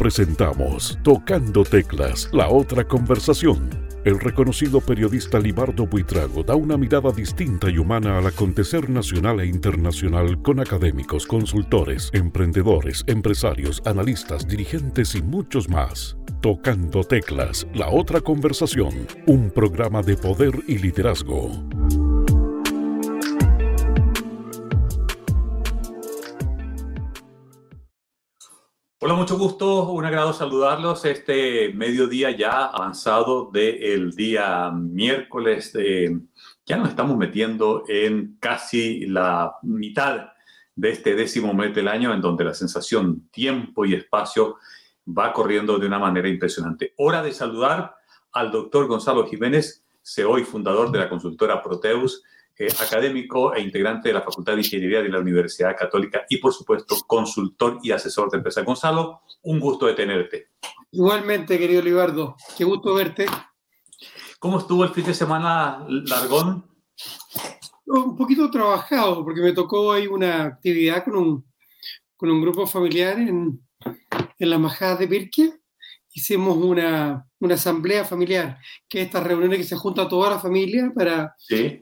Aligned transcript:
presentamos 0.00 0.98
Tocando 1.02 1.62
Teclas, 1.62 2.30
la 2.32 2.48
otra 2.48 2.84
conversación. 2.84 3.68
El 4.06 4.18
reconocido 4.18 4.80
periodista 4.80 5.38
Libardo 5.38 5.86
Buitrago 5.86 6.42
da 6.42 6.54
una 6.54 6.78
mirada 6.78 7.12
distinta 7.12 7.68
y 7.68 7.76
humana 7.76 8.16
al 8.16 8.26
acontecer 8.26 8.88
nacional 8.88 9.40
e 9.40 9.46
internacional 9.46 10.40
con 10.40 10.58
académicos, 10.58 11.26
consultores, 11.26 12.08
emprendedores, 12.14 13.04
empresarios, 13.08 13.82
analistas, 13.84 14.48
dirigentes 14.48 15.14
y 15.14 15.20
muchos 15.20 15.68
más. 15.68 16.16
Tocando 16.40 17.04
Teclas, 17.04 17.66
la 17.74 17.90
otra 17.90 18.22
conversación, 18.22 19.06
un 19.26 19.50
programa 19.50 20.00
de 20.00 20.16
poder 20.16 20.54
y 20.66 20.78
liderazgo. 20.78 21.50
Hola, 29.02 29.14
mucho 29.14 29.38
gusto, 29.38 29.92
un 29.92 30.04
agrado 30.04 30.34
saludarlos 30.34 31.06
este 31.06 31.72
mediodía 31.72 32.32
ya 32.32 32.66
avanzado 32.66 33.50
del 33.50 34.10
día 34.10 34.70
miércoles. 34.72 35.72
ya 36.66 36.76
nos 36.76 36.90
estamos 36.90 37.16
metiendo 37.16 37.84
en 37.88 38.36
casi 38.38 39.06
la 39.06 39.54
mitad 39.62 40.32
de 40.76 40.90
este 40.90 41.14
décimo 41.14 41.54
mes 41.54 41.74
del 41.74 41.88
año 41.88 42.12
en 42.12 42.20
donde 42.20 42.44
la 42.44 42.52
sensación 42.52 43.26
tiempo 43.30 43.86
y 43.86 43.94
espacio 43.94 44.58
va 45.08 45.32
corriendo 45.32 45.78
de 45.78 45.86
una 45.86 45.98
manera 45.98 46.28
impresionante. 46.28 46.92
Hora 46.98 47.22
de 47.22 47.32
saludar 47.32 47.94
al 48.32 48.50
doctor 48.50 48.86
Gonzalo 48.86 49.26
Jiménez, 49.26 49.82
CEO 50.02 50.38
y 50.38 50.44
fundador 50.44 50.92
de 50.92 50.98
la 50.98 51.08
consultora 51.08 51.62
Proteus, 51.62 52.22
eh, 52.60 52.68
académico 52.78 53.54
e 53.54 53.62
integrante 53.62 54.10
de 54.10 54.12
la 54.12 54.20
Facultad 54.20 54.52
de 54.52 54.58
Ingeniería 54.58 55.00
de 55.00 55.08
la 55.08 55.18
Universidad 55.18 55.74
Católica 55.74 56.26
y, 56.28 56.36
por 56.36 56.52
supuesto, 56.52 56.94
consultor 57.06 57.78
y 57.82 57.90
asesor 57.90 58.30
de 58.30 58.36
empresa. 58.36 58.60
Gonzalo, 58.60 59.22
un 59.44 59.58
gusto 59.58 59.86
de 59.86 59.94
tenerte. 59.94 60.48
Igualmente, 60.90 61.58
querido 61.58 61.80
Libardo, 61.80 62.36
qué 62.58 62.64
gusto 62.64 62.92
verte. 62.92 63.24
¿Cómo 64.38 64.58
estuvo 64.58 64.84
el 64.84 64.90
fin 64.90 65.06
de 65.06 65.14
semana 65.14 65.86
largón? 65.88 66.66
Un 67.86 68.14
poquito 68.14 68.50
trabajado, 68.50 69.24
porque 69.24 69.40
me 69.40 69.54
tocó 69.54 69.92
ahí 69.92 70.06
una 70.06 70.44
actividad 70.44 71.02
con 71.02 71.16
un, 71.16 71.46
con 72.14 72.30
un 72.30 72.42
grupo 72.42 72.66
familiar 72.66 73.18
en, 73.18 73.58
en 74.38 74.50
la 74.50 74.58
Majada 74.58 74.96
de 74.96 75.08
Pirque 75.08 75.59
hicimos 76.12 76.56
una, 76.56 77.24
una, 77.38 77.54
asamblea 77.54 78.04
familiar, 78.04 78.58
que 78.88 79.00
es 79.00 79.06
esta 79.06 79.20
reuniones 79.20 79.58
que 79.58 79.64
se 79.64 79.76
junta 79.76 80.08
toda 80.08 80.30
la 80.30 80.38
familia 80.38 80.92
para, 80.94 81.34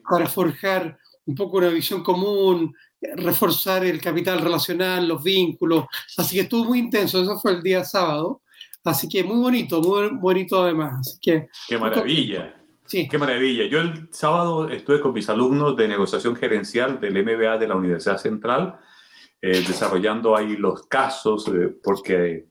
para 0.09 0.27
forjar 0.27 0.97
un 1.25 1.35
poco 1.35 1.57
una 1.57 1.69
visión 1.69 2.03
común, 2.03 2.73
reforzar 3.01 3.85
el 3.85 4.01
capital 4.01 4.39
relacional, 4.39 5.07
los 5.07 5.23
vínculos. 5.23 5.85
Así 6.17 6.35
que 6.35 6.41
estuvo 6.41 6.65
muy 6.65 6.79
intenso, 6.79 7.21
eso 7.21 7.39
fue 7.39 7.53
el 7.53 7.61
día 7.61 7.83
sábado. 7.83 8.41
Así 8.83 9.07
que 9.07 9.23
muy 9.23 9.37
bonito, 9.37 9.81
muy 9.81 10.09
bonito 10.19 10.63
además. 10.63 10.99
Así 10.99 11.19
que, 11.21 11.47
¡Qué 11.67 11.77
maravilla! 11.77 12.55
Sí. 12.85 13.07
¡Qué 13.07 13.17
maravilla! 13.17 13.67
Yo 13.67 13.81
el 13.81 14.09
sábado 14.11 14.69
estuve 14.69 14.99
con 14.99 15.13
mis 15.13 15.29
alumnos 15.29 15.75
de 15.77 15.87
negociación 15.87 16.35
gerencial 16.35 16.99
del 16.99 17.23
MBA 17.23 17.57
de 17.59 17.67
la 17.67 17.75
Universidad 17.75 18.17
Central, 18.17 18.79
eh, 19.41 19.63
desarrollando 19.67 20.35
ahí 20.35 20.57
los 20.57 20.87
casos, 20.87 21.47
eh, 21.49 21.69
porque 21.83 22.47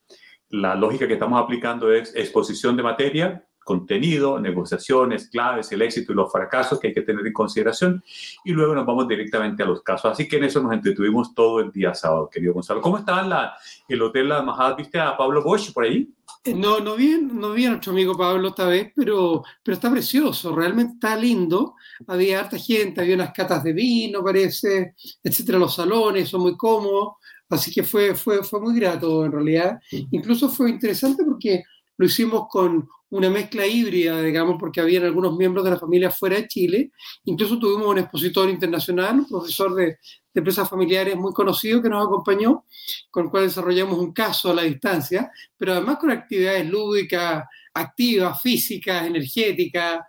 la 0.50 0.74
lógica 0.74 1.06
que 1.06 1.14
estamos 1.14 1.42
aplicando 1.42 1.92
es 1.92 2.14
exposición 2.14 2.76
de 2.76 2.82
materia, 2.82 3.44
contenido, 3.68 4.40
negociaciones, 4.40 5.28
claves, 5.28 5.70
el 5.72 5.82
éxito 5.82 6.12
y 6.12 6.14
los 6.14 6.32
fracasos 6.32 6.80
que 6.80 6.88
hay 6.88 6.94
que 6.94 7.02
tener 7.02 7.26
en 7.26 7.34
consideración 7.34 8.02
y 8.42 8.52
luego 8.52 8.74
nos 8.74 8.86
vamos 8.86 9.06
directamente 9.06 9.62
a 9.62 9.66
los 9.66 9.82
casos. 9.82 10.10
Así 10.10 10.26
que 10.26 10.38
en 10.38 10.44
eso 10.44 10.62
nos 10.62 10.72
entretuvimos 10.72 11.34
todo 11.34 11.60
el 11.60 11.70
día 11.70 11.92
sábado, 11.94 12.30
querido 12.32 12.54
Gonzalo. 12.54 12.80
¿Cómo 12.80 12.96
está 12.96 13.22
la, 13.22 13.52
el 13.86 14.00
Hotel 14.00 14.30
La 14.30 14.40
Majada? 14.40 14.74
¿Viste 14.74 14.98
a 14.98 15.14
Pablo 15.14 15.42
Bosch 15.42 15.70
por 15.74 15.84
ahí? 15.84 16.08
Eh, 16.44 16.54
no, 16.54 16.80
no 16.80 16.96
vi, 16.96 17.18
no 17.20 17.52
vi 17.52 17.66
a 17.66 17.70
nuestro 17.70 17.92
amigo 17.92 18.16
Pablo 18.16 18.48
esta 18.48 18.64
vez, 18.64 18.90
pero, 18.96 19.42
pero 19.62 19.74
está 19.74 19.90
precioso, 19.90 20.56
realmente 20.56 20.94
está 20.94 21.14
lindo. 21.14 21.74
Había 22.06 22.40
harta 22.40 22.56
gente, 22.56 23.02
había 23.02 23.16
unas 23.16 23.34
catas 23.34 23.62
de 23.62 23.74
vino, 23.74 24.24
parece, 24.24 24.94
etcétera. 25.22 25.58
Los 25.58 25.74
salones 25.74 26.26
son 26.26 26.40
muy 26.40 26.56
cómodos. 26.56 27.16
Así 27.48 27.72
que 27.72 27.82
fue, 27.82 28.14
fue, 28.14 28.42
fue 28.42 28.60
muy 28.60 28.78
grato 28.78 29.24
en 29.24 29.32
realidad. 29.32 29.78
Incluso 30.10 30.48
fue 30.48 30.70
interesante 30.70 31.24
porque 31.24 31.62
lo 31.96 32.06
hicimos 32.06 32.46
con 32.48 32.88
una 33.10 33.30
mezcla 33.30 33.66
híbrida, 33.66 34.20
digamos, 34.20 34.56
porque 34.60 34.80
habían 34.80 35.04
algunos 35.04 35.36
miembros 35.36 35.64
de 35.64 35.70
la 35.70 35.78
familia 35.78 36.10
fuera 36.10 36.36
de 36.36 36.46
Chile. 36.46 36.90
Incluso 37.24 37.58
tuvimos 37.58 37.86
un 37.86 37.98
expositor 37.98 38.50
internacional, 38.50 39.20
un 39.20 39.28
profesor 39.28 39.74
de, 39.74 39.84
de, 39.86 39.98
empresas 40.34 40.68
familiares 40.68 41.16
muy 41.16 41.32
conocido 41.32 41.80
que 41.80 41.88
nos 41.88 42.06
acompañó, 42.06 42.64
con 43.10 43.24
el 43.24 43.30
cual 43.30 43.44
desarrollamos 43.44 43.98
un 43.98 44.12
caso 44.12 44.50
a 44.50 44.54
la 44.54 44.62
distancia, 44.62 45.30
pero 45.56 45.72
además 45.72 45.96
con 45.98 46.10
actividades 46.10 46.68
lúdicas, 46.68 47.44
activas, 47.72 48.42
físicas, 48.42 49.06
energéticas, 49.06 50.00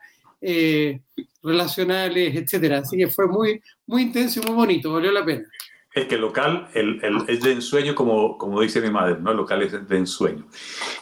eh, 0.42 1.02
relacionales, 1.42 2.36
etcétera. 2.36 2.80
Así 2.80 2.98
que 2.98 3.08
fue 3.08 3.28
muy, 3.28 3.62
muy 3.86 4.04
intenso 4.04 4.42
y 4.42 4.46
muy 4.46 4.56
bonito, 4.56 4.94
valió 4.94 5.12
la 5.12 5.26
pena. 5.26 5.48
Es 5.92 6.06
que 6.06 6.16
el 6.16 6.22
local 6.22 6.70
el, 6.76 7.04
el, 7.04 7.24
es 7.28 7.42
de 7.42 7.52
ensueño, 7.52 7.96
como, 7.96 8.38
como 8.38 8.62
dice 8.62 8.80
mi 8.80 8.92
madre, 8.92 9.18
¿no? 9.20 9.32
El 9.32 9.38
local 9.38 9.64
es 9.64 9.88
de 9.88 9.98
ensueño. 9.98 10.48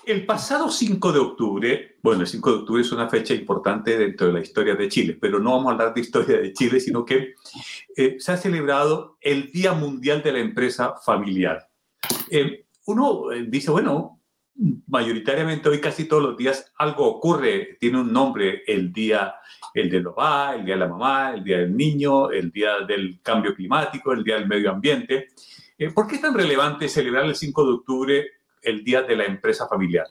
El 0.06 0.26
pasado 0.26 0.70
5 0.70 1.12
de 1.12 1.20
octubre, 1.20 1.98
bueno, 2.02 2.22
el 2.22 2.28
5 2.28 2.52
de 2.52 2.58
octubre 2.60 2.82
es 2.82 2.92
una 2.94 3.10
fecha 3.10 3.34
importante 3.34 3.98
dentro 3.98 4.28
de 4.28 4.34
la 4.34 4.40
historia 4.40 4.76
de 4.76 4.88
Chile, 4.88 5.18
pero 5.20 5.40
no 5.40 5.52
vamos 5.52 5.68
a 5.68 5.72
hablar 5.74 5.94
de 5.94 6.02
historia 6.02 6.38
de 6.38 6.54
Chile, 6.54 6.80
sino 6.80 7.04
que 7.04 7.36
eh, 7.98 8.16
se 8.18 8.32
ha 8.32 8.38
celebrado 8.38 9.18
el 9.20 9.52
Día 9.52 9.74
Mundial 9.74 10.24
de 10.24 10.32
la 10.32 10.40
Empresa 10.40 10.96
Familiar. 11.04 11.68
Eh, 12.30 12.66
uno 12.86 13.34
eh, 13.34 13.46
dice, 13.48 13.72
bueno, 13.72 14.17
mayoritariamente 14.88 15.70
hoy 15.70 15.80
casi 15.80 16.06
todos 16.06 16.24
los 16.24 16.38
días 16.38 16.74
algo 16.78 17.06
ocurre, 17.06 17.78
tiene 17.80 18.02
un 18.02 18.12
nombre, 18.12 18.64
el 18.66 18.92
día, 18.92 19.36
el 19.74 19.90
de 19.90 20.02
papá, 20.02 20.56
el 20.56 20.66
día 20.66 20.76
de 20.76 20.80
la 20.80 20.88
mamá, 20.88 21.34
el 21.36 21.44
día 21.44 21.60
del 21.60 21.76
niño, 21.76 22.32
el 22.32 22.52
día 22.52 22.80
del 22.88 23.20
cambio 23.22 23.54
climático, 23.54 24.12
el 24.14 24.24
día 24.24 24.36
del 24.36 24.48
medio 24.48 24.72
ambiente. 24.72 25.28
Eh, 25.78 25.92
¿Por 25.92 26.08
qué 26.08 26.16
es 26.16 26.22
tan 26.22 26.34
relevante 26.34 26.90
celebrar 26.90 27.26
el 27.26 27.36
5 27.36 27.66
de 27.66 27.74
octubre 27.74 28.32
el 28.62 28.84
día 28.84 29.04
de 29.04 29.16
la 29.16 29.26
empresa 29.26 29.68
familiar? 29.68 30.08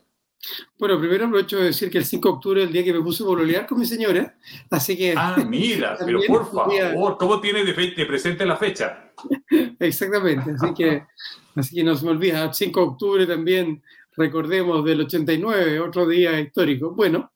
Bueno, 0.78 0.98
primero 0.98 1.26
aprovecho 1.26 1.56
de 1.56 1.64
decir 1.64 1.90
que 1.90 1.98
el 1.98 2.04
5 2.04 2.28
de 2.28 2.34
octubre 2.34 2.62
es 2.62 2.66
el 2.68 2.72
día 2.72 2.84
que 2.84 2.92
me 2.92 3.00
puse 3.00 3.24
a 3.24 3.26
bololear 3.26 3.66
con 3.66 3.78
mi 3.78 3.86
señora, 3.86 4.36
así 4.70 4.96
que... 4.96 5.14
Ah, 5.16 5.36
mira, 5.48 5.96
pero 6.04 6.20
por 6.26 6.50
favor, 6.52 7.16
¿cómo 7.18 7.40
tiene 7.40 7.64
de, 7.64 7.72
de, 7.72 8.06
presente 8.06 8.46
la 8.46 8.56
fecha? 8.56 9.10
Exactamente, 9.80 10.52
así 10.52 10.74
que, 10.74 11.02
así 11.56 11.74
que 11.74 11.82
no 11.82 11.96
se 11.96 12.04
me 12.04 12.12
olvida, 12.12 12.44
el 12.44 12.54
5 12.54 12.80
de 12.80 12.86
octubre 12.86 13.26
también 13.26 13.82
recordemos, 14.16 14.84
del 14.84 15.03
89, 15.03 15.81
otro 15.81 16.06
día 16.06 16.41
histórico. 16.41 16.94
Bueno, 16.94 17.32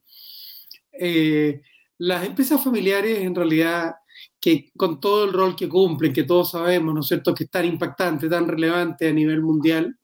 eh, 0.93 1.63
las 1.99 2.25
empresas 2.25 2.63
familiares 2.63 3.19
en 3.19 3.35
realidad, 3.35 3.95
que 4.41 4.71
con 4.77 5.01
todo 5.01 5.25
el 5.25 5.33
rol 5.33 5.55
que 5.55 5.69
cumplen, 5.69 6.13
que 6.13 6.25
todos 6.25 6.53
sabemos, 6.53 6.95
¿no 6.95 7.01
es 7.01 7.07
cierto?, 7.07 7.35
que 7.35 7.45
es 7.45 7.51
tan 7.51 7.67
impactante, 7.67 8.29
tan 8.29 8.49
relevante 8.49 9.09
a 9.09 9.13
nivel 9.13 9.43
mundial, 9.43 9.97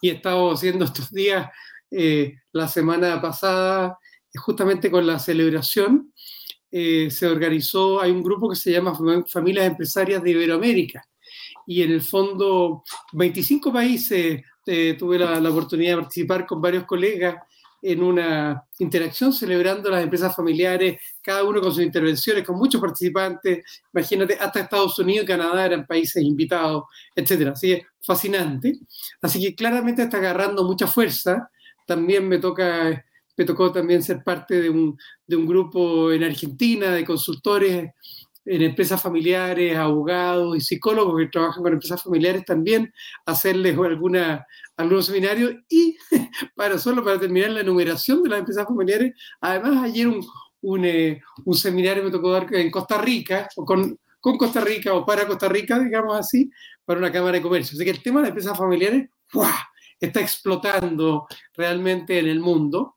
y 0.00 0.10
estamos 0.10 0.58
haciendo 0.58 0.84
estos 0.84 1.10
días, 1.10 1.48
eh, 1.90 2.34
la 2.52 2.68
semana 2.68 3.20
pasada, 3.20 3.98
justamente 4.34 4.90
con 4.90 5.06
la 5.06 5.18
celebración, 5.18 6.12
eh, 6.70 7.10
se 7.10 7.26
organizó, 7.26 8.00
hay 8.00 8.10
un 8.10 8.22
grupo 8.22 8.48
que 8.50 8.56
se 8.56 8.72
llama 8.72 8.98
Familias 9.28 9.66
Empresarias 9.66 10.22
de 10.22 10.30
Iberoamérica, 10.30 11.06
y 11.66 11.82
en 11.82 11.92
el 11.92 12.02
fondo 12.02 12.82
25 13.12 13.72
países 13.72 14.42
eh, 14.66 14.96
tuve 14.98 15.18
la, 15.18 15.40
la, 15.40 15.50
oportunidad 15.50 15.92
de 15.92 16.02
participar 16.02 16.46
con 16.46 16.60
varios 16.60 16.84
colegas 16.84 17.36
en 17.82 18.02
una 18.02 18.64
interacción 18.78 19.32
celebrando 19.32 19.90
las 19.90 20.02
empresas 20.02 20.34
familiares, 20.34 21.00
cada 21.22 21.44
uno 21.44 21.60
con 21.60 21.72
sus 21.72 21.84
intervenciones, 21.84 22.44
con 22.44 22.56
muchos 22.56 22.80
participantes, 22.80 23.64
imagínate, 23.92 24.36
hasta 24.40 24.60
Estados 24.60 24.98
Unidos 24.98 25.24
y 25.24 25.28
Canadá 25.28 25.66
eran 25.66 25.86
países 25.86 26.22
invitados, 26.22 26.84
etcétera. 27.14 27.52
Así 27.52 27.68
que 27.68 27.86
fascinante. 28.02 28.80
Así 29.22 29.40
que 29.40 29.54
claramente 29.54 30.02
está 30.02 30.16
agarrando 30.16 30.64
mucha 30.64 30.86
fuerza. 30.86 31.50
También 31.86 32.26
me 32.28 32.38
toca 32.38 33.04
me 33.36 33.44
tocó 33.44 33.70
también 33.70 34.02
ser 34.02 34.22
parte 34.24 34.60
de 34.60 34.70
un, 34.70 34.98
de 35.26 35.36
un 35.36 35.46
grupo 35.46 36.10
en 36.10 36.24
Argentina 36.24 36.90
de 36.90 37.04
consultores 37.04 37.90
en 38.46 38.62
empresas 38.62 39.02
familiares, 39.02 39.76
abogados 39.76 40.56
y 40.56 40.60
psicólogos 40.60 41.18
que 41.18 41.26
trabajan 41.26 41.62
con 41.62 41.72
empresas 41.72 42.02
familiares 42.02 42.44
también, 42.44 42.92
hacerles 43.26 43.76
alguna, 43.76 44.46
algunos 44.76 45.06
seminarios 45.06 45.54
y 45.68 45.96
para 46.54 46.78
solo 46.78 47.04
para 47.04 47.18
terminar 47.18 47.50
la 47.50 47.60
enumeración 47.60 48.22
de 48.22 48.30
las 48.30 48.40
empresas 48.40 48.66
familiares, 48.66 49.14
además 49.40 49.84
ayer 49.84 50.08
un, 50.08 50.26
un, 50.62 50.84
eh, 50.84 51.20
un 51.44 51.54
seminario 51.54 52.04
me 52.04 52.10
tocó 52.10 52.32
dar 52.32 52.46
en 52.54 52.70
Costa 52.70 52.98
Rica, 52.98 53.48
o 53.56 53.64
con, 53.64 53.98
con 54.20 54.36
Costa 54.36 54.60
Rica 54.60 54.92
o 54.92 55.06
para 55.06 55.26
Costa 55.26 55.48
Rica, 55.48 55.78
digamos 55.78 56.16
así, 56.18 56.50
para 56.84 56.98
una 56.98 57.12
Cámara 57.12 57.38
de 57.38 57.42
Comercio. 57.42 57.76
Así 57.76 57.84
que 57.84 57.90
el 57.90 58.02
tema 58.02 58.20
de 58.20 58.22
las 58.22 58.30
empresas 58.30 58.58
familiares 58.58 59.08
está 60.00 60.20
explotando 60.20 61.26
realmente 61.54 62.18
en 62.18 62.26
el 62.26 62.40
mundo 62.40 62.96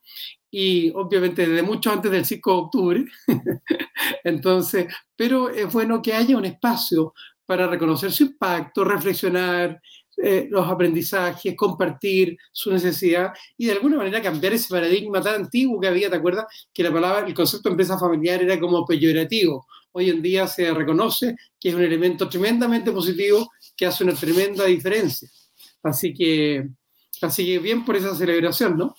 y 0.51 0.91
obviamente 0.95 1.47
desde 1.47 1.61
mucho 1.61 1.91
antes 1.91 2.11
del 2.11 2.25
5 2.25 2.51
de 2.51 2.57
octubre. 2.57 3.05
Entonces, 4.23 4.87
pero 5.15 5.49
es 5.49 5.71
bueno 5.71 6.01
que 6.01 6.13
haya 6.13 6.37
un 6.37 6.45
espacio 6.45 7.13
para 7.45 7.67
reconocer 7.67 8.11
su 8.11 8.23
impacto, 8.23 8.83
reflexionar, 8.83 9.81
eh, 10.21 10.47
los 10.49 10.67
aprendizajes, 10.67 11.55
compartir 11.55 12.37
su 12.51 12.71
necesidad 12.71 13.31
y 13.57 13.67
de 13.67 13.71
alguna 13.71 13.97
manera 13.97 14.21
cambiar 14.21 14.53
ese 14.53 14.67
paradigma 14.67 15.21
tan 15.21 15.35
antiguo 15.35 15.79
que 15.79 15.87
había, 15.87 16.09
¿te 16.09 16.17
acuerdas? 16.17 16.45
Que 16.73 16.83
la 16.83 16.91
palabra, 16.91 17.25
el 17.25 17.33
concepto 17.33 17.69
de 17.69 17.73
empresa 17.73 17.97
familiar 17.97 18.41
era 18.43 18.59
como 18.59 18.85
peyorativo. 18.85 19.65
Hoy 19.93 20.09
en 20.09 20.21
día 20.21 20.45
se 20.47 20.73
reconoce 20.73 21.35
que 21.59 21.69
es 21.69 21.75
un 21.75 21.83
elemento 21.83 22.27
tremendamente 22.27 22.91
positivo 22.91 23.49
que 23.77 23.85
hace 23.85 24.03
una 24.03 24.13
tremenda 24.13 24.65
diferencia. 24.65 25.29
Así 25.83 26.13
que, 26.13 26.67
así 27.21 27.45
que 27.45 27.59
bien 27.59 27.85
por 27.85 27.95
esa 27.95 28.13
celebración, 28.13 28.77
¿no? 28.77 28.95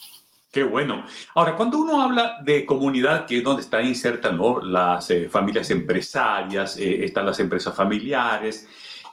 Qué 0.50 0.64
bueno. 0.64 1.04
Ahora, 1.34 1.54
cuando 1.54 1.78
uno 1.78 2.02
habla 2.02 2.38
de 2.42 2.66
comunidad, 2.66 3.24
que 3.24 3.38
es 3.38 3.44
donde 3.44 3.62
están 3.62 3.86
insertas 3.86 4.34
¿no? 4.34 4.60
las 4.60 5.08
eh, 5.10 5.28
familias 5.28 5.70
empresarias, 5.70 6.76
eh, 6.76 7.04
están 7.04 7.26
las 7.26 7.38
empresas 7.38 7.76
familiares, 7.76 8.66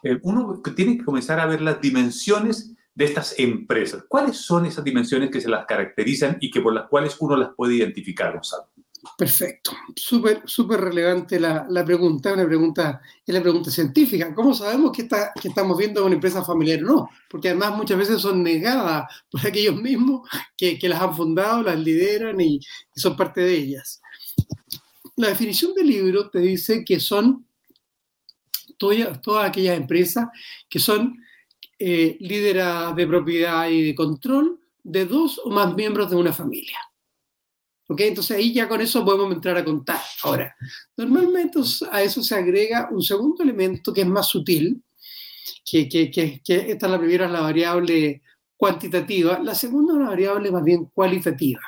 eh, 0.04 0.20
uno 0.24 0.62
tiene 0.76 0.98
que 0.98 1.06
comenzar 1.06 1.40
a 1.40 1.46
ver 1.46 1.62
las 1.62 1.82
dimensiones 1.82 2.74
de 2.94 3.06
estas 3.06 3.38
empresas. 3.38 4.06
¿Cuáles 4.08 4.38
son 4.38 4.66
esas 4.66 4.84
dimensiones 4.84 5.30
que 5.30 5.42
se 5.42 5.50
las 5.50 5.66
caracterizan 5.66 6.38
y 6.42 6.50
que 6.50 6.62
por 6.62 6.74
las 6.74 6.88
cuales 6.88 7.16
uno 7.20 7.38
las 7.38 7.50
puede 7.56 7.76
identificar, 7.76 8.34
Gonzalo? 8.34 8.68
Perfecto, 9.16 9.72
súper 9.96 10.42
súper 10.46 10.82
relevante 10.82 11.40
la, 11.40 11.66
la, 11.70 11.86
pregunta, 11.86 12.34
una 12.34 12.46
pregunta, 12.46 13.02
es 13.26 13.34
la 13.34 13.42
pregunta 13.42 13.70
científica. 13.72 14.34
¿Cómo 14.34 14.54
sabemos 14.54 14.92
que, 14.92 15.04
está, 15.04 15.32
que 15.40 15.48
estamos 15.48 15.78
viendo 15.78 16.06
una 16.06 16.16
empresa 16.16 16.44
familiar 16.44 16.84
o 16.84 16.88
no? 16.88 17.10
Porque 17.30 17.50
además 17.50 17.78
muchas 17.78 17.98
veces 17.98 18.22
son 18.22 18.44
negadas 18.44 19.06
por 19.30 19.46
aquellos 19.46 19.76
mismos 19.80 20.28
que, 20.58 20.78
que 20.78 20.90
las 20.90 21.02
han 21.02 21.16
fundado, 21.16 21.64
las 21.64 21.80
lideran 21.80 22.42
y, 22.42 22.56
y, 22.56 23.00
son 23.00 23.16
parte 23.16 23.42
de 23.42 23.54
ellas. 23.54 24.02
La 25.16 25.30
definición 25.30 25.74
del 25.74 25.88
libro 25.88 26.30
te 26.30 26.40
dice 26.40 26.84
que 26.84 27.00
son 27.00 27.47
todas, 28.78 29.22
todas 29.22 29.50
aquellas 29.50 29.78
empresas 29.78 30.28
que 30.70 30.80
son 30.80 31.18
eh, 31.80 32.18
de 32.20 33.08
propiedad 33.08 33.70
y 33.70 33.84
de 33.84 33.96
control 33.96 34.60
de 34.84 35.06
dos 35.06 35.40
o 35.44 35.50
más 35.50 35.76
miembros 35.76 36.10
de 36.10 36.16
una 36.16 36.34
familia. 36.34 36.80
¿Ok? 37.90 38.02
Entonces 38.02 38.38
ahí 38.38 38.54
ya 38.54 38.68
con 38.68 38.82
eso 38.82 39.04
podemos 39.06 39.34
entrar 39.34 39.58
a 39.58 39.64
contar. 39.64 40.02
Ahora, 40.24 40.56
normalmente 40.96 41.60
a 41.92 42.02
eso 42.02 42.24
se 42.24 42.36
agrega 42.36 42.90
un 42.92 43.02
segundo 43.02 43.44
elemento 43.44 43.94
que 43.94 44.02
es 44.02 44.08
más 44.08 44.28
sutil, 44.28 44.82
que, 45.70 45.88
que, 45.88 46.10
que, 46.12 46.42
esta 46.46 46.88
la 46.88 47.00
primera 47.00 47.26
es 47.26 47.32
la 47.32 47.42
variable 47.42 48.22
cuantitativa, 48.56 49.40
la 49.40 49.54
segunda 49.54 49.94
es 49.94 50.00
una 50.00 50.10
variable 50.10 50.52
más 50.52 50.64
bien 50.64 50.86
cualitativa, 50.86 51.62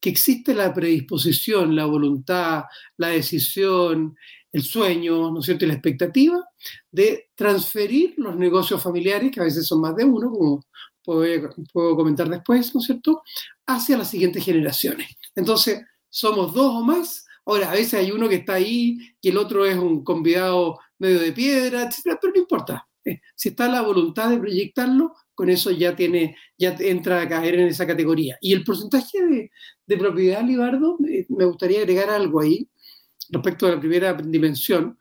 que 0.00 0.10
existe 0.10 0.54
la 0.54 0.74
predisposición, 0.74 1.74
la 1.74 1.86
voluntad, 1.86 2.64
la 2.96 3.08
decisión, 3.08 4.16
el 4.52 4.62
sueño, 4.62 5.30
¿no 5.30 5.40
es 5.40 5.46
cierto?, 5.46 5.64
y 5.64 5.68
la 5.68 5.74
expectativa 5.74 6.44
de 6.90 7.30
transferir 7.34 8.14
los 8.16 8.36
negocios 8.36 8.82
familiares, 8.82 9.30
que 9.30 9.40
a 9.40 9.44
veces 9.44 9.66
son 9.66 9.80
más 9.80 9.94
de 9.96 10.04
uno, 10.04 10.30
como 10.30 10.64
puedo, 11.04 11.96
comentar 11.96 12.28
después, 12.28 12.74
¿no 12.74 12.80
es 12.80 12.86
cierto?, 12.86 13.22
hacia 13.66 13.98
las 13.98 14.10
siguientes 14.10 14.44
generaciones. 14.44 15.08
Entonces, 15.34 15.82
somos 16.08 16.54
dos 16.54 16.74
o 16.74 16.84
más. 16.84 17.26
Ahora, 17.44 17.70
a 17.70 17.74
veces 17.74 17.94
hay 17.94 18.10
uno 18.10 18.28
que 18.28 18.36
está 18.36 18.54
ahí 18.54 18.98
y 19.20 19.28
el 19.28 19.38
otro 19.38 19.64
es 19.64 19.76
un 19.76 20.04
convidado 20.04 20.78
medio 20.98 21.20
de 21.20 21.32
piedra, 21.32 21.82
etcétera, 21.82 22.18
pero 22.20 22.32
no 22.34 22.40
importa. 22.40 22.88
Eh, 23.04 23.20
si 23.34 23.50
está 23.50 23.68
la 23.68 23.82
voluntad 23.82 24.28
de 24.30 24.38
proyectarlo, 24.38 25.14
con 25.34 25.48
eso 25.48 25.70
ya 25.70 25.94
tiene, 25.94 26.36
ya 26.58 26.76
entra 26.80 27.22
a 27.22 27.28
caer 27.28 27.54
en 27.54 27.68
esa 27.68 27.86
categoría. 27.86 28.36
Y 28.40 28.52
el 28.52 28.64
porcentaje 28.64 29.24
de, 29.24 29.50
de 29.86 29.96
propiedad, 29.96 30.42
Libardo, 30.42 30.98
eh, 31.08 31.26
me 31.28 31.44
gustaría 31.44 31.80
agregar 31.80 32.10
algo 32.10 32.40
ahí 32.40 32.68
respecto 33.30 33.66
a 33.66 33.70
la 33.70 33.80
primera 33.80 34.12
dimensión, 34.14 34.98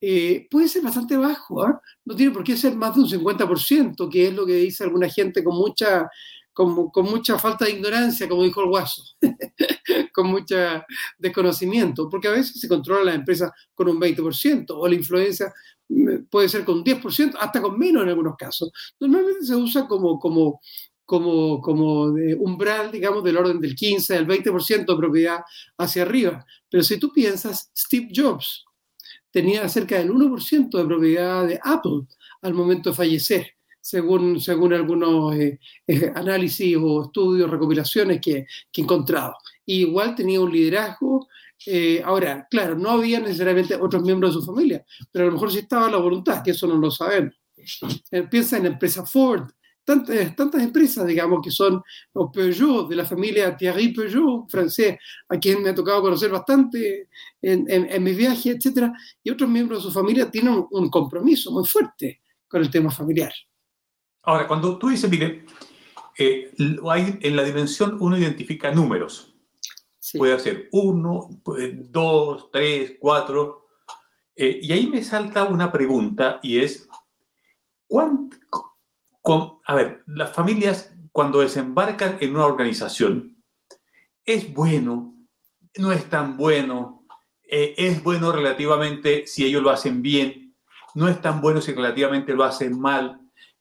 eh, 0.00 0.46
puede 0.50 0.68
ser 0.68 0.82
bastante 0.82 1.16
bajo. 1.16 1.68
¿eh? 1.68 1.72
No 2.04 2.14
tiene 2.14 2.32
por 2.32 2.44
qué 2.44 2.56
ser 2.56 2.74
más 2.76 2.94
de 2.94 3.02
un 3.02 3.08
50%, 3.08 4.10
que 4.10 4.28
es 4.28 4.34
lo 4.34 4.46
que 4.46 4.54
dice 4.54 4.84
alguna 4.84 5.08
gente 5.08 5.44
con 5.44 5.56
mucha 5.56 6.08
con, 6.52 6.92
mucha 7.04 7.38
falta 7.38 7.64
de 7.64 7.72
ignorancia, 7.72 8.28
como 8.28 8.42
dijo 8.42 8.60
el 8.62 8.68
Guaso, 8.68 9.02
con 10.12 10.26
mucho 10.28 10.56
desconocimiento, 11.18 12.08
porque 12.08 12.28
a 12.28 12.32
veces 12.32 12.60
se 12.60 12.68
controla 12.68 13.04
la 13.04 13.14
empresa 13.14 13.52
con 13.74 13.88
un 13.88 13.98
20% 13.98 14.66
o 14.68 14.86
la 14.86 14.94
influencia 14.94 15.52
mm, 15.88 16.24
puede 16.30 16.48
ser 16.48 16.64
con 16.64 16.78
un 16.78 16.84
10%, 16.84 17.36
hasta 17.38 17.62
con 17.62 17.78
menos 17.78 18.02
en 18.02 18.10
algunos 18.10 18.36
casos. 18.36 18.70
Normalmente 19.00 19.46
se 19.46 19.56
usa 19.56 19.86
como, 19.86 20.18
como, 20.18 20.60
como, 21.12 21.60
como 21.60 22.10
de 22.10 22.34
umbral, 22.34 22.90
digamos, 22.90 23.22
del 23.22 23.36
orden 23.36 23.60
del 23.60 23.74
15 23.74 24.16
al 24.16 24.26
20% 24.26 24.86
de 24.86 24.96
propiedad 24.96 25.40
hacia 25.76 26.04
arriba. 26.04 26.46
Pero 26.70 26.82
si 26.82 26.96
tú 26.96 27.12
piensas, 27.12 27.70
Steve 27.76 28.08
Jobs 28.16 28.64
tenía 29.30 29.68
cerca 29.68 29.98
del 29.98 30.10
1% 30.10 30.70
de 30.70 30.84
propiedad 30.86 31.46
de 31.46 31.60
Apple 31.62 32.06
al 32.40 32.54
momento 32.54 32.88
de 32.88 32.96
fallecer 32.96 33.46
según, 33.78 34.40
según 34.40 34.72
algunos 34.72 35.36
eh, 35.36 35.60
eh, 35.86 36.12
análisis 36.14 36.78
o 36.80 37.02
estudios, 37.02 37.50
recopilaciones 37.50 38.18
que, 38.18 38.46
que 38.72 38.80
he 38.80 38.84
encontrado. 38.84 39.34
Y 39.66 39.80
igual 39.82 40.14
tenía 40.14 40.40
un 40.40 40.50
liderazgo. 40.50 41.28
Eh, 41.66 42.00
ahora, 42.02 42.48
claro, 42.50 42.74
no 42.74 42.88
había 42.88 43.20
necesariamente 43.20 43.74
otros 43.74 44.02
miembros 44.02 44.34
de 44.34 44.40
su 44.40 44.46
familia, 44.46 44.82
pero 45.10 45.24
a 45.24 45.26
lo 45.26 45.34
mejor 45.34 45.52
sí 45.52 45.58
estaba 45.58 45.90
la 45.90 45.98
voluntad, 45.98 46.42
que 46.42 46.52
eso 46.52 46.66
no 46.66 46.76
lo 46.76 46.90
sabemos. 46.90 47.34
piensa 48.30 48.56
en 48.56 48.62
la 48.62 48.70
empresa 48.70 49.04
Ford, 49.04 49.50
tantas, 49.84 50.36
tantas 50.36 50.62
empresas, 50.62 51.06
digamos, 51.06 51.40
que 51.42 51.50
son 51.50 51.82
los 52.14 52.30
Peugeot, 52.32 52.88
de 52.88 52.96
la 52.96 53.04
familia 53.04 53.56
Thierry 53.56 53.92
Peugeot, 53.92 54.48
francés, 54.48 54.98
a 55.28 55.38
quien 55.38 55.62
me 55.62 55.70
ha 55.70 55.74
tocado 55.74 56.02
conocer 56.02 56.30
bastante 56.30 57.08
en, 57.40 57.64
en, 57.68 57.90
en 57.90 58.02
mis 58.02 58.16
viajes, 58.16 58.56
etcétera, 58.56 58.92
y 59.22 59.30
otros 59.30 59.48
miembros 59.50 59.78
de 59.80 59.90
su 59.90 59.92
familia 59.92 60.30
tienen 60.30 60.54
un, 60.54 60.66
un 60.70 60.90
compromiso 60.90 61.50
muy 61.50 61.64
fuerte 61.64 62.20
con 62.48 62.60
el 62.60 62.70
tema 62.70 62.90
familiar. 62.90 63.32
Ahora, 64.24 64.46
cuando 64.46 64.78
tú 64.78 64.88
dices, 64.88 65.10
mire, 65.10 65.44
eh, 66.18 66.52
hay, 66.88 67.18
en 67.20 67.36
la 67.36 67.42
dimensión 67.42 67.96
uno 68.00 68.16
identifica 68.16 68.70
números. 68.70 69.34
Sí. 69.98 70.18
Puede 70.18 70.38
ser 70.38 70.68
uno, 70.72 71.28
dos, 71.88 72.50
tres, 72.50 72.96
cuatro. 73.00 73.68
Eh, 74.36 74.60
y 74.62 74.72
ahí 74.72 74.86
me 74.86 75.02
salta 75.02 75.44
una 75.44 75.72
pregunta 75.72 76.38
y 76.42 76.58
es, 76.58 76.88
¿cuánto, 77.86 78.36
con, 79.22 79.60
a 79.64 79.74
ver, 79.74 80.02
las 80.06 80.32
familias 80.32 80.92
cuando 81.12 81.40
desembarcan 81.40 82.18
en 82.20 82.34
una 82.34 82.46
organización, 82.46 83.42
¿es 84.24 84.52
bueno? 84.52 85.14
¿No 85.78 85.92
es 85.92 86.04
tan 86.06 86.36
bueno? 86.36 87.06
Eh, 87.44 87.74
¿Es 87.76 88.02
bueno 88.02 88.32
relativamente 88.32 89.26
si 89.26 89.44
ellos 89.44 89.62
lo 89.62 89.70
hacen 89.70 90.02
bien? 90.02 90.54
¿No 90.94 91.08
es 91.08 91.20
tan 91.20 91.40
bueno 91.40 91.60
si 91.60 91.72
relativamente 91.72 92.34
lo 92.34 92.44
hacen 92.44 92.78
mal? 92.78 93.20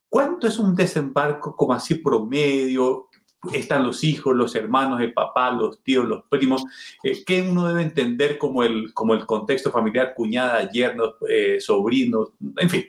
¿Cuánto 0.09 0.47
es 0.47 0.59
un 0.59 0.75
desembarco 0.75 1.55
como 1.55 1.73
así 1.73 1.95
promedio? 1.95 3.07
Están 3.53 3.83
los 3.83 4.03
hijos, 4.03 4.35
los 4.35 4.55
hermanos, 4.55 5.01
el 5.01 5.13
papá, 5.13 5.51
los 5.51 5.81
tíos, 5.83 6.05
los 6.05 6.23
primos. 6.29 6.63
Eh, 7.03 7.23
¿Qué 7.25 7.41
uno 7.41 7.67
debe 7.67 7.81
entender 7.81 8.37
como 8.37 8.63
el, 8.63 8.93
como 8.93 9.13
el 9.13 9.25
contexto 9.25 9.71
familiar, 9.71 10.13
cuñada, 10.15 10.69
yernos, 10.69 11.15
eh, 11.29 11.59
sobrinos, 11.59 12.29
en 12.57 12.69
fin? 12.69 12.85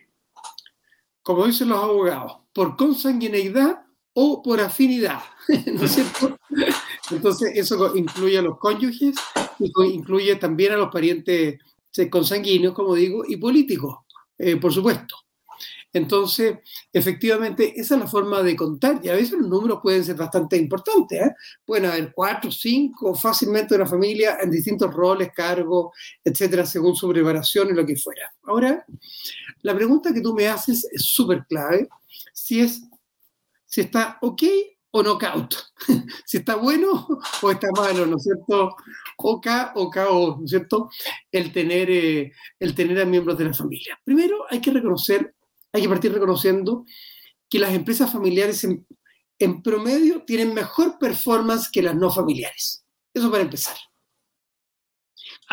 Como 1.23 1.47
dicen 1.47 1.69
los 1.69 1.83
abogados, 1.83 2.42
por 2.53 2.77
consanguineidad 2.77 3.83
o 4.15 4.43
por 4.43 4.61
afinidad, 4.61 5.21
¿no 5.67 5.85
es 5.85 5.93
cierto? 5.93 6.37
Entonces, 7.11 7.53
eso 7.55 7.97
incluye 7.97 8.39
a 8.39 8.43
los 8.43 8.59
cónyuges, 8.59 9.17
incluye 9.59 10.37
también 10.37 10.73
a 10.73 10.77
los 10.77 10.91
parientes 10.91 11.59
consanguíneos, 12.11 12.75
como 12.75 12.95
digo, 12.95 13.25
y 13.27 13.37
políticos, 13.37 13.99
eh, 14.39 14.57
por 14.57 14.73
supuesto. 14.73 15.17
Entonces, 15.95 16.59
efectivamente, 16.91 17.79
esa 17.79 17.95
es 17.95 18.01
la 18.01 18.07
forma 18.07 18.43
de 18.43 18.57
contar 18.57 19.01
y 19.03 19.11
a 19.11 19.15
veces 19.15 19.33
los 19.33 19.49
números 19.49 19.81
pueden 19.83 20.03
ser 20.03 20.17
bastante 20.17 20.57
importantes. 20.57 21.21
¿eh? 21.21 21.35
Pueden 21.67 21.85
haber 21.87 22.13
cuatro, 22.15 22.51
cinco, 22.51 23.15
fácilmente 23.15 23.75
una 23.75 23.87
familia 23.87 24.39
en 24.41 24.51
distintos 24.51 24.93
roles, 24.93 25.31
cargos, 25.35 25.95
etcétera, 26.25 26.65
según 26.65 26.97
su 26.97 27.09
preparación 27.11 27.69
y 27.69 27.75
lo 27.75 27.85
que 27.85 27.97
fuera. 27.97 28.33
Ahora, 28.45 28.87
la 29.61 29.75
pregunta 29.75 30.15
que 30.15 30.23
tú 30.23 30.33
me 30.33 30.49
haces 30.49 30.89
es 30.91 31.03
súper 31.05 31.45
clave, 31.47 31.89
si 32.33 32.61
es, 32.61 32.83
si 33.67 33.83
está 33.83 34.19
ok 34.23 34.43
o 34.91 35.03
knockout, 35.03 35.55
si 36.27 36.39
está 36.39 36.57
bueno 36.57 37.07
o 37.43 37.51
está 37.51 37.69
malo, 37.77 38.07
¿no 38.07 38.17
es 38.17 38.25
cierto? 38.25 38.77
OK 39.19 39.47
o 39.75 39.91
KO, 39.91 40.37
¿no 40.39 40.45
es 40.45 40.51
cierto? 40.51 40.91
El 41.31 41.53
tener, 41.53 41.91
eh, 41.91 42.33
el 42.59 42.75
tener 42.75 43.01
a 43.01 43.05
miembros 43.05 43.39
de 43.39 43.45
la 43.45 43.55
familia. 43.55 43.99
Primero 44.05 44.45
hay 44.51 44.61
que 44.61 44.71
reconocer 44.71 45.35
hay 45.73 45.83
que 45.83 45.89
partir 45.89 46.12
reconociendo 46.12 46.85
que 47.49 47.59
las 47.59 47.73
empresas 47.73 48.12
familiares 48.12 48.62
en, 48.65 48.87
en, 49.39 49.62
promedio 49.62 50.25
tienen 50.25 50.55
mejor 50.55 50.99
performance 50.99 51.71
que 51.71 51.83
las 51.83 51.97
no 51.97 52.11
familiares. 52.11 52.85
Eso 53.15 53.31
para 53.31 53.43
empezar. 53.43 53.77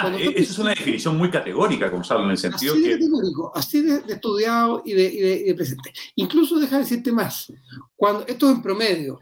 Ah, 0.01 0.15
e-, 0.17 0.41
esa 0.41 0.53
es 0.53 0.59
una 0.59 0.69
definición 0.69 1.17
muy 1.17 1.29
categórica, 1.29 1.89
Gonzalo, 1.89 2.23
en 2.23 2.31
el 2.31 2.37
sentido 2.37 2.73
así 2.73 2.83
que... 2.83 2.89
De 2.89 2.99
categórico, 2.99 3.51
así 3.53 3.81
de, 3.81 3.99
de 4.01 4.13
estudiado 4.13 4.81
y 4.85 4.93
de, 4.93 5.03
y, 5.03 5.19
de, 5.19 5.35
y 5.35 5.43
de, 5.43 5.55
presente. 5.55 5.93
Incluso 6.15 6.59
deja 6.59 6.77
de 6.77 6.83
decirte 6.83 7.11
más, 7.11 7.51
cuando, 7.95 8.25
esto 8.25 8.49
es 8.49 8.55
en 8.55 8.61
promedio, 8.61 9.19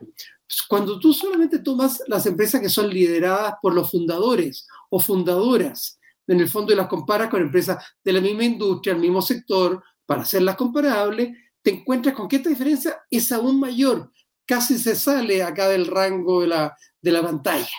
cuando 0.68 1.00
tú 1.00 1.14
solamente 1.14 1.60
tomas 1.60 2.04
las 2.08 2.26
empresas 2.26 2.62
que 2.62 2.70
son 2.70 2.90
lideradas 2.90 3.56
por 3.62 3.74
los 3.74 3.90
fundadores 3.90 4.68
o 4.90 5.00
fundadoras, 5.00 6.00
en 6.28 6.40
el 6.42 6.50
fondo 6.50 6.74
y 6.74 6.76
las 6.76 6.88
comparas 6.88 7.30
con 7.30 7.42
empresas 7.42 7.84
de 8.04 8.14
la 8.14 8.22
misma 8.22 8.44
industria, 8.44 8.94
el 8.94 9.00
mismo 9.00 9.22
sector, 9.22 9.82
para 10.06 10.22
hacerlas 10.22 10.56
comparables, 10.56 11.36
te 11.62 11.72
encuentras 11.72 12.16
con 12.16 12.28
que 12.28 12.38
esta 12.38 12.50
diferencia 12.50 13.00
es 13.10 13.32
aún 13.32 13.60
mayor, 13.60 14.12
casi 14.46 14.78
se 14.78 14.96
sale 14.96 15.42
acá 15.42 15.70
del 15.70 15.88
rango 15.88 16.42
de 16.42 16.48
la, 16.48 16.78
de 17.02 17.12
la 17.12 17.22
pantalla. 17.22 17.70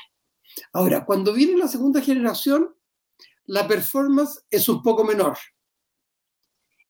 Ahora, 0.72 1.04
cuando 1.04 1.32
viene 1.32 1.56
la 1.56 1.68
segunda 1.68 2.00
generación, 2.00 2.74
la 3.48 3.66
performance 3.66 4.44
es 4.50 4.68
un 4.68 4.82
poco 4.82 5.04
menor. 5.04 5.36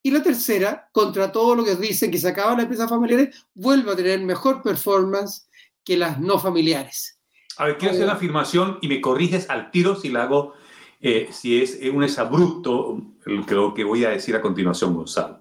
Y 0.02 0.10
la 0.10 0.22
tercera, 0.22 0.88
contra 0.92 1.32
todo 1.32 1.54
lo 1.54 1.64
que 1.64 1.76
dicen 1.76 2.10
que 2.10 2.18
se 2.18 2.28
acaba 2.28 2.52
las 2.52 2.62
empresas 2.62 2.90
familiares, 2.90 3.46
vuelve 3.54 3.92
a 3.92 3.96
tener 3.96 4.20
mejor 4.20 4.62
performance 4.62 5.48
que 5.84 5.96
las 5.96 6.20
no 6.20 6.38
familiares. 6.38 7.18
A 7.56 7.64
ver, 7.64 7.78
quiero 7.78 7.94
hacer 7.94 8.04
una 8.04 8.14
afirmación 8.14 8.78
y 8.82 8.88
me 8.88 9.00
corriges 9.00 9.48
al 9.50 9.70
tiro 9.70 9.96
si 9.96 10.08
la 10.08 10.24
hago, 10.24 10.54
eh, 11.00 11.28
si 11.32 11.60
es 11.60 11.78
un 11.92 12.04
exabrupto 12.04 13.00
lo 13.24 13.74
que 13.74 13.84
voy 13.84 14.04
a 14.04 14.10
decir 14.10 14.34
a 14.36 14.42
continuación, 14.42 14.94
Gonzalo. 14.94 15.40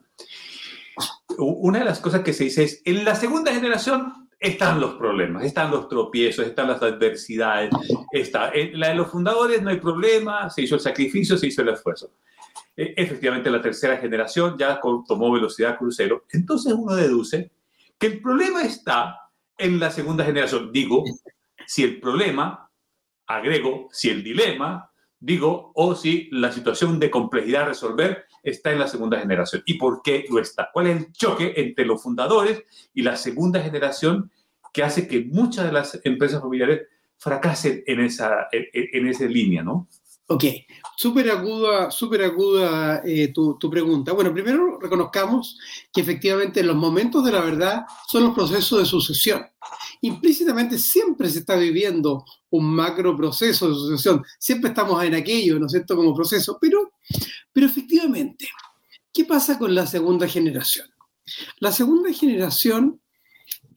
Una 1.38 1.80
de 1.80 1.86
las 1.86 2.00
cosas 2.00 2.22
que 2.22 2.34
se 2.34 2.46
dice 2.46 2.64
es, 2.64 2.82
en 2.86 3.06
la 3.06 3.16
segunda 3.16 3.54
generación 3.54 4.27
están 4.40 4.80
los 4.80 4.96
problemas, 4.96 5.44
están 5.44 5.72
los 5.72 5.90
tropiezos, 5.90 6.46
están 6.46 6.68
las 6.68 6.82
adversidades, 6.82 7.72
está, 8.12 8.52
en 8.54 8.80
la 8.80 8.90
de 8.90 8.96
los 8.96 9.10
fundadores 9.10 9.62
no 9.62 9.70
hay 9.70 9.80
problema, 9.80 10.50
se 10.50 10.62
hizo 10.62 10.76
el 10.76 10.82
sacrificio, 10.82 11.38
se 11.38 11.48
hizo 11.48 11.64
el 11.64 11.70
esfuerzo. 11.70 12.12
E, 12.76 12.94
efectivamente, 12.96 13.50
la 13.50 13.62
tercera 13.62 13.98
generación 13.98 14.56
ya 14.58 14.80
tomó 14.80 15.32
velocidad 15.32 15.78
crucero. 15.78 16.26
Entonces 16.32 16.74
uno 16.74 16.96
deduce 16.96 17.52
que 17.98 18.08
el 18.08 18.22
problema 18.22 18.62
está 18.62 19.22
en 19.58 19.80
la 19.80 19.90
segunda 19.90 20.24
generación. 20.24 20.72
Digo, 20.72 21.04
si 21.66 21.84
el 21.84 22.00
problema, 22.00 22.70
agrego, 23.26 23.90
si 23.92 24.10
el 24.10 24.24
dilema, 24.24 24.92
digo, 25.20 25.72
o 25.74 25.96
si 25.96 26.30
la 26.32 26.52
situación 26.52 27.00
de 27.00 27.10
complejidad 27.10 27.64
a 27.64 27.70
resolver 27.70 28.27
está 28.44 28.72
en 28.72 28.80
la 28.80 28.88
segunda 28.88 29.20
generación. 29.20 29.64
¿Y 29.66 29.76
por 29.76 30.02
qué 30.02 30.26
lo 30.30 30.40
está? 30.40 30.70
¿Cuál 30.74 30.88
es 30.88 30.98
el 30.98 31.12
choque 31.12 31.54
entre 31.58 31.86
los 31.86 32.02
fundadores 32.02 32.64
y 32.94 33.02
la 33.02 33.16
segunda 33.16 33.62
generación 33.62 34.32
que 34.74 34.84
hace 34.84 35.08
que 35.08 35.26
muchas 35.26 35.66
de 35.66 35.72
las 35.72 36.00
empresas 36.04 36.42
familiares 36.42 36.82
fracasen 37.18 37.84
en 37.88 38.00
esa, 38.02 38.48
en, 38.52 39.08
esa 39.08 39.26
línea, 39.26 39.64
¿no? 39.64 39.88
Ok, 40.30 40.44
súper 40.98 41.32
aguda, 41.32 41.90
super 41.90 42.22
aguda 42.22 43.02
eh, 43.06 43.32
tu, 43.34 43.58
tu, 43.58 43.70
pregunta. 43.70 44.12
Bueno, 44.12 44.34
primero 44.34 44.78
reconozcamos 44.78 45.58
que 45.92 46.02
efectivamente 46.02 46.62
los 46.64 46.76
momentos 46.76 47.24
de 47.24 47.32
la 47.32 47.42
verdad 47.42 47.86
son 48.08 48.26
los 48.26 48.36
procesos 48.36 48.80
de 48.80 48.86
sucesión. 48.86 49.48
Implícitamente 50.02 50.78
siempre 50.78 51.30
se 51.30 51.40
está 51.40 51.56
viviendo 51.56 52.26
un 52.50 52.66
macro 52.66 53.16
proceso 53.16 53.70
de 53.70 53.76
sucesión, 53.76 54.24
siempre 54.38 54.70
estamos 54.70 55.04
en 55.04 55.16
aquello, 55.16 55.60
¿no 55.60 55.66
es 55.66 55.72
cierto?, 55.72 55.96
como 55.96 56.14
proceso, 56.14 56.58
pero, 56.62 56.92
pero 57.58 57.66
efectivamente, 57.66 58.48
¿qué 59.12 59.26
pasa 59.26 59.58
con 59.58 59.74
la 59.74 59.88
segunda 59.88 60.28
generación? 60.28 60.88
La 61.58 61.72
segunda 61.72 62.14
generación 62.14 63.02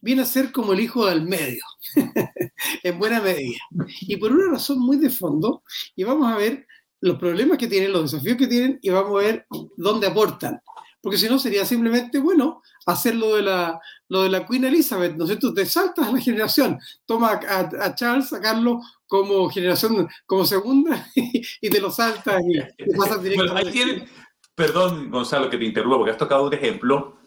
viene 0.03 0.21
a 0.21 0.27
ser 0.27 0.53
como 0.53 0.75
el 0.75 0.81
hijo 0.81 1.07
del 1.07 1.23
medio, 1.23 1.65
en 2.83 2.99
buena 2.99 3.23
medida. 3.23 3.57
Y 4.03 4.19
por 4.19 4.33
una 4.33 4.53
razón 4.53 4.81
muy 4.81 4.99
de 4.99 5.09
fondo, 5.09 5.63
y 5.97 6.05
vamos 6.05 6.31
a 6.31 6.37
ver 6.37 6.67
los 7.01 7.19
problemas 7.19 7.57
que 7.57 7.69
tienen, 7.69 7.91
los 7.91 8.13
desafíos 8.13 8.37
que 8.37 8.49
tienen, 8.49 8.79
y 8.83 8.91
vamos 8.91 9.13
a 9.13 9.25
ver 9.25 9.47
dónde 9.79 10.09
aportan. 10.09 10.61
Porque 11.01 11.17
si 11.17 11.27
no, 11.27 11.39
sería 11.39 11.65
simplemente, 11.65 12.19
bueno, 12.19 12.61
hacer 12.87 13.15
lo 13.15 13.37
de 13.37 13.43
la, 13.43 13.81
lo 14.09 14.23
de 14.23 14.31
la 14.31 14.47
Queen 14.47 14.65
Elizabeth, 14.65 15.17
¿no 15.17 15.25
es 15.25 15.31
cierto? 15.31 15.55
Te 15.55 15.67
saltas 15.67 16.09
a 16.09 16.13
la 16.13 16.21
generación, 16.21 16.79
toma 17.07 17.41
a, 17.49 17.95
Charles, 17.95 18.29
sacarlo 18.29 18.81
como 19.07 19.49
generación, 19.49 20.09
como 20.27 20.45
segunda, 20.45 21.07
y, 21.15 21.71
te 21.71 21.81
lo 21.81 21.91
saltas 21.91 22.43
y, 22.47 22.93
pasas 22.97 23.23
directamente. 23.23 24.09
perdón, 24.55 25.11
Gonzalo, 25.11 25.51
que 25.51 25.59
te 25.59 25.65
interrumpa, 25.65 25.99
porque 25.99 26.13
has 26.13 26.19
tocado 26.19 26.47
un 26.47 26.55
ejemplo 26.55 27.21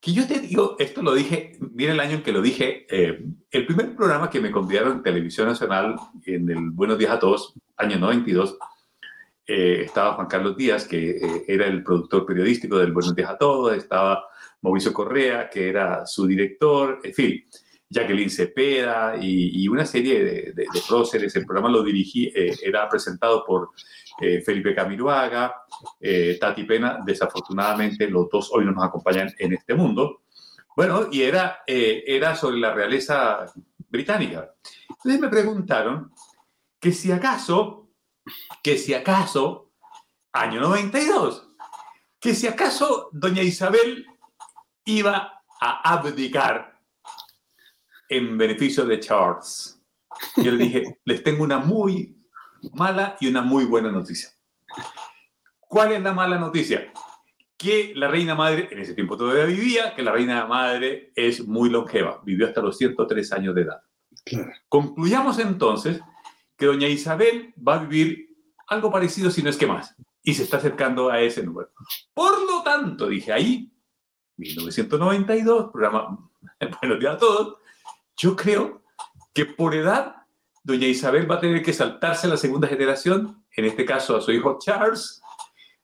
que 0.00 0.12
yo 0.12 0.26
te 0.26 0.40
digo, 0.40 0.76
esto 0.78 1.02
lo 1.02 1.14
dije, 1.14 1.58
mira 1.72 1.92
el 1.92 2.00
año 2.00 2.16
en 2.16 2.22
que 2.22 2.32
lo 2.32 2.42
dije, 2.42 2.86
eh, 2.90 3.24
el 3.50 3.66
primer 3.66 3.94
programa 3.96 4.30
que 4.30 4.40
me 4.40 4.50
convidaron 4.50 4.92
en 4.92 5.02
Televisión 5.02 5.48
Nacional, 5.48 5.96
en 6.26 6.48
el 6.50 6.70
Buenos 6.70 6.98
Días 6.98 7.12
a 7.12 7.18
Todos, 7.18 7.54
año 7.76 7.98
92, 7.98 8.58
eh, 9.46 9.82
estaba 9.84 10.14
Juan 10.14 10.26
Carlos 10.26 10.56
Díaz, 10.56 10.86
que 10.86 11.10
eh, 11.10 11.44
era 11.48 11.66
el 11.66 11.82
productor 11.82 12.26
periodístico 12.26 12.78
del 12.78 12.92
Buenos 12.92 13.14
Días 13.14 13.30
a 13.30 13.38
Todos, 13.38 13.74
estaba 13.74 14.24
Mauricio 14.64 14.94
Correa, 14.94 15.50
que 15.50 15.68
era 15.68 16.06
su 16.06 16.26
director, 16.26 16.98
en 17.04 17.12
fin, 17.12 17.44
Jacqueline 17.86 18.30
Cepeda 18.30 19.14
y, 19.20 19.68
una 19.68 19.84
serie 19.84 20.52
de, 20.54 20.66
próceres. 20.88 21.36
El 21.36 21.44
programa 21.44 21.68
lo 21.68 21.82
dirigí, 21.82 22.32
era 22.34 22.88
presentado 22.88 23.44
por 23.44 23.70
eh, 24.20 24.40
Felipe 24.40 24.74
Camiruaga, 24.74 25.54
eh, 26.00 26.38
Tati 26.40 26.64
Pena, 26.64 26.98
desafortunadamente 27.04 28.08
los 28.08 28.28
dos 28.30 28.50
hoy 28.52 28.64
no 28.64 28.72
nos 28.72 28.84
acompañan 28.84 29.30
en 29.38 29.52
este 29.52 29.74
mundo. 29.74 30.22
Bueno, 30.74 31.08
y 31.12 31.22
era, 31.22 31.62
eh, 31.66 32.02
era 32.06 32.34
sobre 32.34 32.56
la 32.56 32.72
realeza 32.72 33.44
británica. 33.90 34.54
Entonces 34.88 35.20
me 35.20 35.28
preguntaron 35.28 36.10
que 36.80 36.90
si 36.90 37.12
acaso, 37.12 37.90
que 38.62 38.78
si 38.78 38.94
acaso, 38.94 39.72
año 40.32 40.58
92, 40.60 41.50
que 42.18 42.34
si 42.34 42.46
acaso 42.46 43.10
doña 43.12 43.42
Isabel 43.42 44.06
iba 44.84 45.42
a 45.60 45.94
abdicar 45.94 46.78
en 48.08 48.36
beneficio 48.36 48.84
de 48.84 49.00
Charles. 49.00 49.80
Yo 50.36 50.52
le 50.52 50.64
dije, 50.64 51.00
les 51.04 51.22
tengo 51.22 51.42
una 51.42 51.58
muy 51.58 52.16
mala 52.74 53.16
y 53.20 53.28
una 53.28 53.42
muy 53.42 53.64
buena 53.64 53.90
noticia. 53.90 54.30
¿Cuál 55.60 55.92
es 55.92 56.02
la 56.02 56.12
mala 56.12 56.38
noticia? 56.38 56.92
Que 57.56 57.92
la 57.94 58.08
reina 58.08 58.34
madre, 58.34 58.68
en 58.70 58.78
ese 58.78 58.94
tiempo 58.94 59.16
todavía 59.16 59.44
vivía, 59.44 59.94
que 59.94 60.02
la 60.02 60.12
reina 60.12 60.46
madre 60.46 61.12
es 61.14 61.46
muy 61.46 61.70
longeva, 61.70 62.20
vivió 62.24 62.46
hasta 62.46 62.60
los 62.60 62.76
103 62.78 63.32
años 63.32 63.54
de 63.54 63.62
edad. 63.62 63.82
Concluyamos 64.68 65.38
entonces 65.38 66.00
que 66.56 66.66
doña 66.66 66.88
Isabel 66.88 67.52
va 67.56 67.74
a 67.74 67.84
vivir 67.84 68.36
algo 68.68 68.90
parecido, 68.90 69.30
si 69.30 69.42
no 69.42 69.50
es 69.50 69.56
que 69.56 69.66
más, 69.66 69.94
y 70.22 70.34
se 70.34 70.44
está 70.44 70.58
acercando 70.58 71.10
a 71.10 71.20
ese 71.20 71.42
número. 71.42 71.70
Por 72.12 72.42
lo 72.46 72.62
tanto, 72.62 73.08
dije 73.08 73.32
ahí, 73.32 73.73
1992, 74.36 75.70
programa 75.72 76.30
Buenos 76.80 77.00
días 77.00 77.14
a 77.14 77.18
todos, 77.18 77.56
yo 78.16 78.36
creo 78.36 78.82
que 79.32 79.46
por 79.46 79.74
edad 79.74 80.16
doña 80.62 80.86
Isabel 80.86 81.30
va 81.30 81.36
a 81.36 81.40
tener 81.40 81.62
que 81.62 81.72
saltarse 81.72 82.26
a 82.26 82.30
la 82.30 82.36
segunda 82.36 82.68
generación, 82.68 83.44
en 83.56 83.66
este 83.66 83.84
caso 83.84 84.16
a 84.16 84.20
su 84.20 84.32
hijo 84.32 84.58
Charles, 84.60 85.20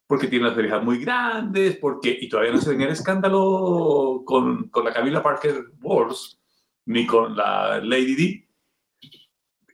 porque 0.06 0.26
tiene 0.26 0.48
las 0.48 0.56
orejas 0.56 0.82
muy 0.82 0.98
grandes, 0.98 1.76
porque, 1.76 2.16
y 2.20 2.28
todavía 2.28 2.52
no 2.52 2.60
se 2.60 2.70
tenía 2.70 2.86
el 2.86 2.92
escándalo 2.92 4.22
con, 4.24 4.68
con 4.70 4.84
la 4.84 4.92
Camila 4.92 5.22
Parker 5.22 5.66
Wars, 5.80 6.40
ni 6.86 7.06
con 7.06 7.36
la 7.36 7.78
Lady 7.80 8.14
D, 8.14 8.48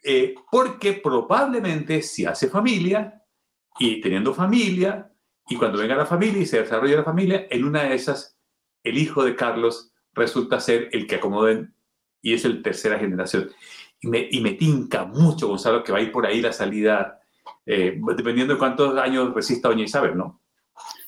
eh, 0.02 0.35
porque 0.50 0.95
probablemente 0.95 2.02
si 2.02 2.26
hace 2.26 2.49
familia, 2.49 3.23
y 3.78 4.00
teniendo 4.00 4.35
familia, 4.35 5.11
y 5.49 5.56
cuando 5.56 5.78
venga 5.78 5.95
la 5.95 6.06
familia 6.06 6.42
y 6.42 6.47
se 6.47 6.61
desarrolla 6.61 6.97
la 6.97 7.04
familia, 7.04 7.47
en 7.49 7.64
una 7.64 7.85
de 7.85 7.95
esas, 7.95 8.36
el 8.88 8.99
hijo 8.99 9.25
de 9.25 9.37
Carlos 9.37 9.93
resulta 10.14 10.61
ser 10.61 10.88
el 10.93 11.07
que 11.07 11.16
acomoden 11.16 11.75
y 12.23 12.35
es 12.35 12.45
el 12.45 12.62
tercera 12.62 12.99
generación 12.99 13.50
y 14.00 14.09
me, 14.09 14.28
y 14.31 14.40
me 14.40 14.52
tinca 14.52 15.05
mucho, 15.05 15.49
Gonzalo, 15.49 15.83
que 15.83 15.93
va 15.93 15.99
a 15.99 16.02
ir 16.02 16.12
por 16.12 16.26
ahí 16.26 16.40
la 16.40 16.52
salida, 16.52 17.21
eh, 17.64 17.99
dependiendo 18.16 18.55
de 18.55 18.59
cuántos 18.59 18.97
años 18.99 19.35
resista 19.35 19.69
Doña 19.69 19.85
Isabel, 19.85 20.16
¿no? 20.16 20.43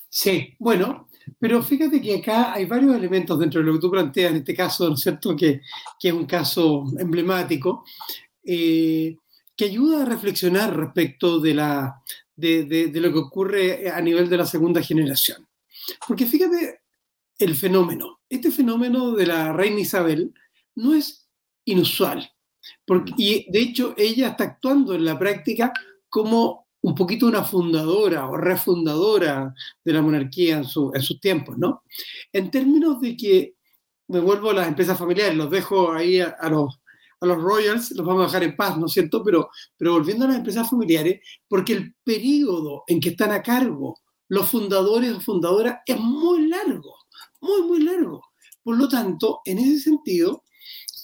Sí, 0.08 0.54
bueno, 0.58 1.08
pero 1.38 1.62
fíjate 1.62 2.00
que 2.00 2.16
acá 2.16 2.54
hay 2.54 2.64
varios 2.64 2.94
elementos 2.94 3.38
dentro 3.38 3.60
de 3.60 3.66
lo 3.66 3.74
que 3.74 3.80
tú 3.80 3.90
planteas, 3.90 4.30
en 4.30 4.38
este 4.38 4.54
caso, 4.54 4.88
¿no 4.88 4.94
es 4.94 5.00
cierto?, 5.00 5.36
que, 5.36 5.60
que 6.00 6.08
es 6.08 6.14
un 6.14 6.24
caso 6.24 6.84
emblemático, 6.98 7.84
eh, 8.42 9.16
que 9.54 9.64
ayuda 9.66 10.02
a 10.02 10.06
reflexionar 10.06 10.74
respecto 10.74 11.40
de, 11.40 11.54
la, 11.54 12.02
de, 12.34 12.64
de, 12.64 12.86
de 12.88 13.00
lo 13.00 13.12
que 13.12 13.18
ocurre 13.18 13.90
a 13.90 14.00
nivel 14.00 14.28
de 14.30 14.38
la 14.38 14.46
segunda 14.46 14.82
generación. 14.82 15.46
Porque 16.06 16.26
fíjate 16.26 16.77
el 17.38 17.54
fenómeno. 17.54 18.20
Este 18.28 18.50
fenómeno 18.50 19.12
de 19.12 19.26
la 19.26 19.52
reina 19.52 19.80
Isabel 19.80 20.32
no 20.74 20.94
es 20.94 21.28
inusual. 21.64 22.30
Porque, 22.84 23.12
y 23.16 23.50
de 23.50 23.60
hecho, 23.60 23.94
ella 23.96 24.28
está 24.28 24.44
actuando 24.44 24.94
en 24.94 25.04
la 25.04 25.18
práctica 25.18 25.72
como 26.08 26.66
un 26.80 26.94
poquito 26.94 27.26
una 27.26 27.44
fundadora 27.44 28.28
o 28.28 28.36
refundadora 28.36 29.54
de 29.84 29.92
la 29.92 30.02
monarquía 30.02 30.58
en, 30.58 30.64
su, 30.64 30.92
en 30.94 31.02
sus 31.02 31.20
tiempos, 31.20 31.58
¿no? 31.58 31.82
En 32.32 32.50
términos 32.50 33.00
de 33.00 33.16
que, 33.16 33.54
me 34.08 34.20
vuelvo 34.20 34.50
a 34.50 34.54
las 34.54 34.68
empresas 34.68 34.98
familiares, 34.98 35.36
los 35.36 35.50
dejo 35.50 35.92
ahí 35.92 36.20
a, 36.20 36.48
los, 36.48 36.80
a 37.20 37.26
los 37.26 37.40
royals, 37.40 37.92
los 37.92 38.06
vamos 38.06 38.22
a 38.22 38.26
dejar 38.26 38.42
en 38.42 38.56
paz, 38.56 38.78
¿no 38.78 38.86
es 38.86 38.92
cierto? 38.92 39.22
Pero, 39.22 39.50
pero 39.76 39.92
volviendo 39.92 40.24
a 40.24 40.28
las 40.28 40.38
empresas 40.38 40.68
familiares, 40.68 41.20
porque 41.46 41.74
el 41.74 41.94
periodo 42.02 42.84
en 42.86 43.00
que 43.00 43.10
están 43.10 43.32
a 43.32 43.42
cargo 43.42 44.00
los 44.28 44.48
fundadores 44.48 45.12
o 45.12 45.20
fundadoras 45.20 45.78
es 45.86 45.98
muy 45.98 46.48
largo, 46.48 46.96
muy, 47.40 47.62
muy 47.62 47.82
largo. 47.82 48.22
Por 48.62 48.76
lo 48.76 48.88
tanto, 48.88 49.40
en 49.44 49.58
ese 49.58 49.80
sentido, 49.80 50.44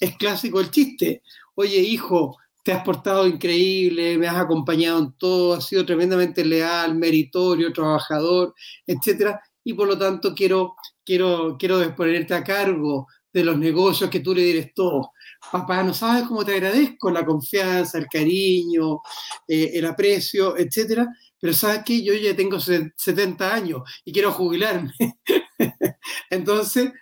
es 0.00 0.17
clásico 0.17 0.61
el 0.61 0.71
chiste 0.71 1.23
oye 1.55 1.79
hijo, 1.79 2.37
te 2.64 2.73
has 2.73 2.83
portado 2.85 3.26
increíble, 3.26 4.19
me 4.19 4.26
has 4.26 4.37
acompañado 4.37 4.99
en 4.99 5.12
todo, 5.19 5.55
has 5.55 5.67
sido 5.67 5.85
tremendamente 5.85 6.45
leal, 6.45 6.95
meritorio, 6.97 7.73
trabajador, 7.73 8.55
etc. 8.87 9.37
Y 9.62 9.75
por 9.75 9.88
lo 9.88 9.99
tanto 9.99 10.35
quiero, 10.35 10.75
quiero, 11.05 11.57
quiero 11.59 11.95
ponerte 11.95 12.35
a 12.35 12.45
cargo 12.45 13.07
de 13.33 13.45
los 13.45 13.59
negocios 13.59 14.09
que 14.11 14.21
tú 14.21 14.35
le 14.35 14.43
dieres 14.43 14.73
todo. 14.75 15.12
Papá, 15.53 15.83
no 15.83 15.93
sabes 15.93 16.26
cómo 16.26 16.45
te 16.45 16.55
agradezco 16.55 17.11
la 17.11 17.25
confianza, 17.25 17.99
el 17.99 18.07
cariño, 18.07 19.00
eh, 19.47 19.73
el 19.75 19.85
aprecio, 19.85 20.57
etcétera, 20.57 21.07
pero 21.38 21.53
sabes 21.53 21.83
que 21.85 22.03
yo 22.03 22.14
ya 22.14 22.35
tengo 22.35 22.59
70 22.59 23.55
años 23.55 23.83
y 24.05 24.12
quiero 24.12 24.33
jubilarme. 24.33 24.93
Entonces, 26.31 26.93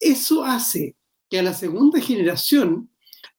eso 0.00 0.44
hace 0.44 0.96
que 1.30 1.38
a 1.38 1.42
la 1.42 1.54
segunda 1.54 2.00
generación, 2.00 2.90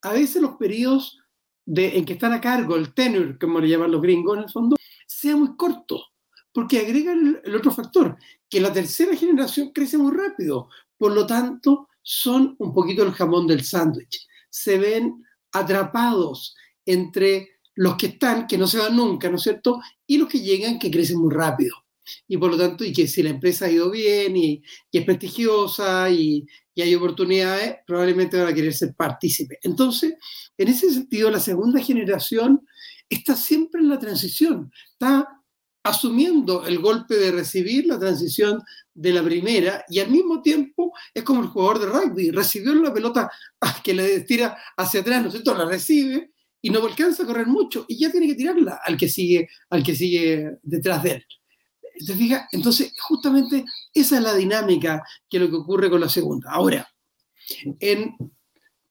a 0.02 0.14
veces 0.14 0.42
los 0.42 0.56
periodos 0.56 1.20
en 1.66 2.06
que 2.06 2.14
están 2.14 2.34
a 2.34 2.42
cargo, 2.42 2.76
el 2.76 2.94
tenure, 2.94 3.38
como 3.38 3.60
le 3.60 3.70
llaman 3.70 3.92
los 3.92 4.02
gringos 4.02 4.38
en 4.38 4.44
el 4.44 4.50
fondo, 4.50 4.76
sea 5.08 5.36
muy 5.36 5.56
corto, 5.56 6.08
porque 6.52 6.80
agregan 6.80 7.40
el, 7.44 7.56
otro 7.56 7.72
factor, 7.72 8.18
que 8.50 8.60
la 8.60 8.74
tercera 8.74 9.16
generación 9.16 9.72
crece 9.74 9.98
muy 9.98 10.16
rápido, 10.16 10.70
por 10.98 11.14
lo 11.14 11.26
tanto, 11.26 11.90
son 12.02 12.56
un 12.60 12.74
poquito 12.74 13.04
el 13.04 13.14
jamón 13.14 13.48
del 13.48 13.64
sándwich. 13.64 14.28
Se 14.50 14.78
ven 14.78 15.24
atrapados 15.52 16.56
entre 16.86 17.60
los 17.76 17.96
que 17.96 18.08
están, 18.08 18.46
que 18.46 18.58
no 18.58 18.68
se 18.68 18.78
van 18.78 18.96
nunca, 18.96 19.30
¿no 19.30 19.38
es 19.38 19.44
cierto? 19.44 19.82
Y 20.06 20.18
los 20.18 20.28
que 20.28 20.42
llegan, 20.42 20.80
que 20.80 20.92
crecen 20.92 21.20
muy 21.20 21.34
rápido. 21.34 21.83
Y 22.28 22.38
por 22.38 22.52
lo 22.52 22.58
tanto, 22.58 22.84
y 22.84 22.94
que 22.94 23.08
si 23.08 23.24
la 23.24 23.30
empresa 23.30 23.66
ha 23.66 23.72
ido 23.72 23.90
bien 23.92 24.36
y, 24.36 24.64
es 24.92 25.06
prestigiosa 25.06 26.10
y, 26.10 26.46
hay 26.76 26.96
oportunidades, 26.96 27.78
probablemente 27.86 28.38
van 28.38 28.48
a 28.48 28.54
querer 28.54 28.74
ser 28.74 28.96
partícipes. 28.96 29.60
Entonces, 29.62 30.16
en 30.58 30.68
ese 30.68 30.92
sentido, 30.92 31.30
la 31.30 31.40
segunda 31.40 31.80
generación 31.80 32.66
está 33.08 33.36
siempre 33.36 33.82
en 33.82 33.90
la 33.90 34.00
transición, 34.00 34.72
está 34.92 35.44
asumiendo 35.84 36.66
el 36.66 36.80
golpe 36.80 37.16
de 37.16 37.32
recibir 37.32 37.86
la 37.86 38.00
transición 38.00 38.62
de 38.94 39.12
la 39.12 39.22
primera 39.22 39.84
y 39.90 40.00
al 40.00 40.10
mismo 40.10 40.42
tiempo 40.42 40.94
es 41.14 41.24
como 41.24 41.42
el 41.42 41.48
jugador 41.48 41.80
de 41.80 41.86
rugby, 41.88 42.32
recibió 42.32 42.74
la 42.76 42.94
pelota 42.94 43.30
que 43.84 43.94
le 43.94 44.22
tira 44.22 44.58
hacia 44.78 45.02
atrás, 45.02 45.22
¿no 45.22 45.28
es 45.28 45.34
cierto? 45.34 45.56
La 45.56 45.66
recibe 45.66 46.32
y 46.62 46.70
no 46.70 46.84
alcanza 46.84 47.24
a 47.24 47.26
correr 47.26 47.48
mucho 47.48 47.86
y 47.88 48.00
ya 48.00 48.10
tiene 48.10 48.28
que 48.28 48.36
tirarla 48.36 48.80
al 48.84 48.96
que 48.98 49.10
sigue, 49.10 49.50
al 49.70 49.84
que 49.84 49.96
sigue 49.96 50.58
detrás 50.64 51.04
de 51.04 51.12
él. 51.12 51.26
¿Te 52.06 52.14
fijas? 52.16 52.48
Entonces, 52.52 52.94
justamente 53.00 53.66
esa 53.94 54.18
es 54.18 54.24
la 54.24 54.34
dinámica 54.34 55.04
que 55.30 55.38
es 55.38 55.44
lo 55.44 55.50
que 55.50 55.58
ocurre 55.58 55.90
con 55.90 56.02
la 56.02 56.10
segunda. 56.10 56.52
Ahora, 56.52 56.88
en 57.80 58.16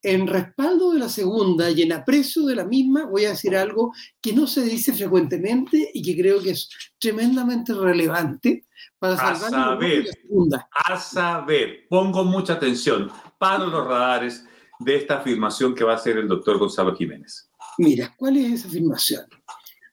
en 0.02 0.26
respaldo 0.26 0.92
de 0.92 0.99
la 0.99 1.09
segunda 1.09 1.71
y 1.71 1.82
en 1.82 1.92
aprecio 1.92 2.44
de 2.44 2.56
la 2.56 2.64
misma, 2.64 3.06
voy 3.06 3.25
a 3.25 3.30
decir 3.30 3.56
algo 3.56 3.92
que 4.21 4.32
no 4.32 4.47
se 4.47 4.62
dice 4.62 4.92
frecuentemente 4.92 5.90
y 5.94 6.02
que 6.02 6.21
creo 6.21 6.42
que 6.42 6.50
es 6.50 6.68
tremendamente 6.99 7.73
relevante 7.73 8.66
para 8.99 9.16
salvar 9.16 9.54
a 9.54 9.64
saber, 9.64 10.04
la 10.04 10.12
segunda. 10.12 10.68
A 10.73 10.97
saber, 10.99 11.87
pongo 11.88 12.25
mucha 12.25 12.54
atención, 12.54 13.11
para 13.38 13.64
los 13.64 13.87
radares 13.87 14.44
de 14.80 14.97
esta 14.97 15.18
afirmación 15.18 15.75
que 15.75 15.85
va 15.85 15.92
a 15.92 15.97
hacer 15.97 16.16
el 16.18 16.26
doctor 16.26 16.59
Gonzalo 16.59 16.97
Jiménez. 16.97 17.49
Mira, 17.78 18.12
¿cuál 18.16 18.37
es 18.37 18.52
esa 18.52 18.68
afirmación? 18.68 19.25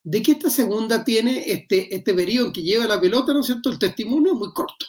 De 0.04 0.22
que 0.22 0.34
esta 0.34 0.50
segunda 0.50 1.04
tiene 1.04 1.44
este, 1.52 1.94
este 1.94 2.14
periodo 2.14 2.54
que 2.54 2.62
lleva 2.62 2.88
la 2.88 3.00
pelota, 3.00 3.34
¿no 3.34 3.42
es 3.42 3.48
cierto? 3.48 3.70
El 3.70 3.80
testimonio 3.80 4.34
es 4.34 4.40
muy 4.40 4.54
corto, 4.54 4.86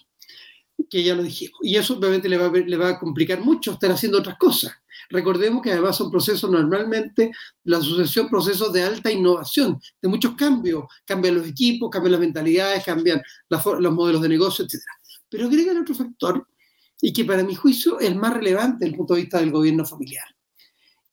que 0.89 1.03
ya 1.03 1.15
lo 1.15 1.23
dijimos. 1.23 1.59
Y 1.63 1.77
eso 1.77 1.97
obviamente 1.97 2.29
le 2.29 2.39
va, 2.39 2.51
le 2.51 2.77
va 2.77 2.91
a 2.91 2.99
complicar 2.99 3.41
mucho 3.41 3.73
estar 3.73 3.91
haciendo 3.91 4.19
otras 4.19 4.39
cosas. 4.39 4.73
Recordemos 5.11 5.61
que 5.61 5.73
además 5.73 5.97
son 5.97 6.11
procesos 6.11 6.49
normalmente, 6.49 7.33
la 7.65 7.81
sucesión 7.81 8.29
procesos 8.29 8.73
de 8.73 8.85
alta 8.85 9.11
innovación, 9.11 9.81
de 10.01 10.09
muchos 10.09 10.37
cambios. 10.37 10.85
Cambian 11.05 11.35
los 11.35 11.49
equipos, 11.49 11.91
cambian 11.91 12.13
las 12.13 12.21
mentalidades, 12.21 12.85
cambian 12.85 13.21
los 13.49 13.93
modelos 13.93 14.23
de 14.23 14.29
negocio, 14.29 14.65
etc. 14.65 14.81
Pero 15.29 15.47
agrega 15.47 15.79
otro 15.81 15.95
factor, 15.97 16.47
y 17.01 17.13
que 17.13 17.25
para 17.25 17.43
mi 17.43 17.55
juicio 17.55 17.99
es 17.99 18.15
más 18.15 18.35
relevante 18.35 18.79
desde 18.81 18.93
el 18.93 18.97
punto 18.97 19.15
de 19.15 19.23
vista 19.23 19.41
del 19.41 19.51
gobierno 19.51 19.85
familiar, 19.85 20.27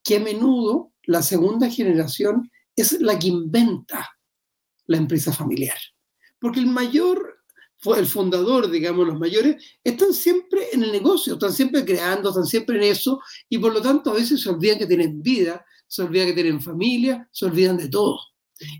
que 0.03 0.17
a 0.17 0.19
menudo 0.19 0.91
la 1.03 1.21
segunda 1.21 1.69
generación 1.69 2.51
es 2.77 3.01
la 3.01 3.19
que 3.19 3.27
inventa 3.27 4.09
la 4.85 4.97
empresa 4.97 5.33
familiar. 5.33 5.77
Porque 6.39 6.59
el 6.59 6.67
mayor 6.67 7.37
el 7.95 8.07
fundador, 8.07 8.69
digamos, 8.69 9.07
los 9.07 9.19
mayores, 9.19 9.63
están 9.83 10.13
siempre 10.13 10.67
en 10.73 10.83
el 10.83 10.91
negocio, 10.91 11.33
están 11.33 11.53
siempre 11.53 11.85
creando, 11.85 12.29
están 12.29 12.45
siempre 12.45 12.77
en 12.77 12.83
eso, 12.83 13.21
y 13.49 13.57
por 13.57 13.73
lo 13.73 13.81
tanto 13.81 14.11
a 14.11 14.15
veces 14.15 14.41
se 14.41 14.49
olvidan 14.49 14.79
que 14.79 14.87
tienen 14.87 15.21
vida, 15.21 15.65
se 15.87 16.01
olvidan 16.01 16.27
que 16.27 16.33
tienen 16.33 16.61
familia, 16.61 17.27
se 17.31 17.45
olvidan 17.45 17.77
de 17.77 17.89
todo. 17.89 18.19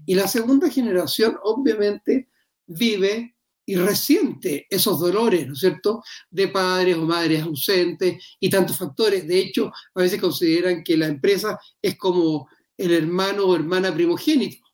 Y 0.06 0.16
la 0.16 0.28
segunda 0.28 0.70
generación, 0.70 1.38
obviamente, 1.44 2.30
vive 2.66 3.36
y 3.66 3.76
resiente 3.76 4.66
esos 4.70 5.00
dolores, 5.00 5.46
¿no 5.46 5.54
es 5.54 5.60
cierto?, 5.60 6.02
de 6.30 6.48
padres 6.48 6.96
o 6.98 7.06
madres 7.06 7.44
ausentes 7.44 8.24
y 8.40 8.50
tantos 8.50 8.78
factores. 8.78 9.28
De 9.28 9.40
hecho, 9.40 9.72
a 9.94 10.02
veces 10.02 10.20
consideran 10.20 10.84
que 10.84 10.98
la 10.98 11.08
empresa 11.08 11.60
es 11.82 11.98
como 11.98 12.48
el 12.78 12.92
hermano 12.92 13.46
o 13.46 13.56
hermana 13.56 13.94
primogénito 13.94 14.68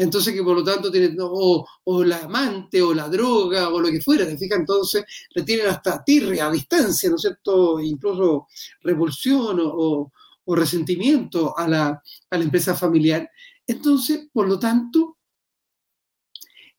entonces 0.00 0.32
que 0.32 0.42
por 0.42 0.56
lo 0.56 0.64
tanto 0.64 0.90
tienen, 0.90 1.14
o, 1.20 2.04
la 2.04 2.20
amante, 2.20 2.80
o 2.80 2.94
la 2.94 3.06
droga, 3.06 3.68
o 3.68 3.78
lo 3.78 3.90
que 3.90 4.00
fuera, 4.00 4.26
¿te 4.26 4.38
fijas? 4.38 4.60
Entonces 4.60 5.04
le 5.34 5.42
tienen 5.42 5.66
hasta 5.66 6.02
tirre 6.02 6.40
a 6.40 6.50
distancia, 6.50 7.10
¿no 7.10 7.16
es 7.16 7.20
cierto? 7.22 7.78
Incluso 7.78 8.46
repulsión 8.80 9.58
o, 9.62 10.10
resentimiento 10.46 11.56
a 11.56 11.68
la, 11.68 12.02
a 12.30 12.38
la 12.38 12.44
empresa 12.44 12.74
familiar. 12.74 13.30
Entonces, 13.64 14.28
por 14.32 14.48
lo 14.48 14.58
tanto, 14.58 15.18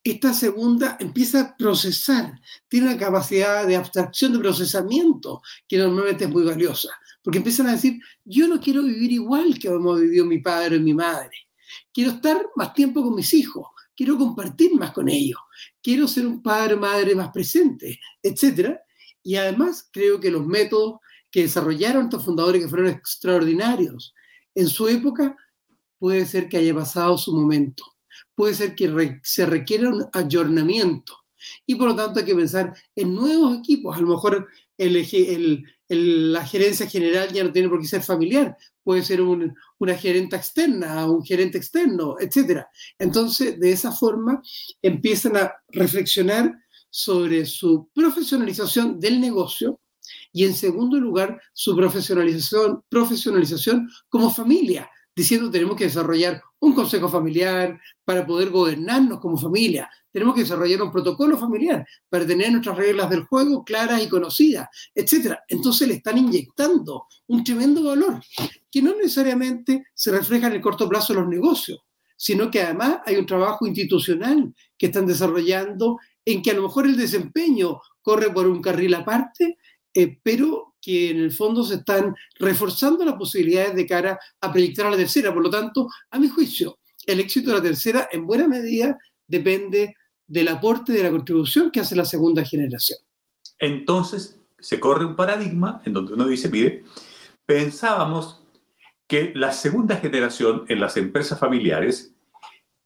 esta 0.03 0.33
segunda 0.33 0.97
empieza 0.99 1.41
a 1.41 1.55
procesar, 1.55 2.33
tiene 2.67 2.87
una 2.87 2.97
capacidad 2.97 3.67
de 3.67 3.75
abstracción, 3.75 4.33
de 4.33 4.39
procesamiento, 4.39 5.41
que 5.67 5.77
normalmente 5.77 6.25
es 6.25 6.29
muy 6.31 6.43
valiosa, 6.43 6.89
porque 7.23 7.37
empiezan 7.37 7.67
a 7.67 7.73
decir, 7.73 7.99
yo 8.25 8.47
no 8.47 8.59
quiero 8.59 8.83
vivir 8.83 9.11
igual 9.11 9.57
que 9.59 9.67
hemos 9.67 9.99
vivido 9.99 10.25
mi 10.25 10.39
padre 10.39 10.77
y 10.77 10.79
mi 10.79 10.93
madre 10.93 11.31
quiero 11.93 12.11
estar 12.11 12.49
más 12.55 12.73
tiempo 12.73 13.03
con 13.03 13.15
mis 13.15 13.33
hijos, 13.33 13.67
quiero 13.95 14.17
compartir 14.17 14.73
más 14.75 14.91
con 14.91 15.09
ellos, 15.09 15.39
quiero 15.81 16.07
ser 16.07 16.25
un 16.25 16.41
padre 16.41 16.75
o 16.75 16.79
madre 16.79 17.15
más 17.15 17.29
presente, 17.31 17.99
etc. 18.21 18.77
Y 19.23 19.35
además 19.35 19.89
creo 19.91 20.19
que 20.19 20.31
los 20.31 20.45
métodos 20.45 20.99
que 21.29 21.43
desarrollaron 21.43 22.05
estos 22.05 22.25
fundadores 22.25 22.61
que 22.61 22.69
fueron 22.69 22.89
extraordinarios 22.89 24.13
en 24.53 24.67
su 24.67 24.87
época, 24.87 25.35
puede 25.97 26.25
ser 26.25 26.49
que 26.49 26.57
haya 26.57 26.73
pasado 26.73 27.17
su 27.17 27.33
momento, 27.33 27.85
puede 28.35 28.53
ser 28.53 28.75
que 28.75 29.19
se 29.23 29.45
requiera 29.45 29.89
un 29.89 30.05
ayornamiento 30.13 31.15
y 31.65 31.75
por 31.75 31.89
lo 31.89 31.95
tanto 31.95 32.19
hay 32.19 32.25
que 32.25 32.35
pensar 32.35 32.75
en 32.95 33.15
nuevos 33.15 33.57
equipos. 33.57 33.95
A 33.95 34.01
lo 34.01 34.07
mejor 34.07 34.47
la 35.95 36.45
gerencia 36.45 36.87
general 36.87 37.31
ya 37.31 37.43
no 37.43 37.51
tiene 37.51 37.69
por 37.69 37.81
qué 37.81 37.87
ser 37.87 38.01
familiar, 38.01 38.55
puede 38.83 39.03
ser 39.03 39.21
una 39.21 39.95
gerente 39.97 40.35
externa, 40.35 41.05
un 41.05 41.23
gerente 41.23 41.57
externo, 41.57 42.15
etc. 42.19 42.63
Entonces, 42.97 43.59
de 43.59 43.71
esa 43.71 43.91
forma, 43.91 44.41
empiezan 44.81 45.37
a 45.37 45.53
reflexionar 45.69 46.53
sobre 46.89 47.45
su 47.45 47.89
profesionalización 47.93 48.99
del 48.99 49.19
negocio 49.19 49.79
y, 50.33 50.45
en 50.45 50.53
segundo 50.53 50.99
lugar, 50.99 51.41
su 51.53 51.75
profesionalización, 51.75 52.83
profesionalización 52.89 53.89
como 54.09 54.29
familia, 54.29 54.89
diciendo 55.15 55.51
tenemos 55.51 55.75
que 55.75 55.85
desarrollar 55.85 56.41
un 56.59 56.73
consejo 56.73 57.09
familiar 57.09 57.79
para 58.05 58.25
poder 58.25 58.49
gobernarnos 58.49 59.19
como 59.19 59.37
familia, 59.37 59.89
tenemos 60.11 60.35
que 60.35 60.41
desarrollar 60.41 60.81
un 60.81 60.91
protocolo 60.91 61.37
familiar 61.37 61.85
para 62.09 62.25
tener 62.27 62.51
nuestras 62.51 62.77
reglas 62.77 63.09
del 63.09 63.23
juego 63.23 63.63
claras 63.63 64.03
y 64.03 64.09
conocidas, 64.09 64.67
etc. 64.93 65.35
Entonces 65.47 65.87
le 65.87 65.95
están 65.95 66.17
inyectando 66.17 67.07
un 67.27 67.43
tremendo 67.43 67.83
valor 67.83 68.21
que 68.69 68.81
no 68.81 68.95
necesariamente 68.95 69.87
se 69.93 70.11
refleja 70.11 70.47
en 70.47 70.53
el 70.53 70.61
corto 70.61 70.87
plazo 70.87 71.13
en 71.13 71.19
los 71.19 71.29
negocios, 71.29 71.79
sino 72.15 72.51
que 72.51 72.61
además 72.61 72.99
hay 73.05 73.15
un 73.15 73.25
trabajo 73.25 73.65
institucional 73.65 74.53
que 74.77 74.87
están 74.87 75.07
desarrollando 75.07 75.97
en 76.23 76.41
que 76.41 76.51
a 76.51 76.55
lo 76.55 76.63
mejor 76.63 76.85
el 76.85 76.97
desempeño 76.97 77.81
corre 78.01 78.31
por 78.31 78.47
un 78.47 78.61
carril 78.61 78.93
aparte, 78.93 79.57
eh, 79.93 80.19
pero 80.21 80.70
que 80.81 81.11
en 81.11 81.19
el 81.19 81.31
fondo 81.31 81.63
se 81.63 81.75
están 81.75 82.15
reforzando 82.39 83.05
las 83.05 83.15
posibilidades 83.15 83.75
de 83.75 83.85
cara 83.85 84.19
a 84.41 84.51
proyectar 84.51 84.87
a 84.87 84.91
la 84.91 84.97
tercera. 84.97 85.33
Por 85.33 85.43
lo 85.43 85.49
tanto, 85.49 85.87
a 86.09 86.19
mi 86.19 86.27
juicio, 86.27 86.79
el 87.05 87.19
éxito 87.19 87.51
de 87.51 87.57
la 87.57 87.61
tercera 87.61 88.09
en 88.11 88.25
buena 88.25 88.47
medida 88.47 88.97
depende 89.27 89.95
del 90.27 90.47
aporte 90.47 90.93
de 90.93 91.03
la 91.03 91.11
contribución 91.11 91.71
que 91.71 91.81
hace 91.81 91.95
la 91.95 92.05
segunda 92.05 92.43
generación. 92.43 92.99
Entonces, 93.59 94.39
se 94.59 94.79
corre 94.79 95.05
un 95.05 95.15
paradigma 95.15 95.81
en 95.85 95.93
donde 95.93 96.13
uno 96.13 96.27
dice, 96.27 96.49
mire, 96.49 96.83
pensábamos 97.45 98.41
que 99.07 99.33
la 99.35 99.51
segunda 99.51 99.97
generación 99.97 100.63
en 100.69 100.79
las 100.79 100.95
empresas 100.97 101.37
familiares 101.37 102.15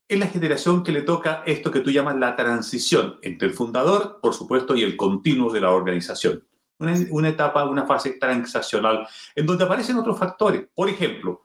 es 0.08 0.20
la 0.20 0.28
generación 0.28 0.84
que 0.84 0.92
le 0.92 1.02
toca 1.02 1.44
esto 1.46 1.72
que 1.72 1.80
tú 1.80 1.92
llamas 1.92 2.16
la 2.18 2.36
transición 2.36 3.18
entre 3.22 3.48
el 3.48 3.54
fundador, 3.54 4.20
por 4.22 4.34
supuesto, 4.34 4.76
y 4.76 4.84
el 4.84 4.98
continuo 4.98 5.52
de 5.52 5.62
la 5.62 5.72
organización. 5.72 6.44
Una, 6.78 7.30
etapa, 7.30 7.64
una 7.66 7.86
fase 7.86 8.18
transaccional 8.20 9.08
en 9.34 9.46
donde 9.46 9.64
aparecen 9.64 9.98
otros 9.98 10.20
factores. 10.20 10.68
Por 10.76 10.90
ejemplo, 10.90 11.42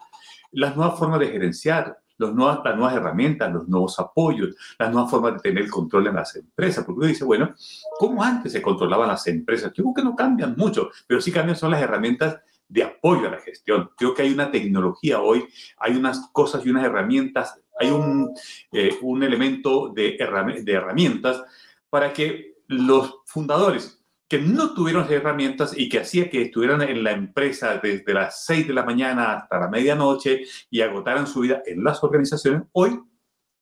las 0.53 0.77
nuevas 0.77 0.99
formas 0.99 1.21
de 1.21 1.29
gerenciar, 1.29 1.99
los 2.19 2.35
nuevas, 2.35 2.61
las 2.65 2.77
nuevas 2.77 2.97
herramientas, 2.97 3.53
los 3.53 3.69
nuevos 3.69 3.99
apoyos, 3.99 4.57
las 4.79 4.93
nuevas 4.93 5.11
formas 5.11 5.35
de 5.35 5.39
tener 5.41 5.71
control 5.71 6.09
en 6.09 6.17
las 6.17 6.35
empresas. 6.37 6.85
Porque 6.85 6.99
uno 6.99 7.07
dice, 7.07 7.25
bueno, 7.25 7.55
¿cómo 7.99 8.23
antes 8.23 8.53
se 8.53 8.61
controlaban 8.61 9.09
las 9.09 9.27
empresas? 9.29 9.73
Yo 9.73 9.85
creo 9.85 9.95
que 9.95 10.03
no 10.03 10.17
cambian 10.17 10.55
mucho, 10.57 10.91
pero 11.07 11.21
sí 11.21 11.31
cambian 11.31 11.57
son 11.57 11.71
las 11.71 11.81
herramientas 11.81 12.41
de 12.69 12.85
apoyo 12.85 13.29
a 13.29 13.33
la 13.33 13.39
gestión. 13.39 13.91
Creo 13.97 14.15
que 14.15 14.23
hay 14.23 14.33
una 14.33 14.51
tecnología 14.51 15.21
hoy, 15.21 15.47
hay 15.79 15.97
unas 15.97 16.29
cosas 16.33 16.65
y 16.65 16.71
unas 16.71 16.85
herramientas, 16.85 17.61
hay 17.79 17.91
un, 17.91 18.33
eh, 18.73 18.97
un 19.03 19.23
elemento 19.23 19.89
de, 19.89 20.17
de 20.63 20.73
herramientas 20.73 21.43
para 21.89 22.13
que 22.13 22.55
los 22.69 23.21
fundadores 23.27 24.00
que 24.31 24.39
no 24.39 24.75
tuvieron 24.75 25.03
esas 25.03 25.17
herramientas 25.17 25.75
y 25.77 25.89
que 25.89 25.99
hacía 25.99 26.31
que 26.31 26.43
estuvieran 26.43 26.83
en 26.83 27.03
la 27.03 27.11
empresa 27.11 27.81
desde 27.83 28.15
las 28.15 28.45
6 28.45 28.69
de 28.69 28.75
la 28.75 28.85
mañana 28.85 29.35
hasta 29.35 29.59
la 29.59 29.69
medianoche 29.69 30.43
y 30.71 30.83
agotaran 30.83 31.27
su 31.27 31.41
vida 31.41 31.63
en 31.67 31.83
las 31.83 32.03
organizaciones, 32.05 32.63
hoy, 32.71 33.01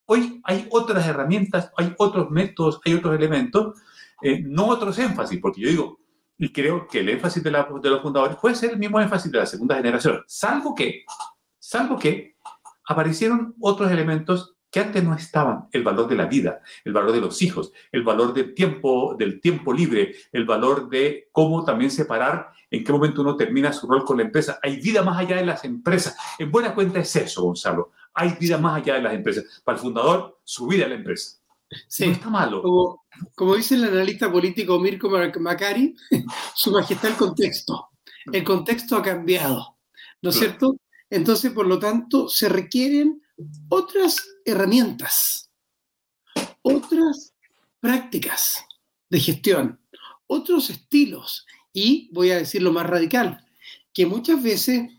hoy 0.04 0.42
hay 0.44 0.68
otras 0.70 1.08
herramientas, 1.08 1.72
hay 1.74 1.94
otros 1.96 2.30
métodos, 2.30 2.82
hay 2.84 2.92
otros 2.92 3.16
elementos, 3.16 3.80
eh, 4.20 4.42
no 4.44 4.66
otros 4.66 4.98
énfasis, 4.98 5.40
porque 5.40 5.62
yo 5.62 5.70
digo, 5.70 6.00
y 6.36 6.52
creo 6.52 6.86
que 6.86 7.00
el 7.00 7.08
énfasis 7.08 7.42
de, 7.42 7.50
de 7.50 7.90
los 7.90 8.02
fundadores 8.02 8.36
puede 8.36 8.54
ser 8.54 8.72
el 8.72 8.78
mismo 8.78 9.00
énfasis 9.00 9.32
de 9.32 9.38
la 9.38 9.46
segunda 9.46 9.74
generación, 9.74 10.22
salvo 10.26 10.74
que, 10.74 11.06
salvo 11.58 11.98
que 11.98 12.36
aparecieron 12.86 13.54
otros 13.58 13.90
elementos 13.90 14.57
que 14.70 14.80
antes 14.80 15.02
no 15.02 15.14
estaban, 15.14 15.68
el 15.72 15.82
valor 15.82 16.08
de 16.08 16.16
la 16.16 16.26
vida, 16.26 16.60
el 16.84 16.92
valor 16.92 17.12
de 17.12 17.20
los 17.20 17.40
hijos, 17.42 17.72
el 17.90 18.02
valor 18.02 18.34
del 18.34 18.54
tiempo, 18.54 19.14
del 19.18 19.40
tiempo 19.40 19.72
libre, 19.72 20.14
el 20.32 20.44
valor 20.44 20.88
de 20.88 21.28
cómo 21.32 21.64
también 21.64 21.90
separar 21.90 22.52
en 22.70 22.84
qué 22.84 22.92
momento 22.92 23.22
uno 23.22 23.36
termina 23.36 23.72
su 23.72 23.86
rol 23.86 24.04
con 24.04 24.18
la 24.18 24.24
empresa. 24.24 24.58
Hay 24.62 24.76
vida 24.76 25.02
más 25.02 25.18
allá 25.18 25.36
de 25.36 25.46
las 25.46 25.64
empresas. 25.64 26.16
En 26.38 26.50
buena 26.50 26.74
cuenta 26.74 26.98
es 26.98 27.16
eso, 27.16 27.42
Gonzalo. 27.42 27.92
Hay 28.12 28.36
vida 28.38 28.58
más 28.58 28.82
allá 28.82 28.94
de 28.94 29.02
las 29.02 29.14
empresas. 29.14 29.62
Para 29.64 29.76
el 29.76 29.82
fundador, 29.82 30.38
su 30.44 30.66
vida 30.66 30.84
es 30.84 30.90
la 30.90 30.96
empresa. 30.96 31.38
Sí, 31.86 32.06
no 32.06 32.12
está 32.12 32.28
malo. 32.28 32.62
Como, 32.62 33.04
como 33.34 33.54
dice 33.54 33.74
el 33.74 33.84
analista 33.84 34.30
político 34.30 34.78
Mirko 34.78 35.10
Macari, 35.40 35.94
su 36.54 36.72
majestad 36.72 37.10
el 37.10 37.16
contexto. 37.16 37.88
El 38.30 38.44
contexto 38.44 38.96
ha 38.96 39.02
cambiado, 39.02 39.78
¿no 40.20 40.30
es 40.30 40.36
cierto? 40.36 40.76
Entonces, 41.08 41.52
por 41.52 41.66
lo 41.66 41.78
tanto, 41.78 42.28
se 42.28 42.50
requieren 42.50 43.22
otras 43.68 44.16
herramientas, 44.44 45.50
otras 46.62 47.34
prácticas 47.80 48.64
de 49.08 49.20
gestión, 49.20 49.80
otros 50.26 50.70
estilos. 50.70 51.46
Y 51.72 52.10
voy 52.12 52.30
a 52.30 52.38
decir 52.38 52.62
lo 52.62 52.72
más 52.72 52.86
radical, 52.86 53.44
que 53.92 54.06
muchas 54.06 54.42
veces 54.42 54.90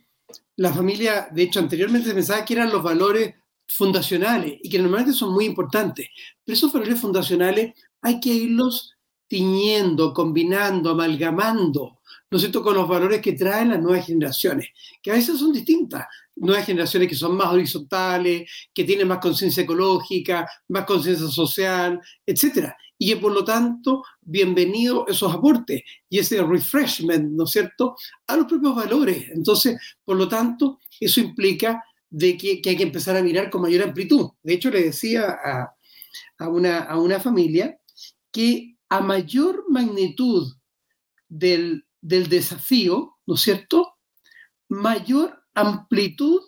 la 0.56 0.74
familia, 0.74 1.30
de 1.32 1.44
hecho 1.44 1.60
anteriormente 1.60 2.14
pensaba 2.14 2.46
que 2.46 2.54
eran 2.54 2.70
los 2.70 2.84
valores 2.84 3.36
fundacionales 3.68 4.60
y 4.62 4.70
que 4.70 4.80
normalmente 4.80 5.14
son 5.14 5.34
muy 5.34 5.46
importantes, 5.46 6.10
pero 6.44 6.54
esos 6.54 6.74
valores 6.74 7.00
fundacionales 7.00 7.74
hay 8.02 8.20
que 8.20 8.30
irlos 8.30 8.96
tiñendo, 9.28 10.14
combinando, 10.14 10.90
amalgamando, 10.90 12.02
¿no 12.32 12.36
es 12.36 12.42
cierto?, 12.42 12.64
con 12.64 12.76
los 12.76 12.88
valores 12.88 13.22
que 13.22 13.34
traen 13.34 13.70
las 13.70 13.80
nuevas 13.80 14.06
generaciones, 14.06 14.70
que 15.02 15.12
a 15.12 15.16
veces 15.16 15.40
son 15.40 15.54
distintas 15.54 16.08
nuevas 16.40 16.66
generaciones 16.66 17.08
que 17.08 17.16
son 17.16 17.36
más 17.36 17.52
horizontales, 17.52 18.50
que 18.74 18.84
tienen 18.84 19.08
más 19.08 19.20
conciencia 19.20 19.64
ecológica, 19.64 20.50
más 20.70 20.86
conciencia 20.86 21.28
social, 21.28 22.00
etc. 22.26 22.74
Y 22.98 23.10
que 23.10 23.18
por 23.18 23.32
lo 23.32 23.44
tanto, 23.44 24.04
bienvenido 24.22 25.06
esos 25.08 25.34
aportes 25.34 25.82
y 26.10 26.20
ese 26.20 26.42
refreshment, 26.44 27.32
¿no 27.32 27.44
es 27.44 27.52
cierto?, 27.52 27.96
a 28.28 28.36
los 28.36 28.46
propios 28.46 28.76
valores. 28.76 29.30
Entonces, 29.32 29.80
por 30.04 30.18
lo 30.18 30.28
tanto, 30.28 30.80
eso 31.00 31.20
implica 31.20 31.84
de 32.10 32.38
que, 32.38 32.62
hay 32.66 32.78
que 32.78 32.84
empezar 32.84 33.16
a 33.16 33.24
mirar 33.24 33.50
con 33.50 33.62
mayor 33.62 33.84
amplitud. 33.84 34.32
De 34.42 34.54
hecho, 34.54 34.70
le 34.70 34.84
decía 34.84 35.38
a, 36.40 36.50
una, 36.50 36.80
a 36.80 36.98
una 37.00 37.20
familia 37.20 37.80
que 38.32 38.76
a 38.90 39.02
mayor 39.02 39.66
magnitud 39.70 40.54
del, 41.28 41.86
del 42.02 42.28
desafío, 42.28 43.18
¿no 43.26 43.36
es 43.36 43.42
cierto?, 43.42 43.96
mayor 44.68 45.39
amplitud 45.60 46.42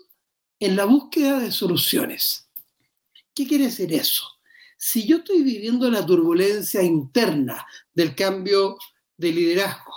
en 0.59 0.75
la 0.75 0.85
búsqueda 0.85 1.39
de 1.39 1.51
soluciones. 1.51 2.47
¿Qué 3.33 3.47
quiere 3.47 3.65
decir 3.65 3.93
eso? 3.93 4.23
Si 4.77 5.05
yo 5.05 5.17
estoy 5.17 5.43
viviendo 5.43 5.89
la 5.89 6.05
turbulencia 6.05 6.81
interna 6.81 7.65
del 7.93 8.15
cambio 8.15 8.77
de 9.17 9.31
liderazgo, 9.31 9.93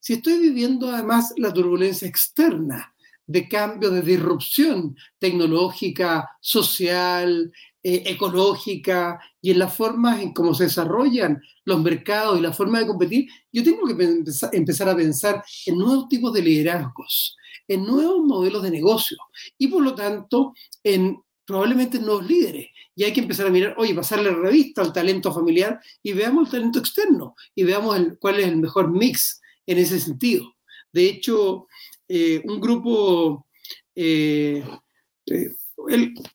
si 0.00 0.14
estoy 0.14 0.38
viviendo 0.38 0.90
además 0.90 1.32
la 1.36 1.52
turbulencia 1.52 2.08
externa 2.08 2.94
de 3.26 3.48
cambio, 3.48 3.90
de 3.90 4.02
disrupción 4.02 4.96
tecnológica, 5.18 6.30
social, 6.40 7.52
eh, 7.90 8.02
ecológica 8.04 9.18
y 9.40 9.50
en 9.50 9.60
las 9.60 9.74
formas 9.74 10.20
en 10.20 10.34
cómo 10.34 10.52
se 10.52 10.64
desarrollan 10.64 11.40
los 11.64 11.80
mercados 11.80 12.38
y 12.38 12.42
la 12.42 12.52
forma 12.52 12.80
de 12.80 12.86
competir, 12.86 13.30
yo 13.50 13.64
tengo 13.64 13.86
que 13.86 14.26
empezar 14.52 14.90
a 14.90 14.94
pensar 14.94 15.42
en 15.64 15.78
nuevos 15.78 16.06
tipos 16.06 16.34
de 16.34 16.42
liderazgos, 16.42 17.34
en 17.66 17.86
nuevos 17.86 18.26
modelos 18.26 18.62
de 18.62 18.72
negocio 18.72 19.16
y 19.56 19.68
por 19.68 19.82
lo 19.82 19.94
tanto 19.94 20.52
en 20.84 21.16
probablemente 21.46 21.98
nuevos 21.98 22.26
líderes. 22.26 22.66
Y 22.94 23.04
hay 23.04 23.14
que 23.14 23.20
empezar 23.20 23.46
a 23.46 23.50
mirar, 23.50 23.74
oye, 23.78 23.94
pasarle 23.94 24.32
revista 24.32 24.82
al 24.82 24.92
talento 24.92 25.32
familiar 25.32 25.80
y 26.02 26.12
veamos 26.12 26.48
el 26.48 26.50
talento 26.50 26.80
externo 26.80 27.36
y 27.54 27.64
veamos 27.64 27.98
cuál 28.20 28.40
es 28.40 28.48
el 28.48 28.58
mejor 28.58 28.90
mix 28.90 29.40
en 29.66 29.78
ese 29.78 29.98
sentido. 29.98 30.44
De 30.92 31.06
hecho, 31.06 31.68
eh, 32.06 32.42
un 32.44 32.60
grupo, 32.60 33.46
eh, 33.94 34.62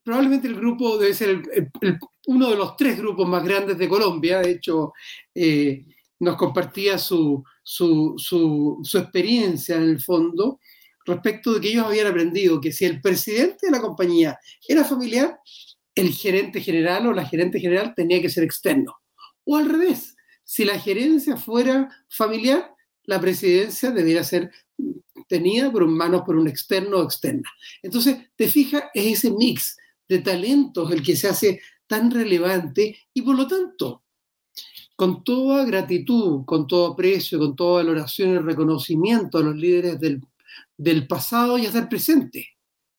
probablemente 0.04 0.48
el 0.48 0.56
grupo 0.56 0.98
debe 0.98 1.13
ser 1.13 1.42
uno 2.28 2.50
de 2.50 2.56
los 2.56 2.76
tres 2.76 2.98
grupos 2.98 3.28
más 3.28 3.44
grandes 3.44 3.78
de 3.78 3.89
Colombia, 3.89 4.39
de 4.39 4.52
hecho, 4.52 4.94
nos 6.20 6.38
compartía 6.38 6.98
su, 6.98 7.44
su, 7.63 8.16
su 8.18 8.98
experiencia 8.98 9.76
en 9.76 9.84
el 9.84 10.02
fondo 10.02 10.60
respecto 11.06 11.54
de 11.54 11.62
que 11.62 11.70
ellos 11.70 11.86
habían 11.86 12.08
aprendido 12.08 12.62
que 12.62 12.72
si 12.72 12.86
el 12.86 13.02
presidente 13.02 13.66
de 13.68 13.72
la 13.72 13.82
compañía 13.82 14.39
era 14.68 14.84
familiar, 14.86 15.38
el 15.96 16.12
gerente 16.13 16.62
general 16.62 17.08
o 17.08 17.13
la 17.13 17.26
gerente 17.26 17.60
general 17.60 17.94
tenía 17.96 18.22
que 18.22 18.30
ser 18.30 18.44
externo. 18.44 18.96
O 19.46 19.58
al 19.58 19.70
revés, 19.70 20.16
si 20.44 20.66
la 20.66 20.80
gerencia 20.80 21.38
fuera 21.38 21.89
familiar, 22.10 22.73
la 23.06 23.20
presidencia 23.20 23.92
debiera 23.92 24.24
ser 24.24 24.52
tenida 25.28 25.72
por 25.72 25.88
manos 25.88 26.24
por 26.26 26.36
un 26.36 26.48
externo 26.48 26.98
o 26.98 27.04
externa. 27.04 27.50
Entonces, 27.82 28.18
te 28.36 28.48
fijas, 28.48 28.84
es 28.94 29.20
ese 29.20 29.32
mix 29.32 29.78
de 30.08 30.20
talentos 30.20 30.92
el 30.92 31.02
que 31.02 31.16
se 31.16 31.28
hace 31.28 31.62
tan 31.88 32.12
relevante 32.12 32.98
y 33.13 33.22
por 33.22 33.36
lo 33.36 33.48
tanto, 33.48 34.04
con 34.96 35.24
toda 35.24 35.66
gratitud, 35.66 36.46
con 36.46 36.68
todo 36.68 36.94
aprecio, 36.94 37.39
con 37.39 37.56
toda 37.56 37.84
valoración 37.84 38.36
y 38.36 38.38
reconocimiento 38.39 39.38
a 39.38 39.44
los 39.44 39.56
líderes 39.56 40.00
del 40.00 40.22
del 40.78 41.08
pasado 41.08 41.58
y 41.58 41.66
hasta 41.66 41.80
el 41.80 41.88
presente. 41.88 42.50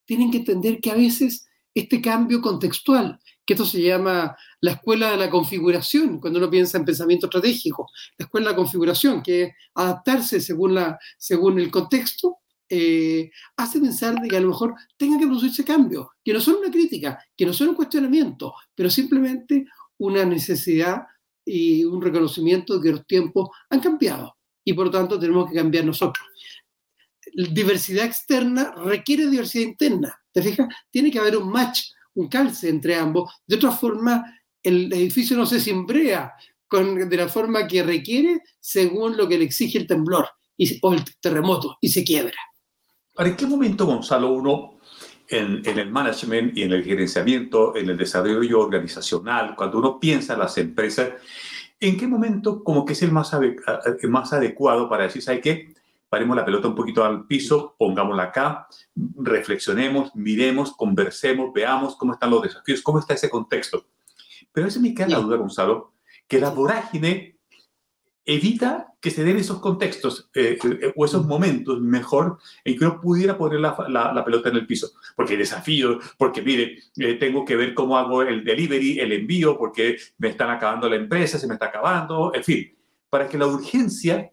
Tienen 0.05 0.31
que 0.31 0.38
entender 0.38 0.81
que 0.81 0.90
a 0.90 0.95
veces 0.95 1.47
este 1.75 2.01
cambio 2.01 2.40
contextual, 2.40 3.19
que 3.45 3.55
esto 3.55 3.65
se 3.65 3.83
llama 3.83 4.37
la 4.61 4.73
escuela 4.73 5.11
de 5.11 5.17
la 5.17 5.31
configuración, 5.31 6.21
cuando 6.21 6.39
uno 6.39 6.51
piensa 6.51 6.79
en 6.79 6.85
pensamiento 6.85 7.27
estratégico, 7.27 7.91
la 8.19 8.25
escuela 8.25 8.47
de 8.47 8.53
la 8.53 8.57
configuración, 8.57 9.23
que 9.23 9.43
es 9.43 9.55
adaptarse 9.75 10.41
según, 10.41 10.75
la, 10.75 10.99
según 11.19 11.59
el 11.59 11.71
contexto, 11.71 12.39
eh, 12.69 13.31
hace 13.57 13.81
pensar 13.81 14.21
de 14.21 14.29
que 14.29 14.37
a 14.37 14.41
lo 14.41 14.49
mejor 14.49 14.75
tenga 14.97 15.19
que 15.19 15.27
producirse 15.27 15.65
cambios, 15.65 16.07
que 16.25 16.33
no 16.33 16.41
son 16.41 16.57
una 16.57 16.71
crítica, 16.71 17.23
que 17.37 17.45
no 17.45 17.53
son 17.53 17.71
un 17.71 17.75
cuestionamiento, 17.75 18.55
pero 18.75 18.89
simplemente 18.89 19.67
una 19.99 20.25
necesidad 20.25 21.03
y 21.45 21.85
un 21.85 22.01
reconocimiento 22.01 22.79
de 22.79 22.83
que 22.83 22.97
los 22.97 23.07
tiempos 23.07 23.51
han 23.69 23.81
cambiado 23.81 24.37
y 24.65 24.73
por 24.73 24.87
lo 24.87 24.91
tanto 24.91 25.19
tenemos 25.19 25.51
que 25.51 25.57
cambiar 25.57 25.85
nosotros 25.85 26.27
diversidad 27.35 28.07
externa 28.07 28.73
requiere 28.77 29.29
diversidad 29.29 29.65
interna. 29.65 30.21
¿Te 30.33 30.43
fijas? 30.43 30.69
Tiene 30.91 31.11
que 31.11 31.19
haber 31.19 31.37
un 31.37 31.51
match, 31.51 31.81
un 32.14 32.29
calce 32.29 32.68
entre 32.68 32.96
ambos. 32.96 33.33
De 33.46 33.57
otra 33.57 33.70
forma, 33.70 34.24
el 34.62 34.92
edificio 34.92 35.37
no 35.37 35.46
se 35.46 35.61
cimbrea 35.61 36.33
con, 36.66 37.09
de 37.09 37.16
la 37.16 37.29
forma 37.29 37.66
que 37.66 37.83
requiere 37.83 38.40
según 38.59 39.16
lo 39.16 39.29
que 39.29 39.38
le 39.38 39.44
exige 39.44 39.79
el 39.79 39.87
temblor 39.87 40.27
y, 40.57 40.79
o 40.83 40.94
el 40.94 41.05
terremoto 41.20 41.77
y 41.81 41.88
se 41.88 42.05
quiebra. 42.05 42.37
¿Para 43.14 43.37
qué 43.37 43.46
momento, 43.46 43.87
Gonzalo, 43.87 44.33
uno 44.33 44.79
en, 45.29 45.62
en, 45.64 45.79
el 45.79 45.90
management 45.90 46.57
y 46.57 46.62
en 46.62 46.72
el 46.72 46.85
gerenciamiento, 46.85 47.77
en 47.77 47.90
el 47.90 47.96
desarrollo 47.96 48.61
organizacional, 48.61 49.55
cuando 49.57 49.79
uno 49.79 50.00
piensa 50.00 50.33
en 50.33 50.40
las 50.40 50.59
empresas, 50.59 51.12
¿en 51.79 51.96
qué 51.96 52.07
momento 52.07 52.64
como 52.64 52.85
que 52.85 52.94
es 52.94 53.03
el 53.03 53.12
más, 53.12 53.33
más 54.09 54.33
adecuado 54.33 54.88
para 54.88 55.05
decir, 55.05 55.22
¿sabe 55.22 55.40
qué? 55.40 55.74
Paremos 56.14 56.37
la 56.37 56.44
pelota 56.44 56.68
un 56.68 56.77
poquito 56.77 57.05
al 57.05 57.27
piso, 57.27 57.74
pongámosla 57.77 58.22
acá, 58.22 58.68
reflexionemos, 59.16 60.14
miremos, 60.14 60.70
conversemos, 60.77 61.53
veamos 61.53 61.96
cómo 61.96 62.12
están 62.12 62.31
los 62.31 62.40
desafíos, 62.40 62.83
cómo 62.83 63.00
está 63.00 63.14
ese 63.14 63.29
contexto. 63.29 63.88
Pero 64.53 64.64
a 64.64 64.68
veces 64.68 64.81
me 64.81 64.94
queda 64.94 65.09
la 65.09 65.18
duda, 65.18 65.37
Gonzalo, 65.37 65.94
que 66.29 66.38
la 66.38 66.50
vorágine 66.50 67.40
evita 68.24 68.94
que 69.00 69.11
se 69.11 69.24
den 69.24 69.38
esos 69.38 69.59
contextos 69.59 70.31
eh, 70.35 70.57
eh, 70.62 70.92
o 70.94 71.05
esos 71.05 71.27
momentos 71.27 71.81
mejor 71.81 72.38
en 72.64 72.79
que 72.79 72.85
uno 72.85 73.00
pudiera 73.00 73.37
poner 73.37 73.59
la, 73.59 74.24
pelota 74.24 74.50
en 74.50 74.55
el 74.55 74.68
piso. 74.68 74.92
Porque 75.16 75.33
hay 75.33 75.40
desafíos, 75.40 76.14
porque 76.16 76.42
mire, 76.42 76.79
eh, 76.96 77.14
tengo 77.14 77.44
que 77.44 77.57
ver 77.57 77.74
cómo 77.74 77.98
hago 77.98 78.22
el 78.22 78.44
delivery, 78.44 79.00
el 79.00 79.11
envío, 79.11 79.59
porque 79.59 79.96
me 80.18 80.29
están 80.29 80.50
acabando 80.50 80.88
la 80.88 80.94
empresa, 80.94 81.40
se 81.40 81.48
me 81.48 81.55
está 81.55 81.66
acabando, 81.66 82.33
en 82.33 82.44
fin, 82.44 82.72
para 83.11 83.29
que 83.29 83.37
la 83.37 83.48
urgencia 83.48 84.31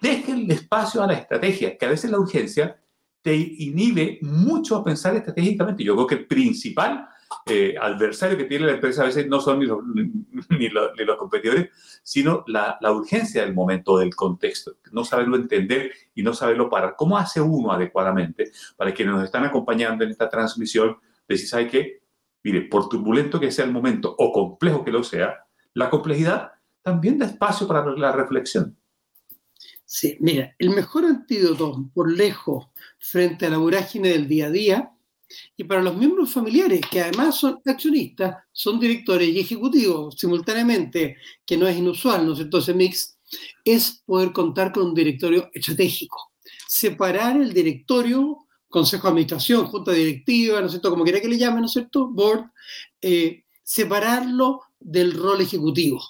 deje 0.00 0.32
el 0.32 0.50
espacio 0.50 1.02
a 1.02 1.06
la 1.06 1.14
estrategia, 1.14 1.76
que 1.76 1.86
a 1.86 1.90
veces 1.90 2.10
la 2.10 2.18
urgencia 2.18 2.80
te 3.22 3.34
inhibe 3.34 4.18
mucho 4.22 4.76
a 4.76 4.84
pensar 4.84 5.16
estratégicamente. 5.16 5.82
Yo 5.82 5.94
creo 5.94 6.06
que 6.06 6.14
el 6.14 6.26
principal 6.26 7.08
eh, 7.44 7.74
adversario 7.80 8.36
que 8.36 8.44
tiene 8.44 8.66
la 8.66 8.72
empresa 8.72 9.02
a 9.02 9.06
veces 9.06 9.26
no 9.26 9.40
son 9.40 9.58
ni 9.58 9.66
los, 9.66 9.80
ni 9.84 11.16
competidores, 11.18 11.70
sino 12.02 12.44
la, 12.46 12.78
la, 12.80 12.92
urgencia 12.92 13.42
del 13.42 13.54
momento, 13.54 13.98
del 13.98 14.14
contexto, 14.14 14.76
no 14.92 15.04
saberlo 15.04 15.36
entender 15.36 15.90
y 16.14 16.22
no 16.22 16.34
saberlo 16.34 16.70
parar. 16.70 16.94
¿Cómo 16.96 17.18
hace 17.18 17.40
uno 17.40 17.72
adecuadamente 17.72 18.52
para 18.76 18.94
quienes 18.94 19.14
nos 19.16 19.24
están 19.24 19.44
acompañando 19.44 20.04
en 20.04 20.10
esta 20.10 20.28
transmisión? 20.28 20.96
Decir, 21.28 21.48
¿sabe 21.48 21.68
qué? 21.68 22.02
Mire, 22.44 22.62
por 22.62 22.88
turbulento 22.88 23.40
que 23.40 23.50
sea 23.50 23.64
el 23.64 23.72
momento 23.72 24.14
o 24.16 24.32
complejo 24.32 24.84
que 24.84 24.92
lo 24.92 25.02
sea, 25.02 25.46
la 25.74 25.90
complejidad 25.90 26.52
también 26.80 27.18
da 27.18 27.26
espacio 27.26 27.66
para 27.66 27.84
la 27.96 28.12
reflexión. 28.12 28.76
Sí, 29.88 30.16
mira, 30.18 30.52
el 30.58 30.70
mejor 30.70 31.04
antídoto 31.04 31.88
por 31.94 32.12
lejos 32.12 32.66
frente 32.98 33.46
a 33.46 33.50
la 33.50 33.58
vorágine 33.58 34.08
del 34.08 34.26
día 34.26 34.46
a 34.46 34.50
día 34.50 34.92
y 35.56 35.62
para 35.62 35.80
los 35.80 35.96
miembros 35.96 36.32
familiares, 36.32 36.80
que 36.90 37.00
además 37.00 37.36
son 37.36 37.60
accionistas, 37.64 38.36
son 38.50 38.80
directores 38.80 39.28
y 39.28 39.38
ejecutivos 39.38 40.16
simultáneamente, 40.18 41.16
que 41.44 41.56
no 41.56 41.68
es 41.68 41.76
inusual, 41.76 42.26
¿no 42.26 42.32
es 42.32 42.38
cierto? 42.38 42.58
Ese 42.58 42.74
mix, 42.74 43.16
es 43.64 44.02
poder 44.04 44.32
contar 44.32 44.72
con 44.72 44.86
un 44.86 44.94
directorio 44.94 45.50
estratégico. 45.52 46.32
Separar 46.66 47.36
el 47.40 47.52
directorio, 47.52 48.38
consejo 48.68 49.04
de 49.04 49.10
administración, 49.10 49.66
junta 49.66 49.92
directiva, 49.92 50.60
¿no 50.60 50.66
es 50.66 50.72
cierto? 50.72 50.90
Como 50.90 51.04
quiera 51.04 51.20
que 51.20 51.28
le 51.28 51.38
llamen, 51.38 51.60
¿no 51.60 51.66
es 51.66 51.72
cierto? 51.72 52.08
Board, 52.08 52.50
eh, 53.00 53.44
separarlo 53.62 54.62
del 54.80 55.12
rol 55.12 55.40
ejecutivo. 55.40 56.00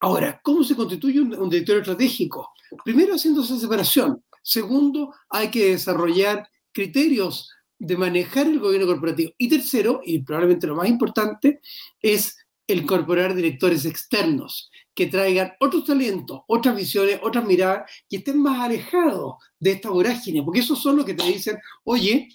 Ahora, 0.00 0.40
¿cómo 0.42 0.64
se 0.64 0.74
constituye 0.74 1.20
un, 1.20 1.50
directorio 1.50 1.82
estratégico? 1.82 2.52
Primero, 2.84 3.14
haciendo 3.14 3.42
esa 3.42 3.58
separación. 3.58 4.24
Segundo, 4.42 5.14
hay 5.28 5.50
que 5.50 5.72
desarrollar 5.72 6.48
criterios 6.72 7.50
de 7.78 7.96
manejar 7.96 8.46
el 8.46 8.58
gobierno 8.58 8.86
corporativo. 8.86 9.32
Y 9.36 9.48
tercero, 9.48 10.00
y 10.04 10.20
probablemente 10.20 10.66
lo 10.66 10.76
más 10.76 10.88
importante, 10.88 11.60
es 12.00 12.36
incorporar 12.66 13.34
directores 13.34 13.84
externos 13.84 14.70
que 14.94 15.06
traigan 15.06 15.52
otros 15.60 15.84
talentos, 15.84 16.42
otras 16.46 16.76
visiones, 16.76 17.20
otras 17.22 17.44
miradas, 17.44 17.90
que 18.08 18.18
estén 18.18 18.40
más 18.40 18.60
alejados 18.60 19.34
de 19.58 19.72
esta 19.72 19.90
vorágine, 19.90 20.42
porque 20.42 20.60
esos 20.60 20.80
son 20.80 20.96
los 20.96 21.04
que 21.04 21.14
te 21.14 21.24
dicen, 21.24 21.58
oye, 21.84 22.28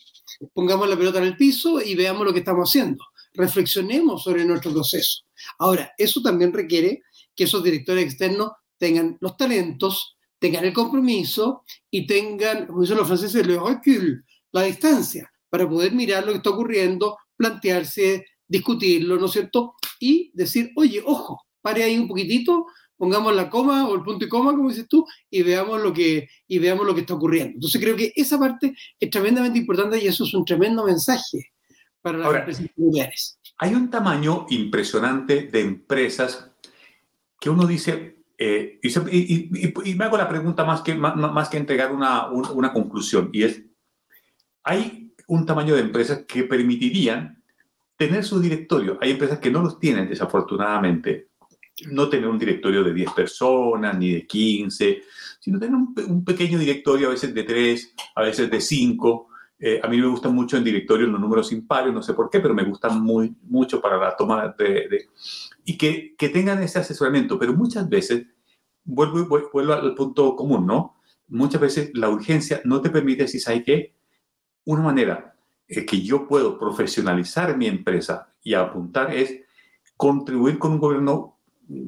pongamos 0.54 0.88
la 0.90 0.98
pelota 0.98 1.20
en 1.20 1.26
el 1.26 1.38
piso 1.38 1.82
y 1.82 1.96
veamos 1.96 2.26
lo 2.26 2.34
que 2.34 2.40
estamos 2.40 2.70
haciendo, 2.70 3.04
reflexionemos 3.34 4.24
sobre 4.24 4.46
nuestro 4.46 4.72
proceso. 4.72 5.24
Ahora, 5.60 5.94
eso 5.98 6.22
también 6.22 6.54
requiere 6.54 7.04
que 7.36 7.46
esos 7.46 7.64
directores 7.64 8.06
externos 8.06 8.52
tengan 8.78 9.18
los 9.22 9.38
talentos, 9.38 10.18
tengan 10.40 10.66
el 10.66 10.74
compromiso 10.74 11.64
y 11.90 12.06
tengan, 12.06 12.68
como 12.68 12.82
dicen 12.82 12.98
los 12.98 13.08
franceses, 13.08 13.46
le 13.46 13.60
recul, 13.60 14.24
la 14.52 14.64
distancia, 14.64 15.32
para 15.50 15.68
poder 15.68 15.94
mirar 15.94 16.26
lo 16.26 16.32
que 16.32 16.38
está 16.38 16.50
ocurriendo, 16.50 17.18
plantearse, 17.36 18.26
discutirlo, 18.48 19.18
¿no 19.18 19.26
es 19.26 19.32
cierto? 19.32 19.76
Y 20.00 20.32
decir, 20.34 20.72
oye, 20.76 21.02
ojo, 21.06 21.44
pare 21.62 21.84
ahí 21.84 21.98
un 21.98 22.08
poquitito, 22.08 22.68
pongamos 22.98 23.36
la 23.36 23.50
coma 23.50 23.88
o 23.88 23.96
el 23.96 24.04
punto 24.04 24.26
y 24.26 24.30
coma, 24.30 24.52
como 24.52 24.70
dices 24.70 24.88
tú, 24.88 25.06
y 25.30 25.42
veamos 25.42 25.82
lo 25.82 25.94
que, 25.94 26.28
y 26.48 26.60
veamos 26.60 26.86
lo 26.86 26.94
que 26.94 27.02
está 27.02 27.16
ocurriendo. 27.16 27.54
Entonces 27.56 27.82
creo 27.82 27.96
que 27.96 28.14
esa 28.16 28.40
parte 28.40 28.74
es 29.00 29.10
tremendamente 29.10 29.60
importante 29.60 30.02
y 30.02 30.08
eso 30.08 30.24
es 30.24 30.34
un 30.34 30.46
tremendo 30.46 30.86
mensaje 30.86 31.52
para 32.02 32.20
las 32.20 32.36
empresas 32.36 32.68
familiares. 32.76 33.40
Hay 33.58 33.74
un 33.74 33.90
tamaño 33.90 34.46
impresionante 34.50 35.44
de 35.44 35.62
empresas 35.62 36.52
que 37.46 37.52
uno 37.52 37.68
dice, 37.68 38.24
eh, 38.40 38.80
y, 38.82 39.94
me 39.94 40.06
hago 40.06 40.18
la 40.18 40.28
pregunta 40.28 40.66
más 40.66 40.82
que, 40.82 40.96
más, 40.96 41.48
que 41.48 41.58
entregar 41.58 41.92
una, 41.92 42.32
una, 42.32 42.74
conclusión, 42.74 43.30
y 43.32 43.44
es, 43.44 43.62
hay 44.64 45.14
un 45.28 45.46
tamaño 45.46 45.76
de 45.76 45.82
empresas 45.82 46.26
que 46.28 46.46
permitirían 46.46 47.44
tener 47.96 48.24
su 48.24 48.40
directorio. 48.40 48.98
Hay 49.00 49.12
empresas 49.12 49.38
que 49.38 49.52
no 49.52 49.62
los 49.62 49.78
tienen, 49.80 50.10
desafortunadamente. 50.10 51.28
No 51.92 52.10
tener 52.10 52.28
un 52.28 52.40
directorio 52.40 52.84
de 52.84 52.96
10 52.96 53.12
personas, 53.12 53.96
ni 53.96 54.14
de 54.14 54.26
15, 54.26 55.04
sino 55.40 55.60
tener 55.60 55.76
un, 55.76 56.26
pequeño 56.26 56.58
directorio, 56.58 57.10
a 57.10 57.12
veces 57.12 57.32
de 57.32 57.44
3, 57.44 57.96
a 58.16 58.24
veces 58.24 58.50
de 58.50 58.60
5, 58.60 59.28
eh, 59.60 59.80
a 59.84 59.88
mí 59.88 60.02
me 60.02 60.08
gustan 60.08 60.34
mucho 60.34 60.58
en 60.58 60.64
directorio 60.64 61.06
los 61.06 61.22
números 61.22 61.52
impares, 61.52 61.94
no 61.94 62.02
sé 62.02 62.16
por 62.16 62.28
qué, 62.32 62.40
pero 62.40 62.56
me 62.56 62.64
gustan 62.64 63.04
muy, 63.04 63.36
mucho 63.44 63.80
para 63.80 63.98
la 63.98 64.16
toma 64.16 64.56
de... 64.58 65.10
y 65.66 65.78
que, 65.78 66.16
que, 66.16 66.30
tengan 66.30 66.62
ese 66.62 66.80
asesoramiento, 66.80 67.38
pero 67.40 67.54
muchas 67.54 67.90
veces, 67.90 68.28
vuelvo, 68.84 69.28
vuelvo 69.52 69.74
al 69.74 69.96
punto 69.96 70.36
común, 70.36 70.66
¿no? 70.66 70.96
Muchas 71.28 71.60
veces 71.60 71.92
la 71.96 72.10
urgencia 72.10 72.62
no 72.64 72.82
te 72.82 72.92
permite, 72.92 73.28
si 73.28 73.40
sabes 73.40 73.64
que 73.64 73.96
una 74.64 74.84
manera 74.84 75.36
eh, 75.68 75.86
que 75.86 76.02
yo 76.02 76.28
puedo 76.28 76.60
profesionalizar 76.60 77.58
mi 77.58 77.66
empresa 77.66 78.32
y 78.44 78.54
apuntar 78.54 79.12
es 79.12 79.42
contribuir 79.98 80.60
con 80.60 80.74
un 80.74 80.80
gobierno 80.80 81.40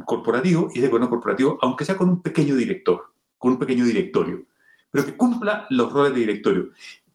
corporativo 0.05 0.69
y 0.73 0.79
ese 0.79 0.87
gobierno 0.87 1.09
corporativo, 1.09 1.59
aunque 1.61 1.85
sea 1.85 1.95
con 1.95 2.09
un 2.09 2.23
pequeño 2.23 2.55
director, 2.55 3.13
con 3.37 3.51
un 3.51 3.59
pequeño 3.59 3.85
directorio, 3.85 4.45
pero 4.89 5.05
que 5.05 5.15
cumpla 5.15 5.67
los 5.69 5.93
roles 5.93 6.13
de 6.13 6.21
directorio. 6.21 6.69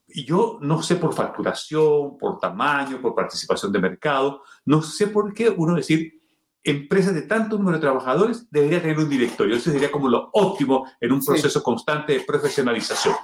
Y 0.06 0.24
yo 0.24 0.58
no 0.60 0.80
sé 0.82 0.96
por 0.96 1.14
facturación, 1.14 2.18
por 2.18 2.38
tamaño, 2.38 3.00
por 3.00 3.16
participación 3.16 3.72
de 3.72 3.80
mercado, 3.80 4.42
no 4.64 4.82
sé 4.82 5.08
por 5.08 5.34
qué 5.34 5.48
uno 5.48 5.74
decir, 5.74 6.21
empresas 6.64 7.14
de 7.14 7.22
tanto 7.22 7.58
número 7.58 7.78
de 7.78 7.82
trabajadores 7.82 8.46
debería 8.50 8.80
tener 8.80 8.98
un 8.98 9.08
directorio. 9.08 9.56
Eso 9.56 9.70
sería 9.70 9.90
como 9.90 10.08
lo 10.08 10.30
óptimo 10.32 10.86
en 11.00 11.12
un 11.12 11.24
proceso 11.24 11.62
constante 11.62 12.12
de 12.12 12.20
profesionalización. 12.20 13.14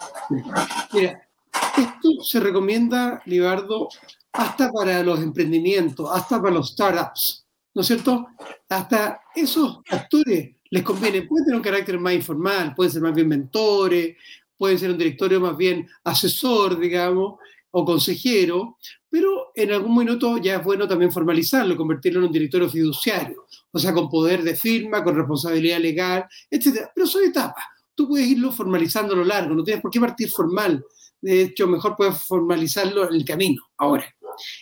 Mira, 0.92 1.28
esto 1.76 2.08
se 2.22 2.40
recomienda, 2.40 3.22
Libardo, 3.26 3.88
hasta 4.32 4.70
para 4.70 5.02
los 5.02 5.20
emprendimientos, 5.20 6.08
hasta 6.12 6.40
para 6.40 6.54
los 6.54 6.70
startups, 6.70 7.46
¿no 7.74 7.82
es 7.82 7.86
cierto? 7.86 8.28
Hasta 8.68 9.20
esos 9.34 9.80
actores 9.88 10.56
les 10.70 10.82
conviene, 10.82 11.22
pueden 11.22 11.46
tener 11.46 11.56
un 11.56 11.62
carácter 11.62 11.98
más 11.98 12.14
informal, 12.14 12.74
pueden 12.74 12.92
ser 12.92 13.02
más 13.02 13.14
bien 13.14 13.28
mentores, 13.28 14.16
puede 14.56 14.76
ser 14.76 14.90
un 14.90 14.98
directorio 14.98 15.40
más 15.40 15.56
bien 15.56 15.88
asesor, 16.04 16.78
digamos, 16.78 17.38
o 17.70 17.84
consejero, 17.84 18.78
pero 19.08 19.52
en 19.54 19.72
algún 19.72 19.96
minuto 19.96 20.38
ya 20.38 20.56
es 20.56 20.64
bueno 20.64 20.86
también 20.86 21.12
formalizarlo, 21.12 21.76
convertirlo 21.76 22.20
en 22.20 22.26
un 22.26 22.32
directorio 22.32 22.68
fiduciario, 22.68 23.46
o 23.70 23.78
sea, 23.78 23.92
con 23.92 24.08
poder 24.08 24.42
de 24.42 24.54
firma, 24.54 25.02
con 25.02 25.16
responsabilidad 25.16 25.78
legal, 25.78 26.24
etc. 26.50 26.88
Pero 26.94 27.06
son 27.06 27.24
etapas. 27.24 27.64
Tú 27.94 28.08
puedes 28.08 28.28
irlo 28.28 28.52
formalizando 28.52 29.14
a 29.14 29.16
lo 29.16 29.24
largo, 29.24 29.54
no 29.54 29.64
tienes 29.64 29.82
por 29.82 29.90
qué 29.90 30.00
partir 30.00 30.30
formal. 30.30 30.84
De 31.20 31.42
hecho, 31.42 31.66
mejor 31.66 31.96
puedes 31.96 32.22
formalizarlo 32.22 33.08
en 33.08 33.14
el 33.14 33.24
camino. 33.24 33.62
Ahora, 33.76 34.06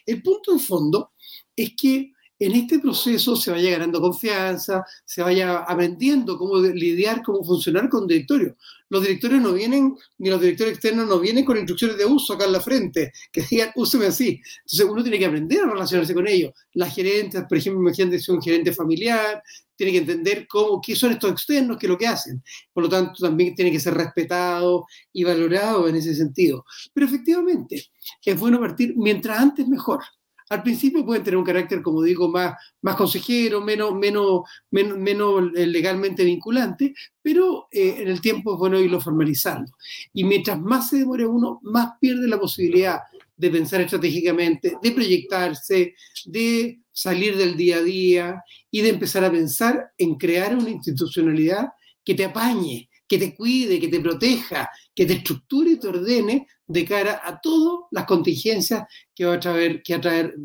el 0.06 0.22
punto 0.22 0.54
de 0.54 0.58
fondo 0.58 1.12
es 1.54 1.72
que 1.76 2.12
en 2.38 2.52
este 2.52 2.78
proceso 2.78 3.34
se 3.36 3.50
vaya 3.50 3.70
ganando 3.70 4.00
confianza, 4.00 4.84
se 5.04 5.22
vaya 5.22 5.58
aprendiendo 5.58 6.36
cómo 6.36 6.58
lidiar, 6.58 7.22
cómo 7.22 7.42
funcionar 7.42 7.88
con 7.88 8.06
directorio. 8.06 8.56
Los 8.88 9.02
directorios 9.02 9.42
no 9.42 9.52
vienen, 9.52 9.96
ni 10.18 10.30
los 10.30 10.40
directores 10.40 10.74
externos 10.74 11.08
no 11.08 11.18
vienen 11.18 11.44
con 11.44 11.56
instrucciones 11.56 11.96
de 11.96 12.04
uso 12.04 12.34
acá 12.34 12.44
en 12.44 12.52
la 12.52 12.60
frente, 12.60 13.12
que 13.32 13.42
digan, 13.42 13.70
úseme 13.74 14.06
así. 14.06 14.40
Entonces 14.64 14.86
uno 14.88 15.02
tiene 15.02 15.18
que 15.18 15.26
aprender 15.26 15.60
a 15.60 15.70
relacionarse 15.70 16.14
con 16.14 16.28
ellos. 16.28 16.52
Las 16.74 16.94
gerentes, 16.94 17.42
por 17.48 17.58
ejemplo, 17.58 17.82
imagínate 17.82 18.18
si 18.18 18.30
un 18.30 18.42
gerente 18.42 18.72
familiar, 18.72 19.42
tiene 19.76 19.92
que 19.92 19.98
entender 19.98 20.46
cómo, 20.48 20.80
qué 20.80 20.96
son 20.96 21.12
estos 21.12 21.30
externos, 21.30 21.76
qué 21.78 21.86
es 21.86 21.90
lo 21.90 21.98
que 21.98 22.06
hacen. 22.06 22.42
Por 22.72 22.84
lo 22.84 22.88
tanto, 22.88 23.14
también 23.20 23.54
tiene 23.54 23.70
que 23.70 23.80
ser 23.80 23.94
respetado 23.94 24.86
y 25.12 25.24
valorado 25.24 25.88
en 25.88 25.96
ese 25.96 26.14
sentido. 26.14 26.64
Pero 26.92 27.06
efectivamente, 27.06 27.84
es 28.24 28.40
bueno 28.40 28.58
partir 28.58 28.94
mientras 28.96 29.38
antes 29.38 29.68
mejor. 29.68 30.00
Al 30.48 30.62
principio 30.62 31.04
pueden 31.04 31.24
tener 31.24 31.38
un 31.38 31.44
carácter, 31.44 31.82
como 31.82 32.02
digo, 32.02 32.28
más, 32.28 32.54
más 32.82 32.96
consejero, 32.96 33.60
menos, 33.60 33.94
menos, 33.94 34.42
menos, 34.70 35.50
eh, 35.56 35.66
legalmente 35.66 36.24
vinculante, 36.24 36.94
pero 37.20 37.66
eh, 37.70 37.96
en 37.98 38.08
el 38.08 38.20
tiempo 38.20 38.52
es 38.52 38.58
bueno 38.58 38.80
irlo 38.80 39.00
formalizando. 39.00 39.72
Y 40.12 40.24
mientras 40.24 40.60
más 40.60 40.88
se 40.88 40.98
demore 40.98 41.26
uno, 41.26 41.60
más 41.62 41.94
pierde 42.00 42.28
la 42.28 42.38
posibilidad 42.38 43.00
de 43.36 43.50
pensar 43.50 43.80
estratégicamente, 43.80 44.76
de 44.82 44.92
proyectarse, 44.92 45.94
de 46.24 46.80
salir 46.92 47.36
del 47.36 47.56
día 47.56 47.76
a 47.76 47.82
día 47.82 48.42
y 48.70 48.80
de 48.80 48.90
empezar 48.90 49.24
a 49.24 49.30
pensar 49.30 49.92
en 49.98 50.14
crear 50.14 50.56
una 50.56 50.70
institucionalidad 50.70 51.68
que 52.04 52.14
te 52.14 52.24
apañe, 52.24 52.88
que 53.08 53.18
te 53.18 53.34
cuide, 53.34 53.80
que 53.80 53.88
te 53.88 54.00
proteja, 54.00 54.70
que 54.94 55.06
te 55.06 55.14
estructure 55.14 55.70
y 55.70 55.78
te 55.78 55.88
ordene 55.88 56.46
de 56.66 56.84
cara 56.84 57.20
a 57.22 57.40
todas 57.40 57.86
las 57.90 58.04
contingencias 58.04 58.84
que 59.14 59.24
va 59.24 59.34
a 59.34 59.40
traer, 59.40 59.82
que 59.82 59.98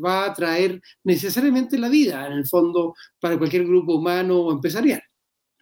va 0.04 0.26
a 0.26 0.34
traer 0.34 0.80
necesariamente 1.04 1.78
la 1.78 1.88
vida, 1.88 2.26
en 2.26 2.32
el 2.34 2.46
fondo, 2.46 2.94
para 3.18 3.36
cualquier 3.38 3.64
grupo 3.64 3.96
humano 3.96 4.38
o 4.38 4.52
empresarial. 4.52 5.02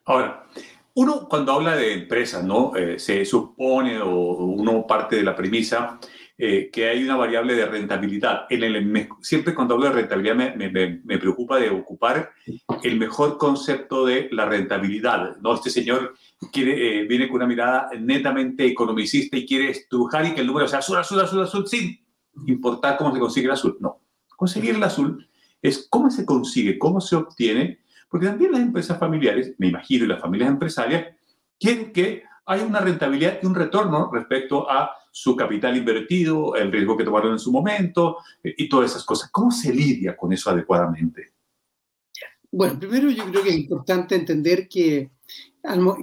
Ahora, 0.05 0.47
uno 0.95 1.29
cuando 1.29 1.53
habla 1.53 1.77
de 1.77 1.95
empresas, 1.95 2.45
¿no? 2.45 2.75
Eh, 2.77 2.99
se 2.99 3.25
supone 3.25 4.01
o 4.01 4.11
uno 4.11 4.87
parte 4.87 5.17
de 5.17 5.23
la 5.23 5.37
premisa 5.37 5.99
eh, 6.43 6.71
que 6.73 6.89
hay 6.89 7.05
una 7.05 7.17
variable 7.17 7.55
de 7.55 7.67
rentabilidad. 7.67 8.47
En 8.49 8.65
el, 8.65 9.09
siempre 9.21 9.55
cuando 9.55 9.75
hablo 9.75 9.87
de 9.87 9.93
rentabilidad 9.93 10.35
me, 10.35 10.71
me, 10.71 11.01
me, 11.05 11.19
preocupa 11.19 11.59
de 11.59 11.69
ocupar 11.69 12.33
el 12.83 12.99
mejor 12.99 13.37
concepto 13.37 14.07
de 14.07 14.29
la 14.33 14.47
rentabilidad. 14.47 15.37
¿no? 15.43 15.55
Este 15.55 15.69
señor 15.69 16.15
quiere, 16.53 17.03
eh, 17.03 17.07
viene 17.07 17.29
con 17.29 17.37
una 17.37 17.47
mirada 17.47 17.91
netamente 17.99 18.67
economicista 18.67 19.37
y 19.37 19.47
quiere 19.47 19.71
estrujar 19.71 20.27
y 20.27 20.35
que 20.35 20.41
el 20.41 20.47
número 20.47 20.67
sea 20.69 20.79
azul, 20.79 20.97
azul, 20.97 21.21
azul, 21.21 21.43
azul, 21.43 21.67
sin 21.67 21.99
importar 22.47 22.97
cómo 22.97 23.13
se 23.13 23.21
consigue 23.21 23.47
el 23.47 23.53
azul. 23.53 23.77
No, 23.81 24.01
conseguir 24.37 24.75
el 24.75 24.83
azul 24.83 25.29
es 25.61 25.87
cómo 25.91 26.11
se 26.11 26.25
consigue, 26.25 26.79
cómo 26.79 27.01
se 27.01 27.17
obtiene, 27.17 27.81
porque 28.09 28.27
también 28.27 28.53
las 28.53 28.63
empresas 28.63 28.99
familiares, 28.99 29.55
me 29.59 29.69
imagino, 29.69 30.05
y 30.05 30.09
las 30.09 30.21
familias 30.21 30.49
empresarias, 30.49 31.15
quieren 31.59 31.93
que 31.93 32.25
haya 32.47 32.65
una 32.65 32.81
rentabilidad 32.81 33.39
y 33.43 33.47
un 33.47 33.55
retorno 33.55 34.11
respecto 34.13 34.69
a 34.69 34.91
su 35.13 35.37
capital 35.37 35.77
invertido, 35.77 36.57
el 36.57 36.73
riesgo 36.73 36.97
que 36.97 37.05
tomaron 37.05 37.33
en 37.33 37.39
su 37.39 37.53
momento 37.53 38.19
eh, 38.43 38.55
y 38.57 38.69
todas 38.69 38.91
esas 38.93 39.05
cosas. 39.05 39.31
¿Cómo 39.31 39.51
se 39.51 39.73
lidia 39.73 40.17
con 40.17 40.33
eso 40.33 40.51
adecuadamente? 40.51 41.33
Bueno, 42.51 42.79
primero 42.79 43.11
yo 43.11 43.25
creo 43.27 43.43
que 43.43 43.51
es 43.51 43.57
importante 43.57 44.17
entender 44.17 44.69
que, 44.69 45.11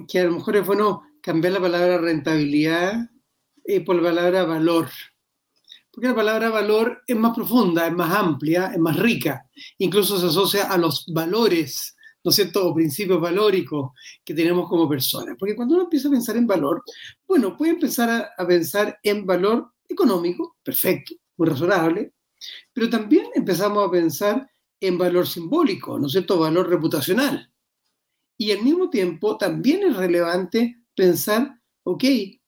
que 0.06 0.20
a 0.20 0.24
lo 0.24 0.32
mejor 0.32 0.56
es 0.56 0.66
bueno 0.66 1.02
cambiar 1.20 1.54
la 1.54 1.60
palabra 1.60 1.98
rentabilidad 1.98 3.10
eh, 3.64 3.80
por 3.84 3.96
la 3.96 4.02
palabra 4.02 4.44
valor. 4.44 4.88
Porque 5.90 6.08
la 6.08 6.14
palabra 6.14 6.50
valor 6.50 7.02
es 7.06 7.16
más 7.16 7.34
profunda, 7.34 7.86
es 7.86 7.92
más 7.92 8.14
amplia, 8.14 8.70
es 8.72 8.78
más 8.78 8.96
rica. 8.96 9.46
Incluso 9.78 10.18
se 10.18 10.26
asocia 10.26 10.70
a 10.70 10.78
los 10.78 11.06
valores 11.12 11.96
¿no 12.24 12.30
es 12.30 12.36
cierto?, 12.36 12.66
o 12.66 12.74
principios 12.74 13.20
valóricos 13.20 13.92
que 14.24 14.34
tenemos 14.34 14.68
como 14.68 14.88
personas. 14.88 15.36
Porque 15.38 15.56
cuando 15.56 15.74
uno 15.74 15.84
empieza 15.84 16.08
a 16.08 16.10
pensar 16.10 16.36
en 16.36 16.46
valor, 16.46 16.82
bueno, 17.26 17.56
puede 17.56 17.72
empezar 17.72 18.32
a, 18.36 18.46
pensar 18.46 18.98
en 19.02 19.24
valor 19.24 19.72
económico, 19.88 20.56
perfecto, 20.62 21.14
muy 21.36 21.48
razonable, 21.48 22.12
pero 22.72 22.90
también 22.90 23.26
empezamos 23.34 23.86
a 23.86 23.90
pensar 23.90 24.50
en 24.80 24.98
valor 24.98 25.26
simbólico, 25.26 25.98
¿no 25.98 26.06
es 26.06 26.12
cierto?, 26.12 26.38
valor 26.38 26.68
reputacional. 26.68 27.50
Y 28.38 28.52
al 28.52 28.62
mismo 28.62 28.88
tiempo 28.88 29.36
también 29.36 29.82
es 29.82 29.96
relevante 29.96 30.78
pensar, 30.94 31.58
ok, 31.82 32.04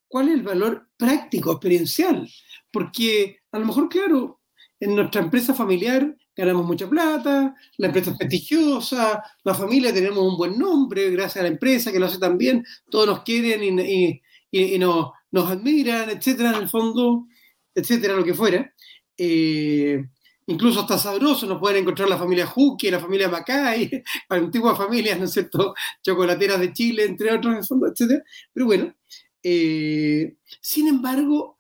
¿cuál 0.07 0.29
es 0.29 0.35
el 0.35 0.43
valor 0.43 0.89
práctico, 0.97 1.51
experiencial? 1.51 2.31
Porque 2.71 3.41
a 3.51 3.59
lo 3.59 3.67
mejor, 3.67 3.89
claro, 3.89 4.41
en 4.79 4.95
nuestra 4.95 5.21
empresa 5.21 5.53
familiar 5.53 6.17
ganamos 6.37 6.65
mucha 6.65 6.89
plata, 6.89 7.55
la 7.77 7.87
empresa 7.89 8.13
es 8.13 8.17
prestigiosa, 8.17 9.23
la 9.45 9.55
familia 9.55 9.93
tenemos 9.93 10.21
un 10.21 10.39
buen 10.39 10.59
nombre 10.59 11.11
gracias 11.11 11.39
a 11.39 11.43
la 11.43 11.49
empresa 11.49 11.93
que 11.93 11.99
lo 11.99 12.07
hace 12.07 12.19
tan 12.19 12.39
bien, 12.39 12.65
todos 12.89 13.07
nos 13.07 13.23
quieren 13.25 13.63
y, 13.63 14.23
y, 14.51 14.79
nos, 14.79 15.11
nos, 15.33 15.51
admiran, 15.51 16.09
etcétera, 16.09 16.51
en 16.51 16.63
el 16.63 16.69
fondo, 16.69 17.27
etcétera, 17.75 18.15
lo 18.15 18.25
que 18.25 18.33
fuera. 18.33 18.73
Eh, 19.19 20.03
incluso 20.51 20.81
hasta 20.81 20.99
sabroso 20.99 21.47
nos 21.47 21.61
pueden 21.61 21.83
encontrar 21.83 22.09
la 22.09 22.19
familia 22.19 22.47
Juki, 22.47 22.91
la 22.91 22.99
familia 22.99 23.29
Macay, 23.29 24.03
antiguas 24.29 24.77
familias, 24.77 25.19
¿no 25.19 25.25
es 25.25 25.33
cierto?, 25.33 25.75
chocolateras 26.03 26.61
de 26.61 26.73
Chile, 26.73 27.05
entre 27.05 27.33
otros, 27.33 27.71
etcétera. 27.71 28.23
Pero 28.53 28.67
bueno, 28.67 28.95
eh, 29.43 30.37
sin 30.61 30.89
embargo, 30.89 31.57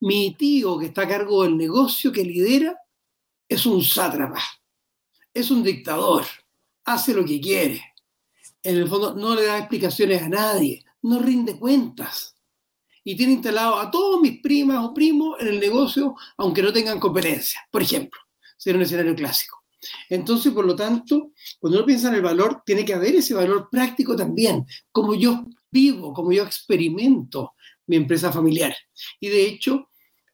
mi 0.00 0.34
tío 0.34 0.78
que 0.78 0.86
está 0.86 1.02
a 1.02 1.08
cargo 1.08 1.44
del 1.44 1.56
negocio 1.56 2.12
que 2.12 2.24
lidera, 2.24 2.76
es 3.48 3.64
un 3.64 3.82
sátrapa, 3.82 4.42
es 5.32 5.50
un 5.50 5.62
dictador, 5.62 6.24
hace 6.84 7.14
lo 7.14 7.24
que 7.24 7.40
quiere. 7.40 7.82
En 8.62 8.76
el 8.76 8.88
fondo 8.88 9.14
no 9.14 9.34
le 9.34 9.46
da 9.46 9.58
explicaciones 9.58 10.22
a 10.22 10.28
nadie, 10.28 10.84
no 11.02 11.20
rinde 11.20 11.56
cuentas. 11.58 12.34
Y 13.08 13.16
tiene 13.16 13.32
instalado 13.32 13.78
a 13.78 13.90
todos 13.90 14.20
mis 14.20 14.38
primas 14.42 14.84
o 14.84 14.92
primos 14.92 15.40
en 15.40 15.48
el 15.48 15.58
negocio, 15.58 16.14
aunque 16.36 16.60
no 16.60 16.70
tengan 16.74 17.00
competencia, 17.00 17.58
por 17.70 17.80
ejemplo, 17.80 18.20
ser 18.58 18.76
un 18.76 18.82
escenario 18.82 19.14
clásico. 19.14 19.64
Entonces, 20.10 20.52
por 20.52 20.66
lo 20.66 20.76
tanto, 20.76 21.32
cuando 21.58 21.78
uno 21.78 21.86
piensa 21.86 22.08
en 22.08 22.16
el 22.16 22.20
valor, 22.20 22.60
tiene 22.66 22.84
que 22.84 22.92
haber 22.92 23.14
ese 23.14 23.32
valor 23.32 23.70
práctico 23.72 24.14
también, 24.14 24.66
como 24.92 25.14
yo 25.14 25.42
vivo, 25.70 26.12
como 26.12 26.32
yo 26.32 26.42
experimento 26.42 27.54
mi 27.86 27.96
empresa 27.96 28.30
familiar. 28.30 28.76
Y 29.18 29.28
de 29.28 29.46
hecho, 29.46 29.88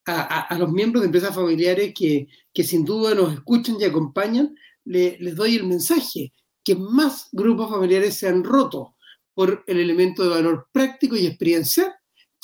a, 0.06 0.56
los 0.58 0.72
miembros 0.72 1.02
de 1.02 1.06
empresas 1.06 1.32
familiares 1.32 1.94
que, 1.94 2.26
sin 2.64 2.84
duda 2.84 3.14
nos 3.14 3.34
escuchan 3.34 3.76
y 3.78 3.84
acompañan, 3.84 4.52
les 4.84 5.37
doy 5.37 5.54
el 5.54 5.64
mensaje 5.68 6.32
que 6.64 6.74
más 6.74 7.28
grupos 7.30 7.70
familiares 7.70 8.16
se 8.16 8.26
han 8.26 8.42
roto 8.42 8.96
por 9.32 9.62
el 9.68 9.78
elemento 9.78 10.24
de 10.24 10.30
valor 10.30 10.66
práctico 10.72 11.14
y 11.14 11.28
experiencial 11.28 11.94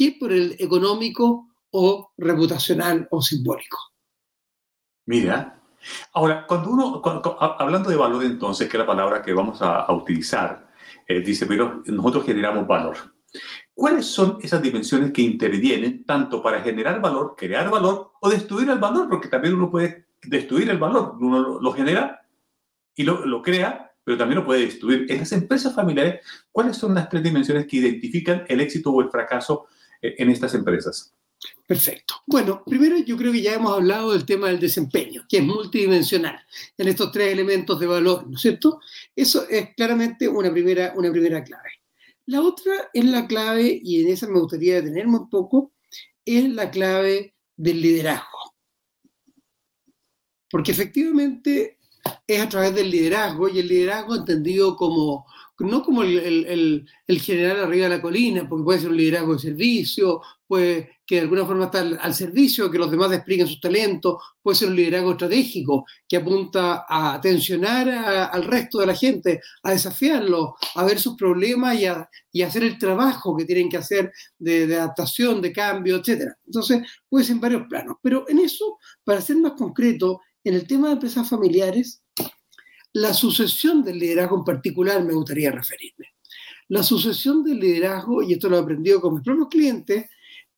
que 0.01 0.17
por 0.19 0.33
el 0.33 0.57
económico 0.59 1.49
o 1.73 2.13
reputacional 2.17 3.07
o 3.11 3.21
simbólico. 3.21 3.77
Mira, 5.05 5.61
ahora, 6.15 6.47
cuando 6.47 6.71
uno, 6.71 7.03
hablando 7.59 7.91
de 7.91 7.97
valor 7.97 8.25
entonces, 8.25 8.67
que 8.67 8.79
es 8.79 8.81
la 8.81 8.87
palabra 8.87 9.21
que 9.21 9.35
vamos 9.35 9.61
a, 9.61 9.93
utilizar, 9.93 10.71
eh, 11.07 11.21
dice, 11.21 11.45
pero 11.45 11.83
nosotros 11.85 12.25
generamos 12.25 12.67
valor. 12.67 12.97
¿Cuáles 13.75 14.07
son 14.07 14.39
esas 14.41 14.63
dimensiones 14.63 15.13
que 15.13 15.21
intervienen 15.21 16.07
tanto 16.07 16.43
para 16.43 16.63
generar 16.63 16.99
valor, 17.03 17.35
crear 17.37 17.69
valor 17.69 18.13
o 18.23 18.31
destruir 18.31 18.71
el 18.71 18.79
valor? 18.79 19.07
Porque 19.07 19.29
también 19.29 19.53
uno 19.53 19.71
puede 19.71 20.07
destruir 20.23 20.71
el 20.71 20.79
valor, 20.79 21.17
uno 21.21 21.61
lo, 21.61 21.73
genera 21.73 22.27
y 22.95 23.03
lo, 23.03 23.43
crea, 23.43 23.93
pero 24.03 24.17
también 24.17 24.41
lo 24.41 24.47
puede 24.47 24.65
destruir. 24.65 25.05
En 25.11 25.19
las 25.19 25.33
empresas 25.33 25.75
familiares, 25.75 26.25
¿cuáles 26.51 26.79
son 26.79 26.95
las 26.95 27.07
tres 27.11 27.23
dimensiones 27.23 27.67
que 27.67 27.77
identifican 27.77 28.47
el 28.49 28.63
éxito 28.63 28.91
o 28.93 29.03
el 29.03 29.11
fracaso 29.11 29.67
en 30.03 30.31
estas 30.31 30.55
empresas? 30.55 31.15
Perfecto. 31.67 32.17
Bueno, 32.27 32.63
primero 32.67 32.99
yo 32.99 33.17
creo 33.17 33.33
que 33.33 33.41
ya 33.41 33.55
hemos 33.55 33.73
hablado 33.73 34.13
del 34.13 34.27
tema 34.27 34.49
del 34.49 34.61
desempeño, 34.61 35.25
que 35.29 35.39
es 35.39 35.43
multidimensional 35.43 36.39
en 36.77 36.89
estos 36.89 37.11
tres 37.13 37.33
elementos 37.33 37.81
de 37.81 37.87
valor, 37.87 38.27
¿no 38.27 38.37
es 38.37 38.43
cierto? 38.43 38.81
Eso 39.15 39.49
es 39.49 39.75
claramente 39.75 40.29
una 40.29 40.51
primera, 40.53 40.93
una 40.97 41.11
primera 41.11 41.43
clave. 41.43 41.71
La 42.27 42.43
otra 42.43 42.91
es 42.93 43.05
la 43.05 43.27
clave, 43.27 43.81
y 43.83 44.03
en 44.03 44.09
esa 44.09 44.27
me 44.29 44.39
gustaría 44.39 44.77
detenerme 44.77 45.19
un 45.19 45.31
poco, 45.31 45.73
es 46.25 46.49
la 46.51 46.71
clave 46.71 47.35
del 47.57 47.81
liderazgo. 47.81 48.55
Porque 50.51 50.73
efectivamente 50.73 51.79
es 52.27 52.41
a 52.41 52.49
través 52.49 52.75
del 52.75 52.91
liderazgo, 52.91 53.49
y 53.49 53.61
el 53.61 53.69
liderazgo 53.69 54.15
entendido 54.17 54.77
como, 54.77 55.27
no 55.65 55.83
como 55.83 56.03
el, 56.03 56.87
general 57.21 57.61
arriba 57.61 57.85
de 57.85 57.97
la 57.97 58.03
colina, 58.03 58.49
porque 58.49 58.65
puede 58.65 58.81
ser 58.81 58.91
un 58.91 58.97
liderazgo 58.97 59.35
de 59.35 59.39
servicio, 59.39 60.23
puede 60.47 60.91
que 61.07 61.17
de 61.17 61.23
alguna 61.23 61.45
forma 61.45 61.65
está 61.67 61.81
al, 61.81 62.15
servicio, 62.15 62.71
que 62.71 62.79
los 62.79 62.91
demás 62.91 63.11
desplieguen 63.11 63.47
sus 63.47 63.61
talentos, 63.61 64.17
puede 64.41 64.57
ser 64.57 64.69
un 64.69 64.77
liderazgo 64.77 65.13
estratégico 65.13 65.85
que 66.09 66.17
apunta 66.17 66.87
a 66.89 67.21
tensionar 67.21 67.89
al 67.89 68.45
resto 68.45 68.79
de 68.79 68.87
la 68.87 68.95
gente, 68.95 69.41
a 69.63 69.73
desafiarlo, 69.73 70.55
a 70.77 70.85
ver 70.85 70.99
sus 71.01 71.17
problemas 71.17 71.79
y 71.81 71.87
a, 71.87 72.09
hacer 72.47 72.63
el 72.63 72.79
trabajo 72.79 73.37
que 73.37 73.45
tienen 73.45 73.69
que 73.69 73.79
hacer 73.79 74.13
de, 74.39 74.67
de, 74.67 74.77
adaptación, 74.77 75.41
de 75.41 75.53
cambio, 75.53 75.97
etc. 75.97 76.33
Entonces, 76.47 76.83
puede 77.09 77.25
ser 77.25 77.35
en 77.35 77.41
varios 77.41 77.67
planos. 77.69 77.97
Pero 78.03 78.25
en 78.29 78.39
eso, 78.39 78.79
para 79.05 79.21
ser 79.21 79.37
más 79.37 79.53
concreto, 79.53 80.21
en 80.45 80.55
el 80.55 80.67
tema 80.67 80.89
de 80.89 80.95
empresas 80.95 81.29
familiares, 81.29 82.03
la 82.93 83.15
sucesión 83.15 83.85
del 83.85 83.99
liderazgo 83.99 84.39
en 84.39 84.45
particular 84.45 85.03
me 85.05 85.15
gustaría 85.15 85.51
referirme. 85.51 86.07
La 86.69 86.83
sucesión 86.83 87.43
del 87.43 87.59
liderazgo, 87.59 88.23
y 88.23 88.33
esto 88.33 88.49
lo 88.49 88.57
he 88.57 88.61
aprendido 88.61 89.01
con 89.01 89.15
mis 89.15 89.25
propios 89.25 89.49
clientes, 89.49 90.07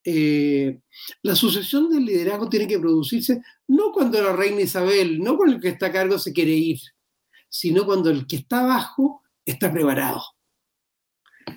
eh, 0.04 0.80
la 1.22 1.36
sucesión 1.36 1.88
del 1.88 2.04
liderazgo 2.04 2.48
tiene 2.48 2.66
que 2.66 2.78
producirse 2.78 3.40
no 3.68 3.92
cuando 3.92 4.20
la 4.20 4.32
reina 4.32 4.60
Isabel, 4.60 5.20
no 5.20 5.36
cuando 5.36 5.56
el 5.56 5.62
que 5.62 5.68
está 5.68 5.86
a 5.86 5.92
cargo 5.92 6.18
se 6.18 6.32
quiere 6.32 6.52
ir, 6.52 6.80
sino 7.48 7.86
cuando 7.86 8.10
el 8.10 8.26
que 8.26 8.36
está 8.36 8.60
abajo 8.60 9.22
está 9.44 9.72
preparado. 9.72 10.22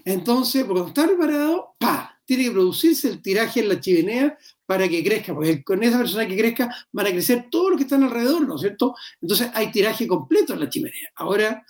Entonces, 0.03 0.65
cuando 0.65 0.87
está 0.87 1.07
preparado, 1.07 1.75
¡pa! 1.79 2.19
Tiene 2.25 2.45
que 2.45 2.51
producirse 2.51 3.09
el 3.09 3.21
tiraje 3.21 3.61
en 3.61 3.69
la 3.69 3.79
chimenea 3.79 4.37
para 4.65 4.87
que 4.87 5.03
crezca, 5.03 5.33
porque 5.33 5.63
con 5.63 5.83
esa 5.83 5.97
persona 5.97 6.27
que 6.27 6.37
crezca 6.37 6.69
van 6.91 7.07
a 7.07 7.11
crecer 7.11 7.47
todos 7.51 7.71
los 7.71 7.77
que 7.77 7.83
están 7.83 8.03
alrededor, 8.03 8.47
¿no 8.47 8.55
es 8.55 8.61
cierto? 8.61 8.95
Entonces 9.21 9.49
hay 9.53 9.71
tiraje 9.71 10.07
completo 10.07 10.53
en 10.53 10.59
la 10.61 10.69
chimenea. 10.69 11.09
Ahora, 11.15 11.63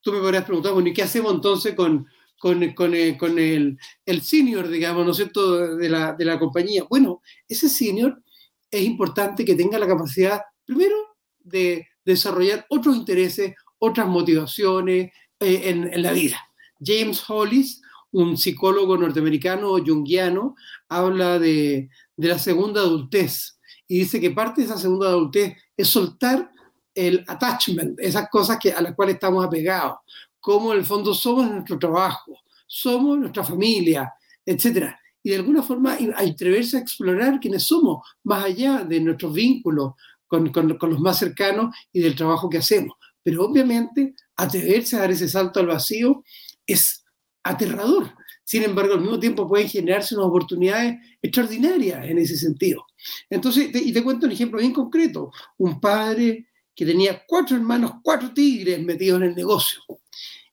tú 0.00 0.12
me 0.12 0.20
podrías 0.20 0.44
preguntar, 0.44 0.72
bueno, 0.72 0.88
¿y 0.88 0.92
qué 0.92 1.02
hacemos 1.02 1.32
entonces 1.32 1.74
con, 1.74 2.06
con, 2.38 2.72
con, 2.72 2.94
el, 2.94 3.16
con 3.16 3.38
el, 3.38 3.78
el, 4.04 4.22
senior, 4.22 4.68
digamos, 4.68 5.04
¿no 5.04 5.12
es 5.12 5.16
cierto?, 5.16 5.76
de 5.76 5.88
la, 5.88 6.12
de 6.12 6.24
la 6.24 6.38
compañía. 6.38 6.84
Bueno, 6.88 7.22
ese 7.48 7.68
senior 7.68 8.22
es 8.70 8.82
importante 8.82 9.44
que 9.44 9.54
tenga 9.54 9.78
la 9.78 9.86
capacidad, 9.86 10.42
primero, 10.64 10.94
de 11.40 11.88
desarrollar 12.04 12.66
otros 12.68 12.96
intereses, 12.96 13.54
otras 13.78 14.06
motivaciones 14.06 15.12
eh, 15.40 15.60
en, 15.64 15.92
en, 15.92 16.02
la 16.02 16.12
vida. 16.12 16.38
James 16.80 17.22
Hollis, 17.28 17.82
un 18.16 18.36
psicólogo 18.38 18.96
norteamericano 18.96 19.76
junguiano, 19.84 20.56
habla 20.88 21.38
de, 21.38 21.90
de 22.16 22.28
la 22.28 22.38
segunda 22.38 22.80
adultez 22.80 23.60
y 23.86 23.98
dice 23.98 24.20
que 24.20 24.30
parte 24.30 24.62
de 24.62 24.68
esa 24.68 24.78
segunda 24.78 25.08
adultez 25.08 25.54
es 25.76 25.88
soltar 25.88 26.50
el 26.94 27.22
attachment, 27.28 28.00
esas 28.00 28.28
cosas 28.30 28.58
que, 28.58 28.72
a 28.72 28.80
las 28.80 28.94
cuales 28.94 29.16
estamos 29.16 29.44
apegados 29.44 29.98
cómo 30.40 30.72
en 30.72 30.78
el 30.78 30.86
fondo 30.86 31.12
somos 31.12 31.50
nuestro 31.50 31.78
trabajo, 31.78 32.38
somos 32.66 33.18
nuestra 33.18 33.42
familia, 33.42 34.14
etc. 34.46 34.94
Y 35.22 35.30
de 35.30 35.36
alguna 35.36 35.62
forma 35.62 35.98
atreverse 36.16 36.76
a 36.76 36.80
explorar 36.80 37.40
quiénes 37.40 37.64
somos, 37.64 38.06
más 38.22 38.44
allá 38.44 38.84
de 38.84 39.00
nuestros 39.00 39.34
vínculos 39.34 39.94
con, 40.26 40.50
con 40.52 40.90
los 40.90 41.00
más 41.00 41.18
cercanos 41.18 41.74
y 41.92 42.00
del 42.00 42.14
trabajo 42.14 42.48
que 42.48 42.58
hacemos. 42.58 42.96
Pero 43.24 43.44
obviamente 43.44 44.14
atreverse 44.36 44.94
a 44.94 45.00
dar 45.00 45.10
ese 45.10 45.28
salto 45.28 45.58
al 45.58 45.66
vacío 45.66 46.22
es 46.64 47.04
aterrador. 47.48 48.12
Sin 48.44 48.62
embargo, 48.62 48.94
al 48.94 49.00
mismo 49.00 49.18
tiempo 49.18 49.48
pueden 49.48 49.68
generarse 49.68 50.14
unas 50.14 50.28
oportunidades 50.28 50.98
extraordinarias 51.20 52.06
en 52.06 52.18
ese 52.18 52.36
sentido. 52.36 52.86
Entonces, 53.28 53.70
y 53.74 53.92
te 53.92 54.04
cuento 54.04 54.26
un 54.26 54.32
ejemplo 54.32 54.60
bien 54.60 54.72
concreto. 54.72 55.32
Un 55.58 55.80
padre 55.80 56.46
que 56.74 56.86
tenía 56.86 57.24
cuatro 57.26 57.56
hermanos, 57.56 57.94
cuatro 58.02 58.32
tigres 58.32 58.80
metidos 58.80 59.20
en 59.20 59.28
el 59.28 59.34
negocio. 59.34 59.80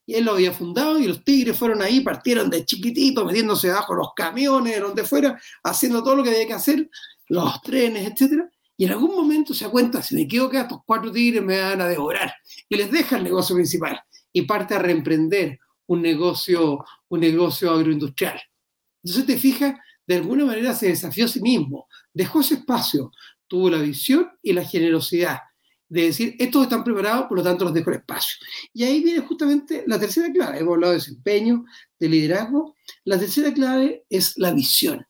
Y 0.06 0.14
él 0.14 0.24
lo 0.24 0.32
había 0.32 0.52
fundado 0.52 0.98
y 0.98 1.06
los 1.06 1.22
tigres 1.22 1.56
fueron 1.56 1.82
ahí, 1.82 2.00
partieron 2.00 2.50
de 2.50 2.64
chiquitito, 2.64 3.24
metiéndose 3.24 3.70
abajo 3.70 3.94
los 3.94 4.08
camiones, 4.14 4.80
donde 4.80 5.04
fuera, 5.04 5.40
haciendo 5.62 6.02
todo 6.02 6.16
lo 6.16 6.24
que 6.24 6.30
había 6.30 6.46
que 6.46 6.52
hacer, 6.52 6.90
los 7.28 7.62
trenes, 7.62 8.10
etc. 8.10 8.42
Y 8.76 8.86
en 8.86 8.92
algún 8.92 9.14
momento 9.14 9.54
se 9.54 9.64
da 9.64 9.70
cuenta, 9.70 10.02
si 10.02 10.14
me 10.14 10.22
acá, 10.42 10.62
estos 10.62 10.80
cuatro 10.84 11.12
tigres 11.12 11.42
me 11.42 11.58
van 11.58 11.80
a 11.80 11.88
devorar. 11.88 12.34
Y 12.68 12.76
les 12.76 12.90
deja 12.90 13.16
el 13.16 13.24
negocio 13.24 13.54
principal 13.54 14.00
y 14.32 14.42
parte 14.42 14.74
a 14.74 14.78
reemprender 14.78 15.58
un 15.86 16.02
negocio, 16.02 16.84
un 17.08 17.20
negocio 17.20 17.70
agroindustrial. 17.70 18.40
Entonces 19.02 19.26
te 19.26 19.38
fijas, 19.38 19.76
de 20.06 20.16
alguna 20.16 20.44
manera 20.44 20.74
se 20.74 20.88
desafió 20.88 21.26
a 21.26 21.28
sí 21.28 21.40
mismo, 21.40 21.88
dejó 22.12 22.40
ese 22.40 22.54
espacio, 22.54 23.10
tuvo 23.46 23.70
la 23.70 23.78
visión 23.78 24.30
y 24.42 24.52
la 24.52 24.64
generosidad 24.64 25.38
de 25.88 26.02
decir, 26.06 26.34
estos 26.38 26.64
están 26.64 26.82
preparados, 26.82 27.26
por 27.26 27.38
lo 27.38 27.44
tanto 27.44 27.64
los 27.64 27.74
dejo 27.74 27.90
el 27.90 27.98
espacio. 27.98 28.36
Y 28.72 28.84
ahí 28.84 29.02
viene 29.02 29.20
justamente 29.20 29.84
la 29.86 29.98
tercera 29.98 30.32
clave. 30.32 30.58
Hemos 30.58 30.74
hablado 30.74 30.92
de 30.92 30.98
desempeño, 30.98 31.64
de 31.98 32.08
liderazgo. 32.08 32.74
La 33.04 33.18
tercera 33.18 33.52
clave 33.52 34.04
es 34.08 34.36
la 34.36 34.52
visión. 34.52 35.06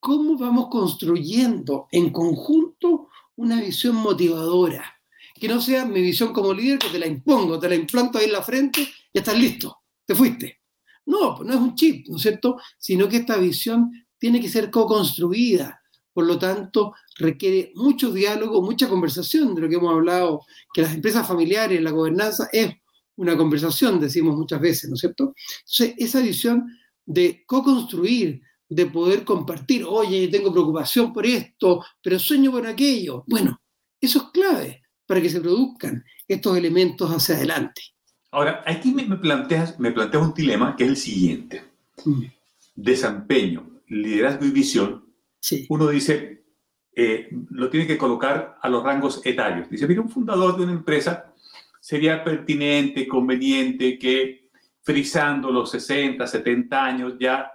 ¿Cómo 0.00 0.38
vamos 0.38 0.68
construyendo 0.70 1.88
en 1.90 2.10
conjunto 2.10 3.08
una 3.36 3.60
visión 3.60 3.96
motivadora? 3.96 4.94
Que 5.34 5.48
no 5.48 5.60
sea 5.60 5.84
mi 5.84 6.00
visión 6.00 6.32
como 6.32 6.54
líder 6.54 6.78
que 6.78 6.88
te 6.88 6.98
la 6.98 7.06
impongo, 7.06 7.58
te 7.58 7.68
la 7.68 7.74
implanto 7.74 8.18
ahí 8.18 8.26
en 8.26 8.32
la 8.32 8.42
frente 8.42 8.88
estás 9.18 9.38
listo, 9.38 9.78
te 10.04 10.14
fuiste. 10.14 10.60
No, 11.06 11.34
pues 11.36 11.48
no 11.48 11.54
es 11.54 11.60
un 11.60 11.74
chip, 11.74 12.06
¿no 12.08 12.16
es 12.16 12.22
cierto? 12.22 12.58
Sino 12.78 13.08
que 13.08 13.18
esta 13.18 13.36
visión 13.38 13.90
tiene 14.18 14.40
que 14.40 14.48
ser 14.48 14.70
co-construida. 14.70 15.80
Por 16.12 16.26
lo 16.26 16.38
tanto, 16.38 16.94
requiere 17.16 17.72
mucho 17.76 18.10
diálogo, 18.10 18.60
mucha 18.60 18.88
conversación 18.88 19.54
de 19.54 19.62
lo 19.62 19.68
que 19.68 19.76
hemos 19.76 19.92
hablado, 19.92 20.42
que 20.74 20.82
las 20.82 20.94
empresas 20.94 21.26
familiares, 21.26 21.80
la 21.80 21.92
gobernanza 21.92 22.48
es 22.52 22.74
una 23.16 23.36
conversación, 23.36 24.00
decimos 24.00 24.36
muchas 24.36 24.60
veces, 24.60 24.90
¿no 24.90 24.94
es 24.94 25.00
cierto? 25.00 25.34
Entonces, 25.60 25.94
esa 25.98 26.20
visión 26.20 26.66
de 27.06 27.44
co-construir, 27.46 28.42
de 28.68 28.86
poder 28.86 29.24
compartir, 29.24 29.84
oye, 29.84 30.28
tengo 30.28 30.52
preocupación 30.52 31.12
por 31.12 31.24
esto, 31.24 31.84
pero 32.02 32.18
sueño 32.18 32.50
por 32.50 32.66
aquello. 32.66 33.24
Bueno, 33.26 33.60
eso 34.00 34.18
es 34.18 34.24
clave 34.32 34.82
para 35.06 35.22
que 35.22 35.30
se 35.30 35.40
produzcan 35.40 36.04
estos 36.26 36.56
elementos 36.56 37.10
hacia 37.10 37.36
adelante. 37.36 37.80
Ahora, 38.30 38.62
aquí 38.66 38.92
me, 38.92 39.04
planteas, 39.16 39.78
me 39.80 39.90
planteas 39.90 40.22
un 40.22 40.34
dilema 40.34 40.76
que 40.76 40.84
es 40.84 40.90
el 40.90 40.96
siguiente. 40.96 41.64
Mm. 42.04 42.24
Desempeño, 42.74 43.80
liderazgo 43.86 44.44
y 44.44 44.50
visión. 44.50 45.04
Sí. 45.40 45.66
Uno 45.68 45.88
dice, 45.88 46.44
eh, 46.94 47.28
lo 47.50 47.70
tiene 47.70 47.86
que 47.86 47.96
colocar 47.96 48.58
a 48.60 48.68
los 48.68 48.82
rangos 48.82 49.22
etarios. 49.24 49.70
Dice, 49.70 49.86
mira, 49.86 50.02
un 50.02 50.10
fundador 50.10 50.56
de 50.56 50.64
una 50.64 50.72
empresa 50.72 51.32
sería 51.80 52.22
pertinente, 52.22 53.08
conveniente 53.08 53.98
que 53.98 54.50
frisando 54.82 55.50
los 55.50 55.70
60, 55.70 56.26
70 56.26 56.84
años 56.84 57.14
ya 57.18 57.50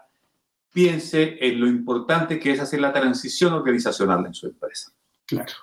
piense 0.72 1.38
en 1.40 1.60
lo 1.60 1.68
importante 1.68 2.40
que 2.40 2.52
es 2.52 2.60
hacer 2.60 2.82
la 2.82 2.92
transición 2.92 3.54
organizacional 3.54 4.26
en 4.26 4.34
su 4.34 4.48
empresa. 4.48 4.92
Claro. 5.26 5.54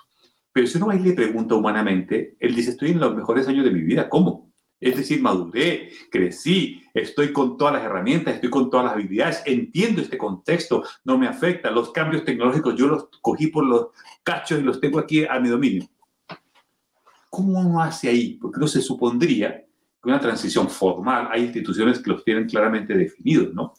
Pero 0.53 0.67
si 0.67 0.77
uno 0.77 0.87
va 0.87 0.95
y 0.95 0.99
le 0.99 1.13
pregunta 1.13 1.55
humanamente, 1.55 2.35
él 2.39 2.55
dice, 2.55 2.71
estoy 2.71 2.91
en 2.91 2.99
los 2.99 3.15
mejores 3.15 3.47
años 3.47 3.65
de 3.65 3.71
mi 3.71 3.81
vida. 3.81 4.09
¿Cómo? 4.09 4.50
Es 4.81 4.97
decir, 4.97 5.21
maduré, 5.21 5.91
crecí, 6.09 6.81
estoy 6.91 7.31
con 7.31 7.55
todas 7.55 7.75
las 7.75 7.83
herramientas, 7.83 8.33
estoy 8.33 8.49
con 8.49 8.71
todas 8.71 8.87
las 8.87 8.95
habilidades, 8.95 9.43
entiendo 9.45 10.01
este 10.01 10.17
contexto, 10.17 10.83
no 11.05 11.19
me 11.19 11.27
afecta. 11.27 11.69
Los 11.69 11.91
cambios 11.91 12.25
tecnológicos 12.25 12.75
yo 12.75 12.87
los 12.87 13.07
cogí 13.21 13.47
por 13.47 13.63
los 13.63 13.89
cachos 14.23 14.59
y 14.59 14.63
los 14.63 14.81
tengo 14.81 14.97
aquí 14.97 15.23
a 15.23 15.39
mi 15.39 15.49
dominio. 15.49 15.87
¿Cómo 17.29 17.59
uno 17.59 17.79
hace 17.79 18.09
ahí? 18.09 18.39
Porque 18.41 18.59
no 18.59 18.67
se 18.67 18.81
supondría 18.81 19.63
que 20.01 20.09
una 20.09 20.19
transición 20.19 20.67
formal, 20.67 21.27
hay 21.31 21.43
instituciones 21.43 21.99
que 21.99 22.09
los 22.09 22.23
tienen 22.23 22.49
claramente 22.49 22.95
definidos, 22.95 23.53
¿no? 23.53 23.75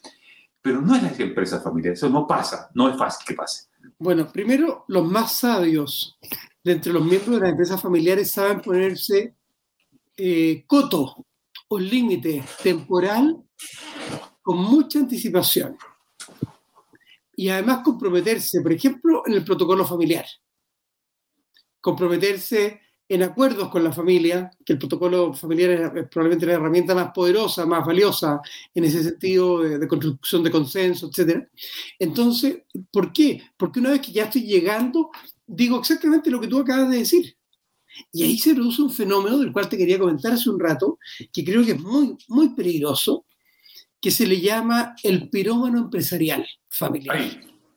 Pero 0.62 0.80
no 0.80 0.94
es 0.94 1.02
la 1.02 1.10
empresa 1.24 1.60
familiar, 1.60 1.94
eso 1.94 2.08
no 2.08 2.28
pasa, 2.28 2.70
no 2.74 2.88
es 2.88 2.96
fácil 2.96 3.26
que 3.26 3.34
pase. 3.34 3.66
Bueno, 3.98 4.28
primero, 4.32 4.84
los 4.86 5.04
más 5.04 5.40
sabios 5.40 6.16
de 6.62 6.72
entre 6.72 6.92
los 6.92 7.04
miembros 7.04 7.34
de 7.34 7.40
las 7.40 7.50
empresas 7.50 7.82
familiares 7.82 8.30
saben 8.30 8.60
ponerse 8.60 9.34
eh, 10.24 10.62
coto 10.68 11.26
o 11.66 11.78
límite 11.80 12.44
temporal 12.62 13.42
con 14.40 14.56
mucha 14.56 15.00
anticipación. 15.00 15.76
Y 17.34 17.48
además 17.48 17.80
comprometerse, 17.82 18.60
por 18.60 18.72
ejemplo, 18.72 19.24
en 19.26 19.32
el 19.32 19.44
protocolo 19.44 19.84
familiar. 19.84 20.24
Comprometerse 21.80 22.80
en 23.08 23.24
acuerdos 23.24 23.68
con 23.68 23.82
la 23.82 23.92
familia, 23.92 24.48
que 24.64 24.74
el 24.74 24.78
protocolo 24.78 25.34
familiar 25.34 25.70
es, 25.70 26.08
probablemente 26.08 26.46
la 26.46 26.52
herramienta 26.52 26.94
más 26.94 27.10
poderosa, 27.12 27.66
más 27.66 27.84
valiosa 27.84 28.40
en 28.72 28.84
ese 28.84 29.02
sentido 29.02 29.60
de, 29.60 29.88
construcción 29.88 30.44
de 30.44 30.52
consenso, 30.52 31.10
etc. 31.12 31.48
Entonces, 31.98 32.62
¿por 32.92 33.12
qué? 33.12 33.42
Porque 33.56 33.80
una 33.80 33.90
vez 33.90 34.02
que 34.02 34.12
ya 34.12 34.26
estoy 34.26 34.42
llegando, 34.42 35.10
digo 35.44 35.80
exactamente 35.80 36.30
lo 36.30 36.40
que 36.40 36.46
tú 36.46 36.60
acabas 36.60 36.90
de 36.90 36.98
decir. 36.98 37.36
Y 38.12 38.24
ahí 38.24 38.38
se 38.38 38.54
produce 38.54 38.82
un 38.82 38.90
fenómeno 38.90 39.38
del 39.38 39.52
cual 39.52 39.68
te 39.68 39.76
quería 39.76 39.98
comentar 39.98 40.32
hace 40.32 40.50
un 40.50 40.58
rato, 40.58 40.98
que 41.32 41.44
creo 41.44 41.64
que 41.64 41.72
es 41.72 41.80
muy, 41.80 42.16
muy 42.28 42.50
peligroso, 42.54 43.26
que 44.00 44.10
se 44.10 44.26
le 44.26 44.40
llama 44.40 44.94
el 45.02 45.30
pirómano 45.30 45.78
empresarial 45.78 46.46
familiar. 46.68 47.20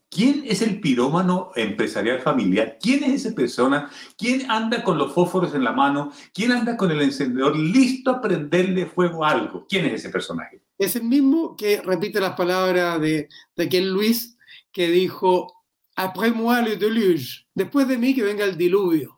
¿Quién 0.10 0.44
es 0.46 0.62
el 0.62 0.80
pirómano 0.80 1.52
empresarial 1.56 2.22
familiar? 2.22 2.78
¿Quién 2.82 3.04
es 3.04 3.26
esa 3.26 3.36
persona? 3.36 3.90
¿Quién 4.18 4.50
anda 4.50 4.82
con 4.82 4.98
los 4.98 5.14
fósforos 5.14 5.54
en 5.54 5.64
la 5.64 5.74
mano? 5.74 6.12
¿Quién 6.34 6.54
anda 6.54 6.78
con 6.78 6.90
el 6.90 7.02
encendedor 7.02 7.58
listo 7.58 8.12
a 8.12 8.22
prenderle 8.22 8.86
fuego 8.86 9.26
a 9.26 9.32
algo? 9.32 9.66
¿Quién 9.68 9.86
es 9.88 9.96
ese 9.96 10.10
personaje? 10.10 10.62
Es 10.78 10.96
el 10.96 11.04
mismo 11.04 11.56
que 11.56 11.82
repite 11.82 12.22
las 12.22 12.36
palabras 12.36 13.02
de, 13.02 13.28
de 13.56 13.64
aquel 13.64 13.92
Luis 13.92 14.38
que 14.72 14.90
dijo, 14.90 15.54
après 15.96 16.32
moi 16.32 16.62
le 16.62 16.76
déluge, 16.76 17.48
después 17.54 17.88
de 17.88 17.98
mí 17.98 18.14
que 18.14 18.24
venga 18.24 18.46
el 18.46 18.58
diluvio. 18.58 19.15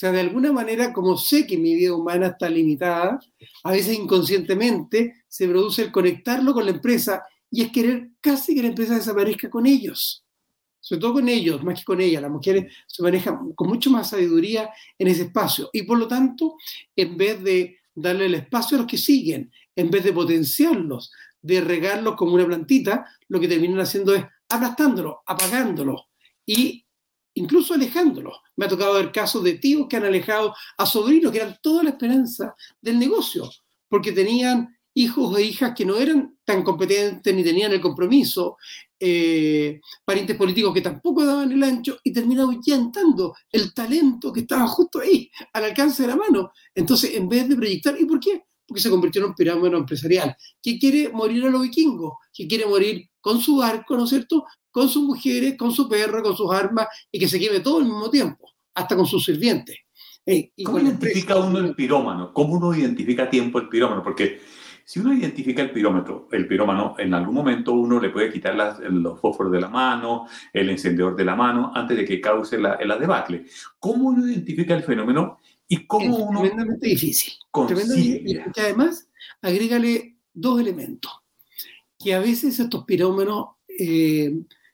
Sea, 0.00 0.12
de 0.12 0.20
alguna 0.20 0.50
manera, 0.50 0.94
como 0.94 1.18
sé 1.18 1.46
que 1.46 1.58
mi 1.58 1.74
vida 1.74 1.94
humana 1.94 2.28
está 2.28 2.48
limitada, 2.48 3.20
a 3.62 3.70
veces 3.70 3.98
inconscientemente 3.98 5.24
se 5.28 5.46
produce 5.46 5.82
el 5.82 5.92
conectarlo 5.92 6.54
con 6.54 6.64
la 6.64 6.70
empresa 6.70 7.22
y 7.50 7.60
es 7.60 7.70
querer 7.70 8.08
casi 8.18 8.54
que 8.54 8.62
la 8.62 8.68
empresa 8.68 8.94
desaparezca 8.94 9.50
con 9.50 9.66
ellos. 9.66 10.24
Sobre 10.80 11.02
todo 11.02 11.12
con 11.12 11.28
ellos, 11.28 11.62
más 11.62 11.80
que 11.80 11.84
con 11.84 12.00
ella. 12.00 12.22
Las 12.22 12.30
mujeres 12.30 12.72
se 12.86 13.02
manejan 13.02 13.52
con 13.52 13.68
mucho 13.68 13.90
más 13.90 14.08
sabiduría 14.08 14.70
en 14.98 15.08
ese 15.08 15.24
espacio. 15.24 15.68
Y 15.70 15.82
por 15.82 15.98
lo 15.98 16.08
tanto, 16.08 16.54
en 16.96 17.18
vez 17.18 17.44
de 17.44 17.76
darle 17.94 18.24
el 18.24 18.36
espacio 18.36 18.78
a 18.78 18.80
los 18.80 18.90
que 18.90 18.96
siguen, 18.96 19.52
en 19.76 19.90
vez 19.90 20.02
de 20.02 20.14
potenciarlos, 20.14 21.12
de 21.42 21.60
regarlos 21.60 22.16
como 22.16 22.32
una 22.36 22.46
plantita, 22.46 23.04
lo 23.28 23.38
que 23.38 23.48
terminan 23.48 23.80
haciendo 23.80 24.14
es 24.14 24.24
aplastándolos, 24.48 25.16
apagándolos 25.26 26.04
y 26.46 26.86
incluso 27.40 27.74
alejándolos. 27.74 28.36
Me 28.56 28.66
ha 28.66 28.68
tocado 28.68 28.94
ver 28.94 29.12
casos 29.12 29.42
de 29.42 29.54
tíos 29.54 29.86
que 29.88 29.96
han 29.96 30.04
alejado 30.04 30.54
a 30.78 30.86
sobrinos, 30.86 31.32
que 31.32 31.38
eran 31.38 31.58
toda 31.62 31.82
la 31.82 31.90
esperanza 31.90 32.54
del 32.80 32.98
negocio, 32.98 33.50
porque 33.88 34.12
tenían 34.12 34.76
hijos 34.94 35.38
e 35.38 35.42
hijas 35.42 35.72
que 35.74 35.84
no 35.84 35.96
eran 35.96 36.36
tan 36.44 36.62
competentes 36.62 37.34
ni 37.34 37.44
tenían 37.44 37.72
el 37.72 37.80
compromiso, 37.80 38.56
eh, 38.98 39.80
parientes 40.04 40.36
políticos 40.36 40.74
que 40.74 40.80
tampoco 40.80 41.24
daban 41.24 41.50
el 41.52 41.62
ancho 41.62 41.98
y 42.04 42.12
terminaban 42.12 42.56
ahuyentando 42.56 43.34
el 43.50 43.72
talento 43.72 44.32
que 44.32 44.40
estaba 44.40 44.66
justo 44.66 45.00
ahí, 45.00 45.30
al 45.52 45.64
alcance 45.64 46.02
de 46.02 46.08
la 46.08 46.16
mano. 46.16 46.52
Entonces, 46.74 47.14
en 47.14 47.28
vez 47.28 47.48
de 47.48 47.56
proyectar, 47.56 47.98
¿y 47.98 48.04
por 48.04 48.20
qué? 48.20 48.44
Porque 48.70 48.80
se 48.80 48.88
convirtió 48.88 49.20
en 49.22 49.30
un 49.30 49.34
pirámide 49.34 49.76
empresarial, 49.76 50.36
que 50.62 50.78
quiere 50.78 51.08
morir 51.08 51.44
a 51.44 51.50
los 51.50 51.62
vikingos, 51.62 52.14
que 52.32 52.46
quiere 52.46 52.66
morir 52.66 53.10
con 53.20 53.40
su 53.40 53.56
barco, 53.56 53.96
¿no 53.96 54.04
es 54.04 54.10
cierto? 54.10 54.46
con 54.70 54.88
sus 54.88 55.02
mujeres, 55.02 55.56
con 55.56 55.72
su 55.72 55.88
perro, 55.88 56.22
con 56.22 56.36
sus 56.36 56.52
armas 56.52 56.86
y 57.10 57.18
que 57.18 57.28
se 57.28 57.38
queme 57.38 57.60
todo 57.60 57.78
al 57.78 57.84
mismo 57.84 58.10
tiempo, 58.10 58.50
hasta 58.74 58.96
con 58.96 59.06
sus 59.06 59.24
sirvientes. 59.24 59.76
Eh, 60.24 60.52
¿Cómo 60.64 60.78
identifica 60.78 61.36
uno 61.36 61.58
el 61.58 61.74
pirómano? 61.74 62.32
¿Cómo 62.32 62.54
uno 62.54 62.74
identifica 62.74 63.24
a 63.24 63.30
tiempo 63.30 63.58
el 63.58 63.68
pirómano? 63.68 64.02
Porque 64.02 64.40
si 64.84 65.00
uno 65.00 65.12
identifica 65.12 65.62
el 65.62 65.70
pirómetro, 65.70 66.28
el 66.30 66.46
pirómano, 66.46 66.94
en 66.98 67.14
algún 67.14 67.34
momento 67.34 67.72
uno 67.72 68.00
le 68.00 68.10
puede 68.10 68.30
quitar 68.30 68.54
los 68.90 69.20
fósforos 69.20 69.52
de 69.52 69.60
la 69.60 69.68
mano, 69.68 70.26
el 70.52 70.70
encendedor 70.70 71.16
de 71.16 71.24
la 71.24 71.36
mano, 71.36 71.72
antes 71.74 71.96
de 71.96 72.04
que 72.04 72.20
cause 72.20 72.58
la, 72.58 72.78
la 72.84 72.96
debacle. 72.96 73.46
¿Cómo 73.78 74.08
uno 74.08 74.26
identifica 74.26 74.74
el 74.74 74.82
fenómeno 74.82 75.38
¿Y 75.70 75.86
cómo 75.86 76.04
es 76.16 76.22
uno 76.28 76.40
tremendamente 76.40 76.88
difícil. 76.88 77.32
Tremendamente- 77.68 78.22
y 78.56 78.60
además, 78.60 79.08
agrégale 79.40 80.18
dos 80.34 80.60
elementos. 80.60 81.12
Que 81.98 82.12
a 82.14 82.18
veces 82.20 82.58
estos 82.58 82.84
pirómenos 82.84 83.50
eh, 83.68 84.32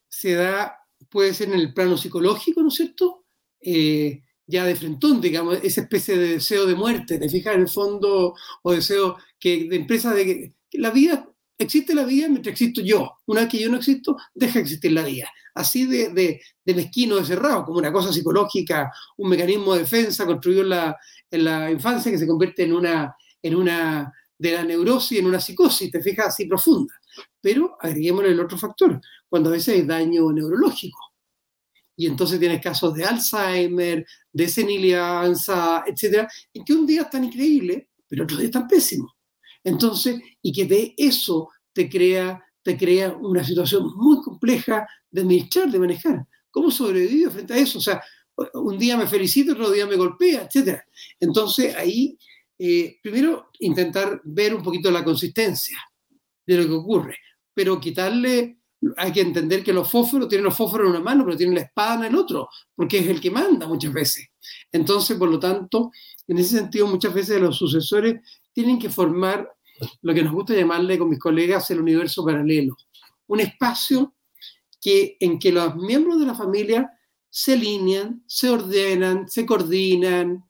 se 0.09 0.33
da, 0.35 0.79
puede 1.11 1.35
ser 1.35 1.51
en 1.51 1.61
el 1.61 1.75
plano 1.75 1.97
psicológico, 1.99 2.63
¿no 2.63 2.69
es 2.69 2.75
cierto? 2.75 3.25
Eh, 3.61 4.23
ya 4.47 4.65
de 4.65 4.75
frentón, 4.75 5.21
digamos, 5.21 5.59
esa 5.63 5.83
especie 5.83 6.17
de 6.17 6.29
deseo 6.35 6.65
de 6.67 6.75
muerte, 6.75 7.19
te 7.19 7.29
fijas 7.29 7.55
en 7.57 7.63
el 7.63 7.69
fondo, 7.69 8.35
o 8.63 8.73
deseo 8.73 9.19
que 9.39 9.69
de 9.69 9.77
empresa 9.77 10.15
de 10.15 10.25
que 10.25 10.55
la 10.79 10.91
vida, 10.91 11.29
existe 11.59 11.95
la 11.95 12.05
vida 12.05 12.29
mientras 12.29 12.53
existo 12.53 12.81
yo. 12.81 13.19
Una 13.27 13.43
vez 13.43 13.51
que 13.51 13.61
yo 13.61 13.71
no 13.71 13.79
existo, 13.79 14.17
deja 14.35 14.55
de 14.55 14.61
existir 14.61 14.93
la 14.93 15.05
vida. 15.05 15.31
Así 15.55 15.87
de, 15.87 16.11
de, 16.11 16.41
de 16.65 16.75
mezquino, 16.75 17.17
de 17.17 17.25
cerrado, 17.25 17.65
como 17.65 17.79
una 17.79 17.93
cosa 17.93 18.13
psicológica, 18.13 18.93
un 19.17 19.31
mecanismo 19.31 19.75
de 19.75 19.81
defensa 19.81 20.27
construido 20.27 20.63
en 20.63 20.69
la, 20.71 20.97
en 21.31 21.45
la 21.45 21.71
infancia 21.71 22.13
que 22.13 22.19
se 22.19 22.27
convierte 22.27 22.65
en 22.65 22.73
una, 22.73 23.17
en 23.43 23.55
una, 23.55 24.13
de 24.39 24.53
la 24.53 24.65
neurosis 24.65 25.19
en 25.19 25.27
una 25.27 25.41
psicosis, 25.41 25.91
te 25.91 26.03
fijas, 26.03 26.29
así 26.29 26.47
profunda. 26.47 26.95
Pero 27.41 27.77
agreguémosle 27.81 28.31
el 28.31 28.41
otro 28.41 28.59
factor, 28.59 29.01
cuando 29.29 29.49
a 29.49 29.53
veces 29.53 29.75
hay 29.75 29.83
daño 29.83 30.31
neurológico. 30.33 30.99
Y 31.97 32.07
entonces 32.07 32.39
tienes 32.39 32.61
casos 32.61 32.93
de 32.95 33.05
Alzheimer, 33.05 34.07
de 34.31 34.49
senilianza, 34.49 35.83
etcétera, 35.87 36.29
en 36.53 36.65
que 36.65 36.75
un 36.75 36.87
día 36.87 37.03
es 37.03 37.11
tan 37.11 37.25
increíble, 37.25 37.89
pero 38.07 38.25
otro 38.25 38.37
día 38.37 38.47
es 38.47 38.53
tan 38.53 38.69
pésimo. 38.69 39.16
Entonces, 39.67 40.21
y 40.41 40.53
que 40.53 40.65
de 40.65 40.95
eso 40.97 41.51
te 41.73 41.91
crea, 41.91 42.41
te 42.63 42.79
crea 42.79 43.17
una 43.17 43.43
situación 43.43 43.91
muy 43.97 44.23
compleja 44.23 44.87
de 45.11 45.23
administrar, 45.23 45.69
de 45.69 45.81
manejar. 45.81 46.25
¿Cómo 46.53 46.71
sobrevivo 46.71 47.33
frente 47.33 47.53
a 47.53 47.59
eso? 47.59 47.79
O 47.79 47.83
sea, 47.83 48.01
un 48.55 48.79
día 48.79 48.97
me 48.97 49.09
felicito, 49.09 49.55
otro 49.55 49.73
día 49.73 49.85
me 49.85 49.97
golpea, 49.97 50.43
etcétera. 50.43 50.87
Entonces, 51.19 51.75
ahí, 51.75 52.17
eh, 52.57 52.99
primero, 53.03 53.51
intentar 53.59 54.21
ver 54.23 54.55
un 54.55 54.63
poquito 54.63 54.89
la 54.89 55.03
consistencia 55.03 55.79
de 56.47 56.57
lo 56.59 56.67
que 56.67 56.73
ocurre, 56.75 57.19
pero 57.53 57.81
quitarle, 57.81 58.61
hay 58.97 59.13
que 59.13 59.23
entender 59.23 59.65
que 59.65 59.73
los 59.73 59.91
fósforos 59.91 60.29
tienen 60.29 60.45
los 60.45 60.57
fósforos 60.57 60.87
en 60.87 60.91
una 60.93 61.01
mano, 61.05 61.25
pero 61.25 61.37
tienen 61.37 61.57
la 61.57 61.63
espada 61.63 62.07
en 62.07 62.15
el 62.15 62.21
otro, 62.21 62.49
porque 62.77 62.99
es 62.99 63.09
el 63.09 63.21
que 63.21 63.33
manda 63.33 63.67
muchas 63.67 63.93
veces. 63.93 64.29
Entonces, 64.71 65.19
por 65.19 65.29
lo 65.29 65.41
tanto, 65.41 65.91
en 66.29 66.39
ese 66.39 66.57
sentido, 66.57 66.87
muchas 66.87 67.13
veces 67.13 67.41
los 67.41 67.57
sucesores 67.57 68.21
tienen 68.53 68.79
que 68.79 68.91
formar 68.91 69.56
lo 70.03 70.15
que 70.15 70.23
nos 70.23 70.33
gusta 70.33 70.55
llamarle 70.55 70.99
con 70.99 71.09
mis 71.09 71.19
colegas 71.19 71.71
el 71.71 71.81
universo 71.81 72.25
paralelo, 72.25 72.77
un 73.27 73.41
espacio 73.41 74.15
que, 74.81 75.17
en 75.21 75.39
que 75.39 75.53
los 75.53 75.77
miembros 75.77 76.21
de 76.21 76.27
la 76.27 76.35
familia 76.35 76.91
se 77.29 77.55
alinean, 77.55 78.23
se 78.27 78.49
ordenan, 78.49 79.29
se 79.29 79.45
coordinan, 79.45 80.45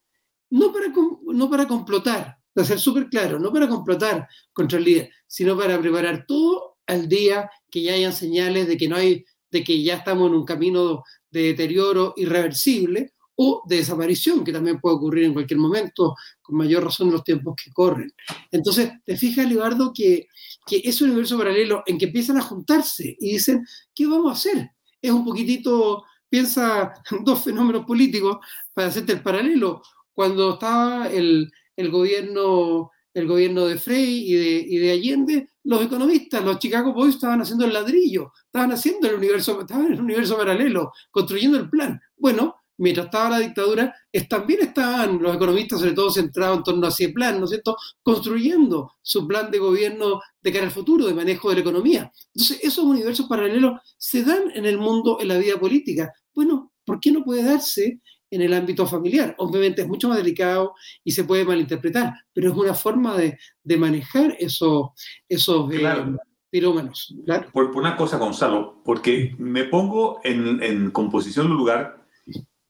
no 0.50 0.72
para, 0.72 0.86
no 1.24 1.50
para 1.50 1.66
complotar, 1.66 2.38
para 2.52 2.66
ser 2.66 2.78
súper 2.78 3.08
claro, 3.08 3.38
no 3.38 3.52
para 3.52 3.68
complotar 3.68 4.28
contra 4.52 4.78
el 4.78 4.84
líder, 4.84 5.10
sino 5.26 5.56
para 5.56 5.80
preparar 5.80 6.24
todo 6.26 6.78
al 6.86 7.08
día 7.08 7.50
que 7.70 7.82
ya 7.82 7.94
hayan 7.94 8.12
señales 8.12 8.68
de 8.68 8.76
que 8.76 8.88
no 8.88 8.96
hay, 8.96 9.24
de 9.50 9.64
que 9.64 9.82
ya 9.82 9.96
estamos 9.96 10.28
en 10.28 10.36
un 10.36 10.44
camino 10.44 11.02
de 11.30 11.42
deterioro 11.42 12.14
irreversible 12.16 13.14
o 13.36 13.62
de 13.66 13.76
desaparición, 13.76 14.42
que 14.44 14.52
también 14.52 14.80
puede 14.80 14.96
ocurrir 14.96 15.24
en 15.24 15.34
cualquier 15.34 15.60
momento, 15.60 16.14
con 16.42 16.56
mayor 16.56 16.84
razón 16.84 17.08
en 17.08 17.14
los 17.14 17.24
tiempos 17.24 17.54
que 17.62 17.70
corren. 17.70 18.10
Entonces, 18.50 18.90
te 19.04 19.16
fijas, 19.16 19.46
Libardo, 19.48 19.92
que, 19.94 20.26
que 20.66 20.80
ese 20.84 21.04
universo 21.04 21.38
paralelo 21.38 21.82
en 21.86 21.98
que 21.98 22.06
empiezan 22.06 22.38
a 22.38 22.42
juntarse 22.42 23.16
y 23.18 23.32
dicen, 23.32 23.64
¿qué 23.94 24.06
vamos 24.06 24.30
a 24.30 24.34
hacer? 24.34 24.70
Es 25.00 25.10
un 25.10 25.24
poquitito, 25.24 26.04
piensa 26.28 26.94
en 27.10 27.24
dos 27.24 27.44
fenómenos 27.44 27.84
políticos 27.84 28.38
para 28.72 28.88
hacerte 28.88 29.12
el 29.12 29.22
paralelo. 29.22 29.82
Cuando 30.12 30.54
estaba 30.54 31.08
el, 31.08 31.50
el 31.76 31.90
gobierno, 31.90 32.90
el 33.12 33.26
gobierno 33.26 33.66
de 33.66 33.78
Frey 33.78 34.30
y 34.30 34.34
de, 34.34 34.66
y 34.66 34.78
de 34.78 34.90
Allende, 34.92 35.48
los 35.64 35.82
economistas, 35.82 36.44
los 36.44 36.58
Chicago 36.58 36.92
Boys 36.92 37.16
estaban 37.16 37.40
haciendo 37.42 37.64
el 37.66 37.72
ladrillo, 37.72 38.32
estaban 38.46 38.72
haciendo 38.72 39.08
el 39.08 39.16
universo, 39.16 39.60
estaban 39.60 39.86
en 39.86 39.92
el 39.94 40.00
universo 40.00 40.36
paralelo, 40.36 40.92
construyendo 41.10 41.58
el 41.58 41.68
plan. 41.68 42.00
Bueno, 42.16 42.56
mientras 42.78 43.06
estaba 43.06 43.30
la 43.30 43.38
dictadura, 43.38 43.94
es- 44.12 44.28
también 44.28 44.60
estaban 44.62 45.20
los 45.22 45.34
economistas, 45.34 45.78
sobre 45.80 45.92
todo 45.94 46.10
centrados 46.10 46.58
en 46.58 46.62
torno 46.64 46.86
a 46.86 46.90
ese 46.90 47.08
plan, 47.10 47.38
¿no 47.38 47.44
es 47.44 47.50
cierto?, 47.50 47.76
construyendo 48.02 48.92
su 49.02 49.26
plan 49.26 49.50
de 49.50 49.58
gobierno 49.58 50.20
de 50.40 50.52
cara 50.52 50.64
al 50.66 50.70
futuro, 50.70 51.06
de 51.06 51.14
manejo 51.14 51.48
de 51.48 51.56
la 51.56 51.60
economía. 51.60 52.12
Entonces, 52.34 52.60
esos 52.62 52.84
universos 52.84 53.26
paralelos 53.26 53.80
se 53.98 54.22
dan 54.24 54.50
en 54.54 54.64
el 54.66 54.78
mundo, 54.78 55.18
en 55.20 55.28
la 55.28 55.38
vida 55.38 55.58
política. 55.58 56.12
Bueno, 56.34 56.72
¿por 56.84 56.98
qué 57.00 57.12
no 57.12 57.22
puede 57.24 57.42
darse 57.42 58.00
en 58.30 58.42
el 58.42 58.52
ámbito 58.54 58.86
familiar? 58.86 59.34
Obviamente 59.38 59.82
es 59.82 59.88
mucho 59.88 60.08
más 60.08 60.18
delicado 60.18 60.74
y 61.04 61.12
se 61.12 61.24
puede 61.24 61.44
malinterpretar, 61.44 62.14
pero 62.32 62.50
es 62.50 62.56
una 62.56 62.74
forma 62.74 63.16
de, 63.16 63.38
de 63.62 63.76
manejar 63.76 64.36
esos, 64.38 64.88
esos 65.28 65.72
eh, 65.72 65.78
Claro. 65.78 66.16
pirómanos. 66.50 67.14
Claro. 67.24 67.48
Por, 67.52 67.70
por 67.70 67.82
una 67.82 67.96
cosa, 67.96 68.18
Gonzalo, 68.18 68.82
porque 68.84 69.34
me 69.38 69.64
pongo 69.64 70.20
en, 70.24 70.62
en 70.62 70.90
composición 70.90 71.48
del 71.48 71.56
lugar 71.56 72.05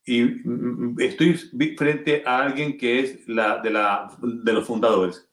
y 0.07 0.23
mm, 0.23 0.97
estoy 1.01 1.39
vi- 1.53 1.77
frente 1.77 2.23
a 2.25 2.39
alguien 2.43 2.79
que 2.79 3.01
es 3.01 3.29
la, 3.29 3.59
de, 3.59 3.71
la, 3.71 4.17
de 4.23 4.53
los 4.53 4.67
fundadores. 4.67 5.29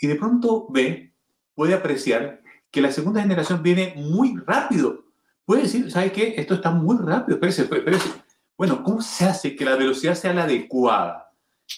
Y 0.00 0.06
de 0.06 0.14
pronto 0.14 0.66
ve, 0.70 1.12
puede 1.54 1.74
apreciar 1.74 2.40
que 2.70 2.80
la 2.80 2.92
segunda 2.92 3.20
generación 3.20 3.62
viene 3.62 3.92
muy 3.96 4.36
rápido. 4.46 5.04
Puede 5.44 5.62
decir, 5.62 5.90
¿sabe 5.90 6.12
qué? 6.12 6.34
Esto 6.36 6.54
está 6.54 6.70
muy 6.70 6.96
rápido. 6.96 7.36
Espérese, 7.36 7.62
espérese. 7.62 8.08
Bueno, 8.56 8.82
¿cómo 8.82 9.02
se 9.02 9.24
hace 9.26 9.54
que 9.56 9.64
la 9.64 9.76
velocidad 9.76 10.14
sea 10.14 10.32
la 10.32 10.44
adecuada? 10.44 11.32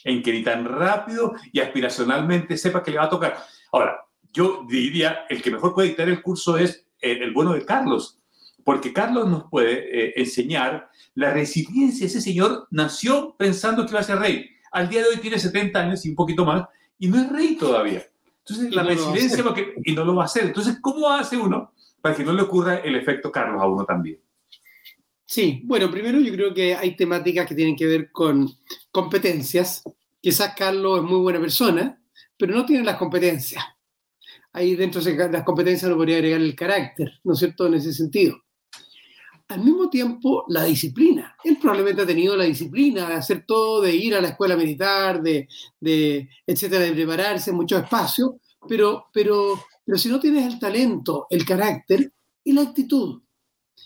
En 0.05 0.23
que 0.23 0.33
ni 0.33 0.43
tan 0.43 0.65
rápido 0.65 1.35
y 1.53 1.61
aspiracionalmente 1.61 2.57
sepa 2.57 2.83
que 2.83 2.91
le 2.91 2.99
va 2.99 3.05
a 3.05 3.11
tocar. 3.11 3.37
Ahora, 3.73 3.99
yo 4.33 4.67
diría, 4.69 5.25
el 5.29 5.41
que 5.41 5.51
mejor 5.51 5.75
puede 5.75 5.89
dictar 5.89 6.09
el 6.09 6.23
curso 6.23 6.59
es 6.59 6.87
el 7.01 7.33
bueno 7.33 7.53
de 7.53 7.65
Carlos, 7.65 8.19
porque 8.67 8.93
Carlos 8.93 9.29
nos 9.29 9.45
puede 9.49 10.09
eh, 10.09 10.13
enseñar 10.17 10.91
la 11.15 11.33
resiliencia. 11.33 12.05
Ese 12.05 12.21
señor 12.21 12.67
nació 12.73 13.37
pensando 13.39 13.85
que 13.85 13.93
iba 13.93 14.01
a 14.01 14.03
ser 14.03 14.19
rey. 14.19 14.51
Al 14.73 14.89
día 14.89 15.03
de 15.03 15.11
hoy 15.11 15.19
tiene 15.19 15.39
70 15.39 15.79
años 15.79 16.05
y 16.05 16.09
un 16.09 16.17
poquito 16.17 16.45
más, 16.45 16.67
y 16.99 17.07
no 17.07 17.17
es 17.17 17.31
rey 17.31 17.55
todavía. 17.55 18.05
Entonces, 18.41 18.73
Y 18.73 18.75
la 18.75 18.83
no 18.83 18.89
resiliencia, 18.89 19.45
porque, 19.45 19.73
y 19.85 19.93
no 19.93 20.05
lo 20.05 20.17
va 20.17 20.25
a 20.25 20.27
hacer. 20.27 20.47
Entonces, 20.47 20.79
¿cómo 20.81 21.09
hace 21.09 21.37
uno 21.37 21.75
para 22.01 22.17
que 22.17 22.25
no 22.25 22.33
le 22.33 22.43
ocurra 22.43 22.79
el 22.79 22.97
efecto 22.97 23.31
Carlos 23.31 23.63
a 23.63 23.69
uno 23.69 23.85
también? 23.85 24.19
Sí, 25.25 25.63
bueno, 25.63 25.89
primero 25.89 26.19
yo 26.19 26.33
creo 26.33 26.53
que 26.53 26.75
hay 26.75 26.97
temáticas 26.97 27.47
que 27.47 27.55
tienen 27.55 27.77
que 27.77 27.87
ver 27.87 28.11
con 28.11 28.51
competencias. 28.91 29.85
Quizás 30.21 30.55
Carlos 30.57 31.05
es 31.05 31.05
muy 31.05 31.21
buena 31.21 31.39
persona, 31.39 32.03
pero 32.37 32.53
no 32.53 32.67
tiene 32.67 32.83
las 32.83 32.97
competencias. 32.97 33.63
Ahí 34.53 34.75
dentro 34.75 35.01
de 35.01 35.31
las 35.31 35.45
competencias 35.45 35.89
no 35.89 35.97
podría 35.97 36.17
agregar 36.17 36.41
el 36.41 36.57
carácter, 36.57 37.13
¿no 37.23 37.35
es 37.35 37.39
cierto?, 37.39 37.69
en 37.69 37.75
ese 37.75 37.93
sentido. 37.93 38.43
Al 39.49 39.63
mismo 39.63 39.89
tiempo, 39.89 40.45
la 40.49 40.65
disciplina. 40.65 41.37
Él 41.45 41.59
probablemente 41.61 42.03
ha 42.03 42.07
tenido 42.07 42.37
la 42.37 42.45
disciplina 42.45 43.09
de 43.09 43.15
hacer 43.15 43.45
todo, 43.47 43.81
de 43.81 43.95
ir 43.95 44.15
a 44.15 44.21
la 44.21 44.29
escuela 44.29 44.57
militar, 44.57 45.23
de, 45.23 45.49
de 45.79 46.29
etcétera, 46.45 46.85
de 46.85 46.93
prepararse 46.93 47.51
en 47.51 47.57
muchos 47.57 47.83
espacios, 47.83 48.33
pero, 48.69 49.07
pero, 49.13 49.63
pero 49.85 49.99
si 49.99 50.09
no 50.09 50.19
tienes 50.19 50.53
el 50.53 50.59
talento, 50.59 51.27
el 51.31 51.45
carácter 51.45 52.13
y 52.43 52.53
la 52.53 52.63
actitud, 52.63 53.23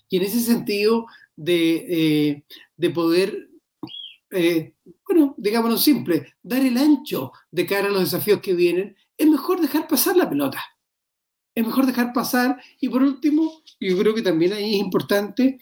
y 0.09 0.17
en 0.17 0.23
ese 0.23 0.41
sentido 0.41 1.07
de, 1.37 1.87
eh, 1.89 2.45
de 2.77 2.91
poder, 2.91 3.51
eh, 4.31 4.75
bueno, 5.07 5.35
digámoslo 5.37 5.77
simple, 5.77 6.35
dar 6.43 6.61
el 6.61 6.77
ancho 6.77 7.33
de 7.51 7.67
cara 7.67 7.89
a 7.89 7.91
los 7.91 8.01
desafíos 8.01 8.41
que 8.41 8.55
vienen, 8.55 8.97
es 9.17 9.29
mejor 9.29 9.61
dejar 9.61 9.87
pasar 9.87 10.17
la 10.17 10.29
pelota. 10.29 10.63
Es 11.55 11.67
mejor 11.67 11.87
dejar 11.87 12.13
pasar. 12.13 12.61
Y 12.81 12.89
por 12.89 13.03
último, 13.03 13.63
yo 13.81 13.99
creo 13.99 14.15
que 14.15 14.23
también 14.23 14.53
ahí 14.53 14.75
es 14.75 14.81
importante 14.81 15.59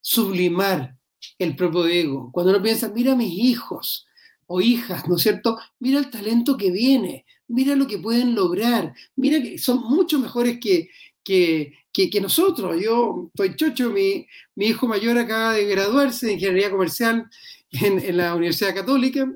sublimar 0.00 0.96
el 1.38 1.56
propio 1.56 1.86
ego. 1.86 2.30
Cuando 2.32 2.52
uno 2.52 2.62
piensa, 2.62 2.88
mira 2.88 3.14
mis 3.14 3.32
hijos 3.32 4.06
o 4.46 4.60
hijas, 4.60 5.08
¿no 5.08 5.16
es 5.16 5.22
cierto? 5.22 5.58
Mira 5.78 5.98
el 5.98 6.10
talento 6.10 6.56
que 6.56 6.70
viene, 6.70 7.24
mira 7.46 7.76
lo 7.76 7.86
que 7.86 7.98
pueden 7.98 8.34
lograr, 8.34 8.94
mira 9.16 9.40
que 9.40 9.58
son 9.58 9.82
mucho 9.84 10.18
mejores 10.18 10.58
que, 10.60 10.88
que, 11.22 11.72
que, 11.92 12.10
que 12.10 12.20
nosotros. 12.20 12.80
Yo 12.82 13.30
estoy 13.32 13.54
chocho, 13.56 13.90
mi, 13.90 14.26
mi 14.56 14.66
hijo 14.66 14.88
mayor 14.88 15.18
acaba 15.18 15.54
de 15.54 15.66
graduarse 15.66 16.26
de 16.26 16.32
Ingeniería 16.34 16.70
Comercial 16.70 17.28
en, 17.70 17.98
en, 17.98 18.16
la 18.16 18.34
Universidad 18.34 18.74
Católica, 18.74 19.30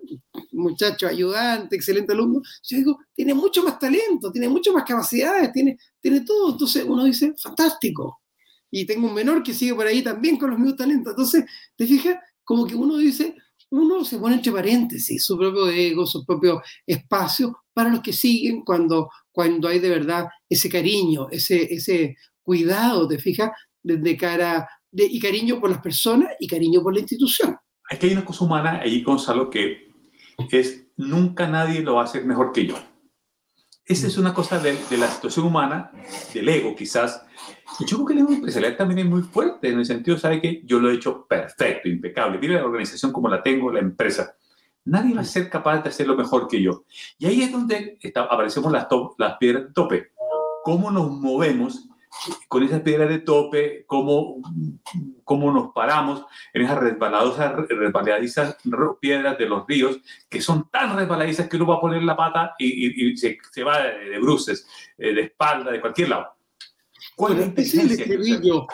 muchacho 0.52 1.06
ayudante, 1.06 1.76
excelente 1.76 2.12
alumno. 2.12 2.40
Yo 2.62 2.76
digo, 2.76 2.98
tiene 3.14 3.34
mucho 3.34 3.62
más 3.62 3.78
talento, 3.78 4.32
tiene 4.32 4.48
mucho 4.48 4.72
más 4.72 4.84
capacidades, 4.84 5.52
tiene, 5.52 5.78
tiene 6.00 6.22
todo. 6.22 6.52
Entonces 6.52 6.84
uno 6.86 7.04
dice, 7.04 7.34
fantástico. 7.40 8.20
Y 8.70 8.84
tengo 8.86 9.06
un 9.06 9.14
menor 9.14 9.42
que 9.42 9.54
sigue 9.54 9.74
por 9.74 9.86
ahí 9.86 10.02
también 10.02 10.36
con 10.36 10.50
los 10.50 10.58
mismos 10.58 10.76
talentos. 10.76 11.12
Entonces, 11.12 11.44
te 11.76 11.86
fijas, 11.86 12.16
como 12.42 12.66
que 12.66 12.74
uno 12.74 12.96
dice, 12.96 13.36
uno 13.70 14.04
se 14.04 14.18
pone 14.18 14.36
entre 14.36 14.52
paréntesis 14.52 15.24
su 15.24 15.36
propio 15.36 15.68
ego, 15.68 16.06
su 16.06 16.24
propio 16.24 16.60
espacio 16.86 17.64
para 17.72 17.90
los 17.90 18.00
que 18.00 18.12
siguen 18.12 18.62
cuando, 18.62 19.10
cuando 19.30 19.68
hay 19.68 19.78
de 19.78 19.90
verdad 19.90 20.26
ese 20.48 20.68
cariño, 20.68 21.28
ese, 21.30 21.72
ese 21.72 22.16
cuidado, 22.42 23.06
te 23.06 23.18
fijas, 23.18 23.50
de, 23.82 24.16
cara, 24.16 24.68
de, 24.90 25.04
y 25.04 25.20
cariño 25.20 25.60
por 25.60 25.70
las 25.70 25.80
personas 25.80 26.30
y 26.40 26.46
cariño 26.46 26.82
por 26.82 26.94
la 26.94 27.00
institución. 27.00 27.56
Que 27.98 28.06
hay 28.06 28.12
una 28.12 28.24
cosa 28.24 28.44
humana 28.44 28.80
ahí, 28.82 29.02
Gonzalo, 29.02 29.50
que 29.50 29.88
es 30.50 30.86
nunca 30.96 31.46
nadie 31.48 31.82
lo 31.82 31.96
va 31.96 32.02
a 32.02 32.04
hacer 32.04 32.24
mejor 32.24 32.52
que 32.52 32.66
yo. 32.66 32.76
Esa 33.86 34.06
es 34.06 34.16
una 34.16 34.32
cosa 34.32 34.58
de, 34.58 34.78
de 34.88 34.96
la 34.96 35.08
situación 35.08 35.44
humana, 35.44 35.92
del 36.32 36.48
ego 36.48 36.74
quizás. 36.74 37.22
Y 37.78 37.84
yo 37.84 37.96
creo 37.98 38.06
que 38.06 38.12
el 38.14 38.18
ego 38.20 38.32
empresarial 38.32 38.76
también 38.76 39.00
es 39.00 39.06
muy 39.06 39.22
fuerte, 39.22 39.68
en 39.68 39.78
el 39.78 39.84
sentido, 39.84 40.16
¿sabe 40.16 40.40
que 40.40 40.62
Yo 40.64 40.80
lo 40.80 40.90
he 40.90 40.94
hecho 40.94 41.26
perfecto, 41.26 41.88
impecable. 41.88 42.38
Mire 42.38 42.54
la 42.54 42.64
organización 42.64 43.12
como 43.12 43.28
la 43.28 43.42
tengo, 43.42 43.70
la 43.70 43.80
empresa. 43.80 44.36
Nadie 44.86 45.14
va 45.14 45.20
a 45.20 45.24
ser 45.24 45.50
capaz 45.50 45.82
de 45.82 45.90
hacerlo 45.90 46.16
mejor 46.16 46.48
que 46.48 46.62
yo. 46.62 46.84
Y 47.18 47.26
ahí 47.26 47.42
es 47.42 47.52
donde 47.52 47.98
está, 48.00 48.22
aparecemos 48.22 48.72
las, 48.72 48.86
las 49.18 49.36
piedras 49.36 49.66
de 49.66 49.72
tope. 49.72 50.12
¿Cómo 50.62 50.90
nos 50.90 51.10
movemos 51.10 51.86
con 52.48 52.62
esas 52.62 52.80
piedras 52.80 53.08
de 53.08 53.18
tope, 53.18 53.84
cómo, 53.86 54.36
cómo 55.24 55.52
nos 55.52 55.72
paramos 55.72 56.24
en 56.52 56.62
esas 56.62 56.78
resbaladosas, 56.78 57.54
resbaladizas 57.68 58.56
piedras 59.00 59.38
de 59.38 59.46
los 59.46 59.66
ríos, 59.66 59.98
que 60.28 60.40
son 60.40 60.70
tan 60.70 60.96
resbaladizas 60.96 61.48
que 61.48 61.56
uno 61.56 61.66
va 61.66 61.76
a 61.76 61.80
poner 61.80 62.02
la 62.02 62.16
pata 62.16 62.54
y, 62.58 63.16
se, 63.16 63.38
se, 63.50 63.62
va 63.62 63.82
de, 63.82 64.18
bruces, 64.18 64.66
eh, 64.98 65.12
de 65.12 65.22
espalda, 65.22 65.70
de 65.70 65.80
cualquier 65.80 66.10
lado. 66.10 66.34
¿Cuál 67.16 67.38
es 67.38 67.48
ese 67.56 67.78
es 67.78 67.84
el 67.84 67.90
estribillo, 67.92 68.66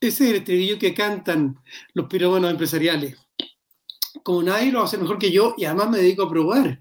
ese 0.00 0.24
es 0.24 0.30
el 0.30 0.36
estribillo 0.36 0.78
que 0.78 0.94
cantan 0.94 1.58
los 1.94 2.06
pirómanos 2.06 2.50
empresariales. 2.50 3.16
Como 4.22 4.42
nadie 4.42 4.72
lo 4.72 4.82
hace 4.82 4.98
mejor 4.98 5.18
que 5.18 5.30
yo 5.30 5.54
y 5.56 5.64
además 5.64 5.90
me 5.90 5.98
dedico 5.98 6.24
a 6.24 6.30
probar. 6.30 6.80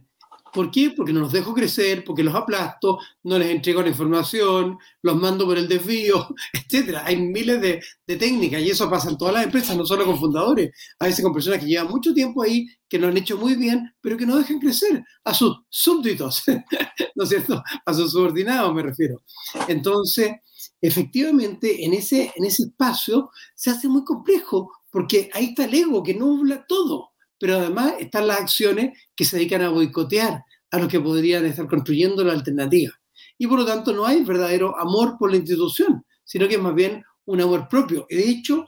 ¿Por 0.56 0.72
qué? 0.72 0.92
Porque 0.96 1.12
no 1.12 1.20
los 1.20 1.34
dejo 1.34 1.54
crecer, 1.54 2.06
porque 2.06 2.24
los 2.24 2.34
aplasto, 2.34 2.98
no 3.24 3.38
les 3.38 3.50
entrego 3.50 3.82
la 3.82 3.90
información, 3.90 4.78
los 5.02 5.18
mando 5.18 5.46
por 5.46 5.58
el 5.58 5.68
desvío, 5.68 6.30
etc. 6.54 7.00
Hay 7.04 7.18
miles 7.18 7.62
de, 7.62 7.82
técnicas 8.18 8.62
y 8.62 8.70
eso 8.70 8.90
pasa 8.90 9.10
en 9.10 9.18
todas 9.18 9.34
las 9.34 9.44
empresas, 9.44 9.76
no 9.76 9.86
solo 9.86 10.06
con 10.06 10.18
fundadores, 10.18 10.72
a 10.98 11.08
veces 11.08 11.26
con 11.26 11.34
personas 11.34 11.60
que 11.60 11.66
llevan 11.66 11.90
mucho 11.90 12.14
tiempo 12.14 12.42
ahí, 12.42 12.68
que 12.88 12.98
lo 12.98 13.10
han 13.10 13.18
hecho 13.18 13.38
muy 13.38 13.56
bien, 13.56 13.94
pero 14.00 14.16
que 14.16 14.26
no 14.26 14.38
dejan 14.38 14.60
crecer 14.60 15.04
a 15.26 15.34
sus 15.34 15.58
súbditos, 15.68 16.44
¿no 17.16 17.24
es 17.26 17.30
cierto? 17.30 17.62
A 17.86 17.94
sus 17.94 18.14
subordinados 18.14 18.74
me 18.74 18.84
refiero. 18.84 19.24
Entonces, 19.68 20.36
efectivamente, 20.80 21.84
en 21.84 21.96
ese, 21.96 22.32
en 22.34 22.46
ese 22.46 22.64
espacio 22.64 23.30
se 23.56 23.72
hace 23.72 23.90
muy 23.90 24.06
complejo, 24.06 24.72
porque 24.90 25.30
ahí 25.34 25.48
está 25.48 25.66
el 25.66 25.74
ego 25.74 26.02
que 26.02 26.14
nubla 26.14 26.66
todo 26.66 27.15
pero 27.40 27.58
además 27.58 27.94
están 28.00 28.28
las 28.28 28.40
acciones 28.40 28.98
que 29.16 29.26
se 29.26 29.38
dedican 29.38 29.62
a 29.62 29.70
boicotear 29.70 30.44
a 30.72 30.80
los 30.80 30.88
que 30.88 31.00
podrían 31.00 31.46
estar 31.46 31.68
construyendo 31.68 32.24
la 32.24 32.34
alternativa. 32.34 32.94
Y 33.38 33.48
por 33.48 33.60
lo 33.60 33.66
tanto 33.66 33.94
no 33.94 34.06
hay 34.06 34.24
verdadero 34.24 34.78
amor 34.80 35.18
por 35.18 35.32
la 35.32 35.38
institución, 35.38 36.06
sino 36.24 36.48
que 36.48 36.56
es 36.56 36.62
más 36.62 36.76
bien 36.76 37.04
un 37.26 37.42
amor 37.42 37.68
propio. 37.68 38.06
De 38.10 38.30
hecho, 38.30 38.66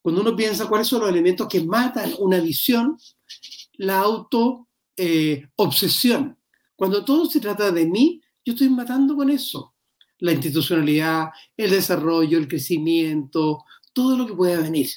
cuando 0.00 0.20
uno 0.20 0.36
piensa 0.36 0.66
cuáles 0.66 0.88
son 0.88 1.00
los 1.00 1.10
elementos 1.10 1.48
que 1.48 1.62
matan 1.62 2.12
una 2.18 2.40
visión, 2.40 2.98
la 3.74 4.00
auto 4.00 4.68
eh. 4.96 5.48
Cuando 6.76 7.04
todo 7.04 7.26
se 7.26 7.40
trata 7.40 7.70
de 7.70 7.86
mí, 7.86 8.20
yo 8.44 8.52
estoy 8.52 8.68
matando 8.68 9.16
con 9.16 9.30
eso. 9.30 9.74
La 10.18 10.32
institucionalidad, 10.32 11.30
el 11.56 11.70
desarrollo, 11.70 12.38
el 12.38 12.48
crecimiento, 12.48 13.64
todo 13.92 14.16
lo 14.16 14.26
que 14.26 14.34
pueda 14.34 14.60
venir. 14.60 14.88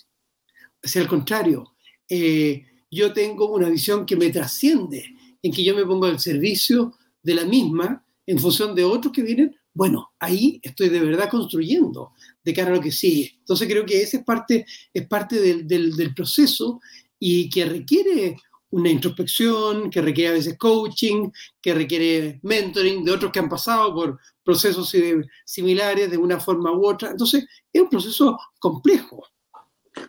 O 0.84 0.99
al 0.99 1.07
contrario, 1.07 1.76
eh, 2.09 2.66
yo 2.96 3.12
tengo 3.12 3.50
una 3.50 3.70
visión 3.70 4.06
que 4.06 4.16
me 4.16 4.30
trasciende, 4.30 5.06
en 5.43 5.52
que 5.52 5.64
yo 5.64 5.76
me 5.76 5.86
pongo 5.86 6.06
al 6.06 6.20
servicio 6.20 6.93
de 7.22 7.36
la 7.36 7.43
misma 7.43 8.04
en 8.26 8.39
función 8.39 8.74
de 8.74 8.86
otros 8.86 9.12
que 9.14 9.22
vienen, 9.22 9.56
bueno, 9.74 10.14
ahí 10.20 10.60
estoy 10.64 10.88
de 10.88 11.02
verdad 11.02 11.30
construyendo 11.30 12.14
de 12.41 12.54
cara 12.54 12.72
a 12.72 12.76
lo 12.76 12.82
que 12.82 12.91
sigue. 12.91 13.36
Entonces 13.39 13.68
creo 13.68 13.86
que 13.86 14.02
ese 14.02 14.18
es 14.18 14.24
parte, 14.24 14.66
es 14.93 15.08
parte 15.08 15.41
del, 15.41 15.68
del, 15.68 16.14
proceso 16.16 16.80
y 17.20 17.50
que 17.50 17.66
requiere 17.66 18.38
una 18.70 18.89
introspección, 18.89 19.89
que 19.89 20.02
requiere 20.02 20.30
a 20.30 20.38
veces 20.38 20.58
coaching, 20.58 21.30
que 21.62 21.74
requiere 21.74 22.39
mentoring 22.43 23.04
de 23.04 23.12
otros 23.12 23.32
que 23.32 23.39
han 23.39 23.50
pasado 23.50 23.93
por 23.93 24.20
procesos 24.43 24.96
similares 25.43 26.10
de 26.10 26.18
una 26.18 26.39
forma 26.39 26.72
u 26.72 26.88
otra. 26.88 27.12
Entonces 27.12 27.46
es 27.72 27.82
un 27.82 27.89
proceso 27.89 28.39
complejo. 28.60 29.28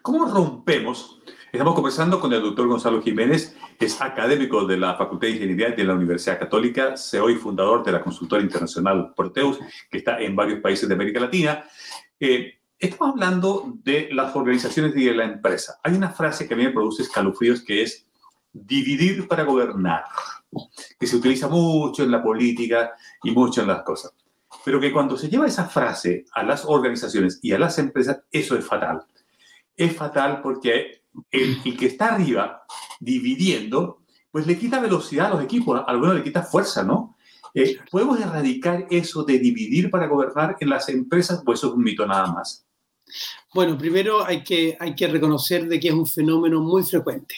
¿Cómo 0.02 0.26
rompemos 0.26 1.18
Estamos 1.56 1.74
conversando 1.74 2.20
con 2.20 2.30
el 2.34 2.42
doctor 2.42 2.68
Gonzalo 2.68 3.00
Jiménez, 3.00 3.56
es 3.80 3.98
académico 4.02 4.66
de 4.66 4.76
la 4.76 4.94
Facultad 4.94 5.28
de 5.28 5.36
Ingeniería 5.36 5.70
de 5.70 5.84
la 5.84 5.94
Universidad 5.94 6.38
Católica, 6.38 6.98
CEO 6.98 7.30
y 7.30 7.36
fundador 7.36 7.82
de 7.82 7.92
la 7.92 8.02
consultora 8.02 8.42
internacional 8.42 9.14
Proteus, 9.16 9.58
que 9.90 9.96
está 9.96 10.20
en 10.20 10.36
varios 10.36 10.60
países 10.60 10.86
de 10.86 10.94
América 10.94 11.18
Latina. 11.18 11.64
Eh, 12.20 12.58
estamos 12.78 13.14
hablando 13.14 13.72
de 13.82 14.10
las 14.12 14.36
organizaciones 14.36 14.94
y 14.96 15.06
de 15.06 15.14
la 15.14 15.24
empresa. 15.24 15.80
Hay 15.82 15.94
una 15.94 16.10
frase 16.10 16.46
que 16.46 16.52
a 16.52 16.58
mí 16.58 16.64
me 16.64 16.72
produce 16.72 17.04
escalofríos 17.04 17.62
que 17.62 17.84
es 17.84 18.04
dividir 18.52 19.26
para 19.26 19.44
gobernar, 19.44 20.04
que 21.00 21.06
se 21.06 21.16
utiliza 21.16 21.48
mucho 21.48 22.02
en 22.02 22.10
la 22.10 22.22
política 22.22 22.92
y 23.22 23.30
mucho 23.30 23.62
en 23.62 23.68
las 23.68 23.82
cosas. 23.82 24.12
Pero 24.62 24.78
que 24.78 24.92
cuando 24.92 25.16
se 25.16 25.30
lleva 25.30 25.46
esa 25.46 25.64
frase 25.64 26.26
a 26.34 26.42
las 26.42 26.66
organizaciones 26.66 27.38
y 27.40 27.52
a 27.52 27.58
las 27.58 27.78
empresas, 27.78 28.20
eso 28.30 28.58
es 28.58 28.66
fatal. 28.66 29.06
Es 29.76 29.94
fatal 29.94 30.40
porque 30.42 31.04
el, 31.30 31.62
que 31.76 31.86
está 31.86 32.14
arriba 32.14 32.64
dividiendo, 33.00 34.02
pues 34.30 34.46
le 34.46 34.58
quita 34.58 34.80
velocidad 34.80 35.26
a 35.26 35.34
los 35.36 35.44
equipos, 35.44 35.78
a 35.78 35.84
algunos 35.84 36.14
le 36.14 36.22
quita 36.22 36.42
fuerza, 36.42 36.82
¿no? 36.82 37.16
Eh, 37.54 37.78
¿Podemos 37.90 38.20
erradicar 38.20 38.86
eso 38.90 39.24
de 39.24 39.38
dividir 39.38 39.90
para 39.90 40.06
gobernar 40.06 40.56
en 40.60 40.68
las 40.68 40.88
empresas 40.88 41.42
o 41.44 41.52
eso 41.52 41.68
es 41.68 41.72
un 41.72 41.82
mito 41.82 42.06
nada 42.06 42.26
más? 42.26 42.66
Bueno, 43.54 43.78
primero 43.78 44.24
hay 44.24 44.42
que, 44.42 44.76
hay 44.78 44.94
que 44.94 45.06
reconocer 45.06 45.66
de 45.66 45.80
que 45.80 45.88
es 45.88 45.94
un 45.94 46.06
fenómeno 46.06 46.60
muy 46.60 46.82
frecuente, 46.82 47.34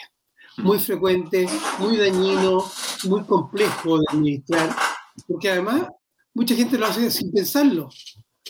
muy 0.57 0.79
frecuente, 0.79 1.47
muy 1.79 1.97
dañino, 1.97 2.65
muy 3.05 3.23
complejo 3.23 3.99
de 3.99 4.05
administrar, 4.09 4.75
porque 5.27 5.51
además 5.51 5.87
mucha 6.35 6.55
gente 6.55 6.79
lo 6.79 6.87
hace 6.87 7.11
sin 7.11 7.33
pensarlo, 7.33 7.89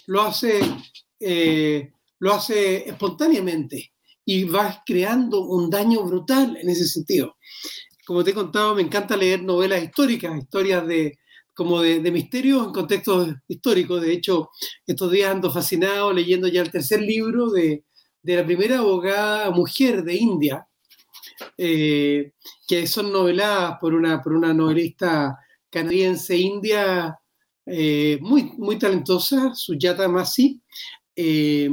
lo 0.06 0.22
hace, 0.22 0.60
eh, 1.20 1.92
lo 2.20 2.34
hace 2.34 2.88
espontáneamente 2.88 3.92
y 4.24 4.44
vas 4.44 4.80
creando 4.84 5.42
un 5.42 5.70
daño 5.70 6.02
brutal 6.04 6.56
en 6.60 6.68
ese 6.68 6.86
sentido. 6.86 7.36
Como 8.06 8.24
te 8.24 8.30
he 8.30 8.34
contado, 8.34 8.74
me 8.74 8.82
encanta 8.82 9.16
leer 9.16 9.42
novelas 9.42 9.82
históricas, 9.82 10.36
historias 10.36 10.86
de, 10.86 11.18
como 11.54 11.80
de, 11.80 12.00
de 12.00 12.10
misterios 12.10 12.66
en 12.66 12.72
contextos 12.72 13.34
históricos. 13.48 14.02
De 14.02 14.12
hecho, 14.12 14.50
estos 14.86 15.10
días 15.10 15.30
ando 15.30 15.50
fascinado 15.50 16.12
leyendo 16.12 16.48
ya 16.48 16.62
el 16.62 16.70
tercer 16.70 17.00
libro 17.00 17.50
de, 17.50 17.84
de 18.22 18.36
la 18.36 18.44
primera 18.44 18.78
abogada 18.78 19.50
mujer 19.50 20.02
de 20.04 20.14
India, 20.16 20.68
eh, 21.56 22.32
que 22.66 22.86
son 22.86 23.12
noveladas 23.12 23.78
por 23.80 23.94
una, 23.94 24.22
por 24.22 24.32
una 24.32 24.52
novelista 24.52 25.38
canadiense 25.70 26.36
india 26.36 27.18
eh, 27.66 28.18
muy, 28.20 28.52
muy 28.56 28.78
talentosa, 28.78 29.54
Sujata 29.54 30.08
Masi, 30.08 30.60
eh, 31.20 31.68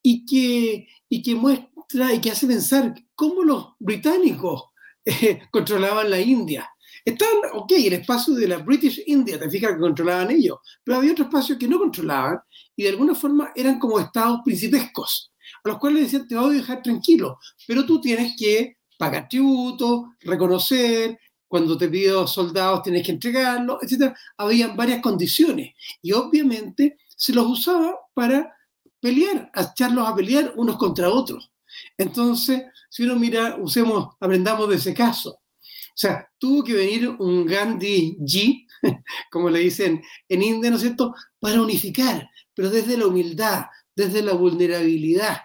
y, 0.00 0.24
que, 0.24 0.88
y 1.06 1.22
que 1.22 1.34
muestra 1.34 2.14
y 2.14 2.22
que 2.22 2.30
hace 2.30 2.46
pensar 2.46 2.94
cómo 3.14 3.42
los 3.42 3.74
británicos 3.78 4.70
eh, 5.04 5.42
controlaban 5.52 6.08
la 6.08 6.18
India. 6.18 6.66
Estaban, 7.04 7.50
ok, 7.52 7.72
el 7.72 7.92
espacio 7.92 8.32
de 8.34 8.48
la 8.48 8.58
British 8.58 9.02
India, 9.06 9.38
te 9.38 9.50
fijas 9.50 9.72
que 9.72 9.80
controlaban 9.80 10.30
ellos, 10.30 10.58
pero 10.82 10.96
había 10.96 11.12
otro 11.12 11.24
espacio 11.24 11.58
que 11.58 11.68
no 11.68 11.78
controlaban 11.78 12.38
y 12.74 12.84
de 12.84 12.88
alguna 12.88 13.14
forma 13.14 13.52
eran 13.54 13.78
como 13.78 14.00
estados 14.00 14.40
principescos, 14.42 15.32
a 15.64 15.68
los 15.68 15.78
cuales 15.78 16.04
decían, 16.04 16.26
te 16.26 16.34
voy 16.34 16.54
a 16.54 16.58
dejar 16.60 16.82
tranquilo, 16.82 17.38
pero 17.66 17.84
tú 17.84 18.00
tienes 18.00 18.34
que 18.38 18.78
pagar 18.96 19.28
tributo, 19.28 20.14
reconocer, 20.20 21.18
cuando 21.46 21.76
te 21.76 21.88
pido 21.88 22.26
soldados 22.26 22.84
tienes 22.84 23.04
que 23.04 23.12
entregarlos, 23.12 23.82
etc. 23.82 24.14
Habían 24.38 24.74
varias 24.74 25.02
condiciones 25.02 25.74
y 26.00 26.12
obviamente 26.12 26.96
se 27.14 27.34
los 27.34 27.46
usaba 27.46 27.94
para 28.14 28.50
pelear, 29.02 29.50
a 29.52 29.62
echarlos 29.62 30.08
a 30.08 30.14
pelear 30.14 30.54
unos 30.56 30.76
contra 30.76 31.10
otros. 31.10 31.50
Entonces, 31.98 32.62
si 32.88 33.02
uno 33.02 33.16
mira, 33.16 33.56
usemos, 33.60 34.14
aprendamos 34.20 34.68
de 34.68 34.76
ese 34.76 34.94
caso. 34.94 35.30
O 35.32 35.96
sea, 35.96 36.26
tuvo 36.38 36.62
que 36.62 36.72
venir 36.72 37.08
un 37.08 37.44
Gandhi 37.44 38.16
G, 38.20 38.66
como 39.30 39.50
le 39.50 39.58
dicen 39.58 40.00
en 40.28 40.42
India, 40.42 40.70
¿no 40.70 40.76
es 40.76 40.82
cierto?, 40.82 41.14
para 41.40 41.60
unificar, 41.60 42.30
pero 42.54 42.70
desde 42.70 42.96
la 42.96 43.08
humildad, 43.08 43.64
desde 43.94 44.22
la 44.22 44.34
vulnerabilidad, 44.34 45.38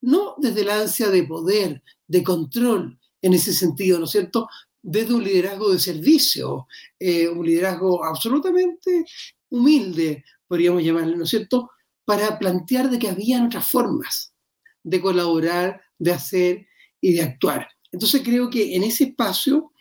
no 0.00 0.34
desde 0.38 0.64
la 0.64 0.80
ansia 0.80 1.08
de 1.10 1.24
poder, 1.24 1.82
de 2.06 2.22
control, 2.22 2.98
en 3.20 3.34
ese 3.34 3.52
sentido, 3.52 3.98
¿no 3.98 4.06
es 4.06 4.10
cierto?, 4.10 4.48
desde 4.80 5.14
un 5.14 5.22
liderazgo 5.22 5.70
de 5.70 5.78
servicio, 5.78 6.66
eh, 6.98 7.28
un 7.28 7.46
liderazgo 7.46 8.04
absolutamente 8.04 9.04
humilde, 9.50 10.24
podríamos 10.48 10.82
llamarlo, 10.82 11.16
¿no 11.16 11.24
es 11.24 11.30
cierto?, 11.30 11.70
para 12.04 12.38
plantear 12.38 12.90
de 12.90 12.98
que 12.98 13.08
había 13.08 13.44
otras 13.44 13.68
formas 13.68 14.34
de 14.82 15.00
colaborar, 15.00 15.80
de 15.98 16.12
hacer 16.12 16.66
y 17.00 17.12
de 17.12 17.22
actuar. 17.22 17.68
Entonces 17.92 18.22
creo 18.24 18.50
que 18.50 18.74
en 18.74 18.82
ese 18.82 19.04
espacio 19.04 19.72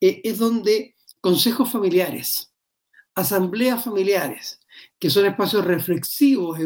eh, 0.00 0.20
es 0.24 0.38
donde 0.38 0.94
consejos 1.20 1.70
familiares, 1.70 2.52
asambleas 3.14 3.84
familiares, 3.84 4.60
que 4.98 5.10
son 5.10 5.26
espacios 5.26 5.64
reflexivos, 5.64 6.58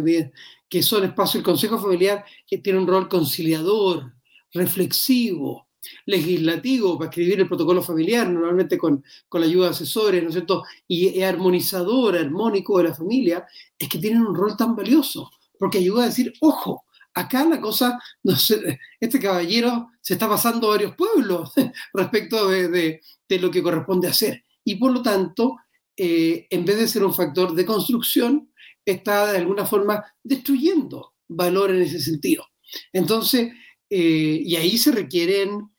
que 0.69 0.83
son 0.83 1.05
espacios, 1.05 1.37
el 1.37 1.43
consejo 1.43 1.79
familiar 1.79 2.25
que 2.47 2.59
tiene 2.59 2.79
un 2.79 2.87
rol 2.87 3.09
conciliador, 3.09 4.15
reflexivo, 4.53 5.69
legislativo 6.07 6.99
para 6.99 7.11
escribir 7.11 7.41
el 7.41 7.49
protocolo 7.49 7.83
familiar, 7.83 8.29
normalmente 8.29 8.79
con, 8.79 9.05
con 9.29 9.41
la 9.41 9.47
ayuda 9.47 9.67
de 9.67 9.73
asesores, 9.73 10.23
¿no 10.23 10.29
es 10.29 10.35
cierto? 10.35 10.63
Y 10.87 11.21
armonizador, 11.23 12.17
armónico 12.17 12.79
de 12.79 12.85
la 12.85 12.95
familia, 12.95 13.47
es 13.79 13.89
que 13.89 13.99
tienen 13.99 14.23
un 14.23 14.35
rol 14.35 14.57
tan 14.57 14.77
valioso, 14.77 15.31
porque 15.59 15.79
ayuda 15.79 16.05
a 16.05 16.07
decir, 16.07 16.33
ojo, 16.41 16.85
acá 17.15 17.45
la 17.45 17.61
cosa, 17.61 17.99
no 18.23 18.37
sé, 18.37 18.79
este 19.01 19.21
caballero 19.21 19.91
se 20.01 20.15
está 20.15 20.29
pasando 20.29 20.69
varios 20.69 20.95
pueblos 20.97 21.53
respecto 21.95 22.49
de, 22.49 22.69
de, 22.69 23.39
lo 23.39 23.51
que 23.51 23.63
corresponde 23.63 24.09
hacer. 24.09 24.45
Y 24.65 24.77
por 24.77 24.93
lo 24.93 25.03
tanto, 25.03 25.57
eh, 25.97 26.47
en 26.51 26.65
vez 26.65 26.79
de 26.79 26.89
ser 26.89 27.05
un 27.05 27.15
factor 27.15 27.55
de 27.55 27.65
construcción, 27.65 28.53
está 28.85 29.33
de 29.33 29.39
alguna 29.39 29.65
forma 29.65 30.05
destruyendo 30.23 31.15
valor 31.29 31.71
en 31.71 31.83
ese 31.83 32.01
sentido. 32.01 32.47
Entonces, 32.93 33.53
eh, 33.89 34.43
y 34.45 34.57
ahí 34.57 34.79
se 34.79 34.93
requieren, 34.93 35.71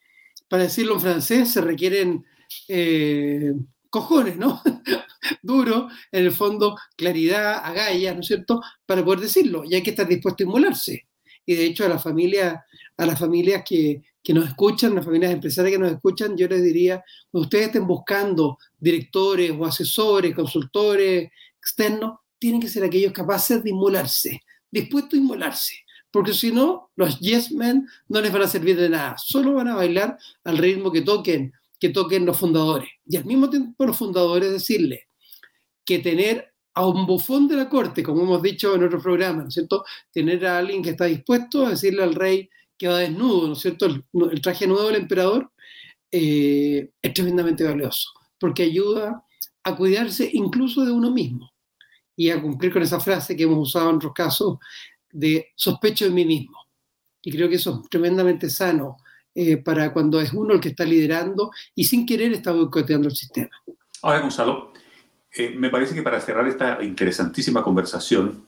para 0.54 0.66
decirlo 0.66 0.94
en 0.94 1.02
francés, 1.02 1.52
se 1.52 1.62
requieren 1.62 2.28
eh, 2.68 3.54
cojones, 3.90 4.38
¿no? 4.38 4.62
Duro, 5.42 5.88
en 6.12 6.26
el 6.26 6.32
fondo, 6.32 6.78
claridad, 6.96 7.66
agallas, 7.66 8.14
¿no 8.14 8.22
es 8.22 8.28
cierto?, 8.28 8.62
para 8.86 9.04
poder 9.04 9.22
decirlo. 9.22 9.64
Y 9.66 9.74
hay 9.74 9.82
que 9.82 9.90
estar 9.90 10.08
dispuesto 10.08 10.44
a 10.44 10.46
inmolarse. 10.46 11.08
Y 11.44 11.56
de 11.56 11.66
hecho, 11.66 11.88
a 11.88 11.90
las 11.90 12.04
familias, 12.04 12.60
a 12.98 13.06
las 13.08 13.18
familias 13.18 13.64
que, 13.68 14.04
que 14.22 14.32
nos 14.32 14.48
escuchan, 14.48 14.94
las 14.94 15.06
familias 15.06 15.34
empresarias 15.34 15.74
que 15.74 15.80
nos 15.80 15.92
escuchan, 15.92 16.38
yo 16.38 16.48
les 16.48 16.62
diría, 16.62 17.04
cuando 17.32 17.46
ustedes 17.46 17.66
estén 17.66 17.88
buscando 17.88 18.60
directores 18.78 19.50
o 19.58 19.66
asesores, 19.66 20.36
consultores 20.36 21.32
externos, 21.58 22.20
tienen 22.38 22.62
que 22.62 22.70
ser 22.70 22.84
aquellos 22.84 23.12
capaces 23.12 23.64
de 23.64 23.72
inmolarse, 23.72 24.44
dispuestos 24.70 25.16
a 25.16 25.18
inmolarse 25.24 25.83
porque 26.14 26.34
si 26.34 26.52
no, 26.52 26.92
los 26.96 27.20
yes 27.20 27.52
men 27.52 27.88
no 28.08 28.22
les 28.22 28.32
van 28.32 28.44
a 28.44 28.48
servir 28.48 28.78
de 28.78 28.88
nada, 28.88 29.16
solo 29.18 29.56
van 29.56 29.68
a 29.68 29.76
bailar 29.76 30.16
al 30.44 30.60
ritmo 30.60 30.92
que 30.92 31.02
toquen, 31.02 31.52
que 31.80 31.90
toquen 31.90 32.24
los 32.24 32.38
fundadores. 32.38 32.88
Y 33.04 33.18
al 33.18 33.26
mismo 33.26 33.50
tiempo 33.50 33.84
los 33.84 33.98
fundadores 33.98 34.52
decirle 34.52 35.08
que 35.84 35.98
tener 35.98 36.54
a 36.76 36.86
un 36.86 37.08
bufón 37.08 37.48
de 37.48 37.56
la 37.56 37.68
corte, 37.68 38.04
como 38.04 38.22
hemos 38.22 38.44
dicho 38.44 38.76
en 38.76 38.84
otros 38.84 39.02
programas, 39.02 39.42
¿no 39.42 39.48
es 39.48 39.56
cierto? 39.56 39.86
Tener 40.12 40.46
a 40.46 40.60
alguien 40.60 40.84
que 40.84 40.92
está 40.92 41.06
dispuesto 41.06 41.66
a 41.66 41.72
decirle 41.72 42.04
al 42.04 42.14
rey 42.14 42.48
que 42.78 42.88
va 42.88 43.00
desnudo, 43.00 43.48
¿no 43.48 43.54
es 43.54 43.60
cierto? 43.60 43.88
El, 43.88 44.42
traje 44.42 44.68
nuevo 44.68 44.86
del 44.90 45.02
emperador 45.02 45.52
eh, 46.12 46.92
es 47.02 47.14
tremendamente 47.16 47.64
valioso, 47.64 48.12
porque 48.38 48.62
ayuda 48.62 49.26
a 49.64 49.76
cuidarse 49.76 50.30
incluso 50.32 50.86
de 50.86 50.92
uno 50.92 51.10
mismo 51.10 51.52
y 52.16 52.30
a 52.30 52.40
cumplir 52.40 52.72
con 52.72 52.84
esa 52.84 53.00
frase 53.00 53.36
que 53.36 53.44
hemos 53.44 53.68
usado 53.68 53.90
en 53.90 53.96
otros 53.96 54.14
casos 54.14 54.60
de 55.14 55.52
sospecho 55.56 56.06
de 56.06 56.12
mí 56.12 56.26
mismo. 56.26 56.58
Y 57.22 57.32
creo 57.32 57.48
que 57.48 57.56
eso 57.56 57.82
es 57.82 57.90
tremendamente 57.90 58.50
sano 58.50 58.98
eh, 59.34 59.58
para 59.58 59.94
cuando 59.94 60.20
es 60.20 60.34
uno 60.34 60.54
el 60.54 60.60
que 60.60 60.70
está 60.70 60.84
liderando 60.84 61.52
y 61.74 61.86
sin 61.86 62.06
querer 62.06 62.34
está 62.34 62.52
boicoteando 62.52 63.08
el 63.08 63.16
sistema. 63.16 63.52
Ahora, 64.02 64.20
Gonzalo, 64.20 64.74
eh, 65.32 65.56
me 65.58 65.70
parece 65.70 65.96
que 65.96 66.04
para 66.04 66.20
cerrar 66.20 66.48
esta 66.48 66.84
interesantísima 66.84 67.64
conversación, 67.64 68.46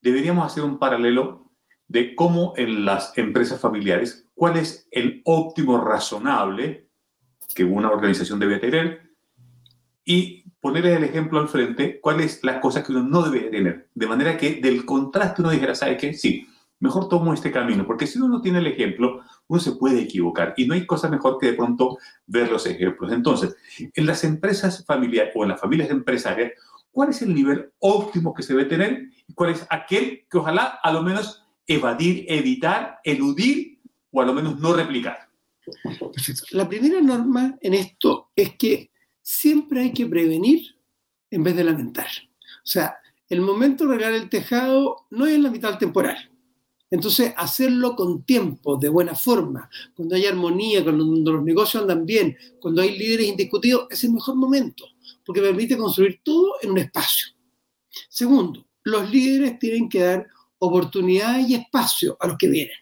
deberíamos 0.00 0.50
hacer 0.50 0.64
un 0.64 0.78
paralelo 0.78 1.52
de 1.86 2.14
cómo 2.14 2.54
en 2.56 2.84
las 2.84 3.16
empresas 3.18 3.60
familiares, 3.60 4.28
cuál 4.34 4.56
es 4.56 4.88
el 4.90 5.20
óptimo 5.24 5.78
razonable 5.78 6.88
que 7.54 7.64
una 7.64 7.90
organización 7.90 8.38
debe 8.40 8.58
tener 8.58 9.12
y 10.04 10.45
ponerle 10.66 10.96
el 10.96 11.04
ejemplo 11.04 11.38
al 11.38 11.46
frente, 11.46 12.00
cuáles 12.00 12.42
las 12.42 12.58
cosas 12.58 12.84
que 12.84 12.90
uno 12.90 13.04
no 13.04 13.22
debe 13.22 13.50
tener. 13.50 13.88
De 13.94 14.08
manera 14.08 14.36
que 14.36 14.56
del 14.56 14.84
contraste 14.84 15.40
uno 15.40 15.52
dijera, 15.52 15.76
¿sabe 15.76 15.96
qué? 15.96 16.12
Sí, 16.12 16.44
mejor 16.80 17.08
tomo 17.08 17.32
este 17.32 17.52
camino, 17.52 17.86
porque 17.86 18.08
si 18.08 18.18
uno 18.18 18.26
no 18.26 18.40
tiene 18.40 18.58
el 18.58 18.66
ejemplo, 18.66 19.20
uno 19.46 19.60
se 19.60 19.76
puede 19.76 20.00
equivocar 20.00 20.54
y 20.56 20.66
no 20.66 20.74
hay 20.74 20.84
cosa 20.84 21.08
mejor 21.08 21.38
que 21.38 21.46
de 21.46 21.52
pronto 21.52 21.98
ver 22.26 22.50
los 22.50 22.66
ejemplos. 22.66 23.12
Entonces, 23.12 23.54
en 23.78 24.06
las 24.06 24.24
empresas 24.24 24.84
familiares 24.84 25.32
o 25.36 25.44
en 25.44 25.50
las 25.50 25.60
familias 25.60 25.88
empresarias, 25.88 26.50
¿cuál 26.90 27.10
es 27.10 27.22
el 27.22 27.32
nivel 27.32 27.70
óptimo 27.78 28.34
que 28.34 28.42
se 28.42 28.52
debe 28.52 28.68
tener 28.68 29.04
y 29.28 29.34
cuál 29.34 29.50
es 29.50 29.64
aquel 29.70 30.26
que 30.28 30.38
ojalá 30.38 30.80
a 30.82 30.92
lo 30.92 31.00
menos 31.00 31.44
evadir, 31.68 32.24
evitar, 32.26 32.98
eludir 33.04 33.78
o 34.10 34.20
a 34.20 34.24
lo 34.24 34.32
menos 34.32 34.58
no 34.58 34.72
replicar? 34.72 35.28
Perfecto. 35.62 36.44
La 36.50 36.68
primera 36.68 37.00
norma 37.00 37.56
en 37.60 37.74
esto 37.74 38.30
es 38.34 38.56
que 38.56 38.90
siempre 39.26 39.80
hay 39.80 39.92
que 39.92 40.06
prevenir 40.06 40.76
en 41.32 41.42
vez 41.42 41.56
de 41.56 41.64
lamentar. 41.64 42.06
O 42.62 42.66
sea, 42.66 42.96
el 43.28 43.40
momento 43.40 43.84
de 43.84 43.94
arreglar 43.94 44.14
el 44.14 44.28
tejado 44.28 45.08
no 45.10 45.26
es 45.26 45.34
en 45.34 45.42
la 45.42 45.50
mitad 45.50 45.76
temporal. 45.78 46.30
Entonces, 46.92 47.34
hacerlo 47.36 47.96
con 47.96 48.22
tiempo, 48.22 48.76
de 48.76 48.88
buena 48.88 49.16
forma, 49.16 49.68
cuando 49.96 50.14
hay 50.14 50.26
armonía, 50.26 50.84
cuando 50.84 51.32
los 51.32 51.42
negocios 51.42 51.82
andan 51.82 52.06
bien, 52.06 52.36
cuando 52.60 52.82
hay 52.82 52.96
líderes 52.96 53.26
indiscutidos, 53.26 53.88
es 53.90 54.04
el 54.04 54.12
mejor 54.12 54.36
momento, 54.36 54.86
porque 55.24 55.40
permite 55.40 55.76
construir 55.76 56.20
todo 56.22 56.52
en 56.62 56.70
un 56.70 56.78
espacio. 56.78 57.26
Segundo, 58.08 58.64
los 58.84 59.10
líderes 59.10 59.58
tienen 59.58 59.88
que 59.88 60.02
dar 60.02 60.28
oportunidad 60.60 61.40
y 61.40 61.56
espacio 61.56 62.16
a 62.20 62.28
los 62.28 62.38
que 62.38 62.48
vienen. 62.48 62.76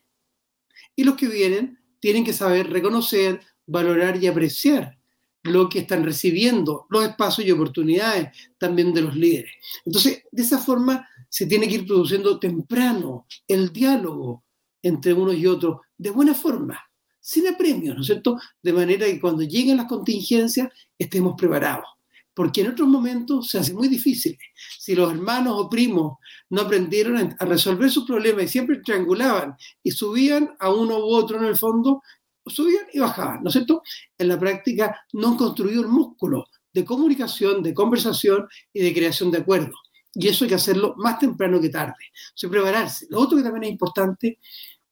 Y 0.95 1.05
los 1.05 1.15
que 1.15 1.27
vienen 1.27 1.79
tienen 2.01 2.23
que 2.23 2.35
saber 2.35 2.69
reconocer, 2.69 3.41
valorar 3.67 4.23
y 4.23 4.27
apreciar 4.27 4.99
lo 5.45 5.69
que 5.69 5.81
están 5.81 6.03
recibiendo, 6.05 6.87
los 6.89 7.05
espacios 7.05 7.47
y 7.47 7.51
oportunidades 7.51 8.31
también 8.59 8.93
de 8.95 9.03
los 9.03 9.15
líderes. 9.15 9.53
Entonces, 9.85 10.23
de 10.33 10.43
esa 10.43 10.59
forma 10.59 11.07
se 11.29 11.47
tiene 11.47 11.69
que 11.69 11.75
ir 11.75 11.87
produciendo 11.87 12.39
temprano 12.39 13.27
el 13.47 13.73
diálogo 13.73 14.45
entre 14.83 15.13
unos 15.13 15.37
y 15.37 15.47
otros, 15.47 15.81
de 15.97 16.11
buena 16.11 16.35
forma, 16.35 16.79
sin 17.21 17.47
apremios, 17.49 17.95
¿no 17.95 18.01
es 18.01 18.07
cierto? 18.07 18.39
De 18.63 18.73
manera 18.73 19.07
que 19.07 19.21
cuando 19.21 19.43
lleguen 19.43 19.79
las 19.79 19.87
contingencias 19.87 20.69
estemos 20.99 21.35
preparados. 21.37 21.87
Porque 22.35 22.63
en 22.63 22.71
otros 22.71 22.89
momentos 22.89 23.49
se 23.49 23.59
hace 23.59 23.73
muy 23.73 23.89
difícil. 23.89 24.37
Si 24.79 24.95
los 24.95 25.11
hermanos 25.11 25.55
o 25.57 25.71
primos 25.71 26.19
no 26.51 26.63
aprendieron 26.63 27.37
a 27.39 27.45
resolver 27.45 27.91
sus 27.91 28.05
problemas 28.05 28.45
y 28.45 28.49
siempre 28.49 28.81
triangulaban 28.85 29.57
y 29.83 29.91
subían 29.93 30.55
a 30.59 30.71
uno 30.71 30.99
u 30.99 31.15
otro 31.15 31.39
en 31.39 31.45
el 31.45 31.57
fondo, 31.57 32.03
subían 32.47 32.85
y 32.93 32.99
bajaban, 32.99 33.43
¿no 33.43 33.49
es 33.49 33.55
cierto? 33.55 33.83
En 34.19 34.29
la 34.29 34.39
práctica 34.39 35.05
no 35.13 35.29
han 35.29 35.37
construido 35.37 35.83
el 35.83 35.89
músculo 35.89 36.47
de 36.73 36.85
comunicación, 36.85 37.63
de 37.63 37.73
conversación 37.73 38.49
y 38.73 38.83
de 38.83 38.93
creación 38.93 39.31
de 39.31 39.39
acuerdos. 39.39 39.79
Y 40.13 40.29
eso 40.29 40.45
hay 40.45 40.51
que 40.51 40.57
hacerlo 40.57 40.95
más 40.97 41.19
temprano 41.19 41.61
que 41.61 41.69
tarde. 41.69 41.93
O 41.93 42.37
sea, 42.37 42.51
prepararse. 42.51 43.07
Lo 43.11 43.21
otro 43.21 43.37
que 43.37 43.45
también 43.45 43.65
es 43.65 43.71
importante 43.71 44.39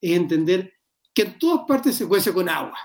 es 0.00 0.16
entender 0.16 0.72
que 1.14 1.22
en 1.22 1.38
todas 1.38 1.64
partes 1.66 1.94
se 1.94 2.08
cuece 2.08 2.32
con 2.32 2.48
agua. 2.48 2.78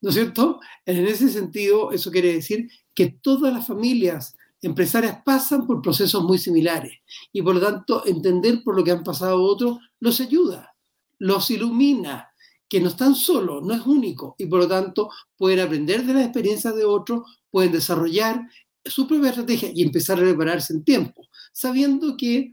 ¿No 0.00 0.10
es 0.10 0.14
cierto? 0.14 0.60
En 0.84 1.06
ese 1.06 1.28
sentido, 1.28 1.90
eso 1.92 2.10
quiere 2.10 2.34
decir 2.34 2.68
que 2.94 3.18
todas 3.20 3.52
las 3.52 3.66
familias 3.66 4.36
empresarias 4.62 5.20
pasan 5.24 5.66
por 5.66 5.82
procesos 5.82 6.22
muy 6.24 6.38
similares 6.38 6.98
y 7.32 7.42
por 7.42 7.54
lo 7.54 7.60
tanto 7.60 8.06
entender 8.06 8.62
por 8.64 8.76
lo 8.76 8.82
que 8.82 8.90
han 8.90 9.04
pasado 9.04 9.42
otros 9.42 9.78
los 10.00 10.20
ayuda, 10.20 10.74
los 11.18 11.50
ilumina, 11.50 12.30
que 12.68 12.80
no 12.80 12.88
están 12.88 13.14
solos, 13.14 13.62
no 13.64 13.74
es 13.74 13.86
único, 13.86 14.34
y 14.38 14.46
por 14.46 14.60
lo 14.60 14.68
tanto 14.68 15.10
pueden 15.36 15.60
aprender 15.60 16.04
de 16.04 16.14
las 16.14 16.24
experiencias 16.24 16.74
de 16.74 16.84
otros, 16.84 17.22
pueden 17.50 17.72
desarrollar 17.72 18.40
su 18.84 19.06
propia 19.06 19.30
estrategia 19.30 19.70
y 19.74 19.82
empezar 19.82 20.18
a 20.18 20.22
prepararse 20.22 20.72
en 20.72 20.84
tiempo, 20.84 21.26
sabiendo 21.52 22.16
que 22.16 22.52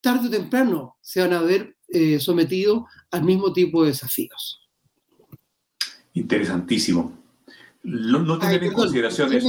tarde 0.00 0.28
o 0.28 0.30
temprano 0.30 0.96
se 1.00 1.20
van 1.20 1.32
a 1.32 1.42
ver 1.42 1.76
eh, 1.88 2.20
sometidos 2.20 2.84
al 3.10 3.24
mismo 3.24 3.52
tipo 3.52 3.82
de 3.82 3.88
desafíos. 3.88 4.60
Interesantísimo. 6.14 7.12
No, 7.82 8.20
no 8.20 8.38
tener 8.38 8.64
en 8.64 8.72
consideración 8.72 9.32
eso. 9.32 9.48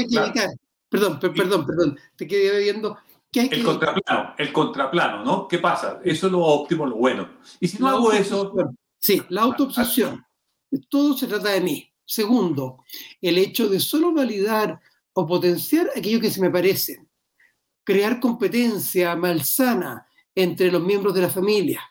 Perdón, 0.89 1.19
perdón, 1.19 1.65
perdón, 1.65 1.99
te 2.15 2.27
quedé 2.27 2.59
viendo. 2.59 2.97
el 3.33 3.63
contraplano, 3.63 4.33
el 4.37 4.53
contraplano, 4.53 5.25
¿no? 5.25 5.47
¿Qué 5.47 5.59
pasa? 5.59 5.99
Eso 6.03 6.27
es 6.27 6.31
lo 6.31 6.39
óptimo, 6.41 6.85
lo 6.85 6.95
bueno. 6.95 7.29
Y 7.59 7.67
si 7.67 7.79
no 7.79 7.87
hago 7.87 8.11
eso, 8.13 8.53
Sí, 9.05 9.21
la 9.29 9.43
autoobsesión. 9.43 10.25
Todo 10.89 11.15
se 11.15 11.27
trata 11.27 11.51
de 11.51 11.61
mí. 11.61 11.87
Segundo, 12.03 12.83
el 13.21 13.37
hecho 13.37 13.69
de 13.69 13.79
solo 13.79 14.11
validar 14.11 14.79
o 15.13 15.27
potenciar 15.27 15.91
aquello 15.95 16.19
que 16.19 16.31
se 16.31 16.41
me 16.41 16.49
parece. 16.49 17.05
Crear 17.83 18.19
competencia 18.19 19.15
malsana 19.15 20.07
entre 20.33 20.71
los 20.71 20.81
miembros 20.81 21.13
de 21.13 21.21
la 21.21 21.29
familia. 21.29 21.83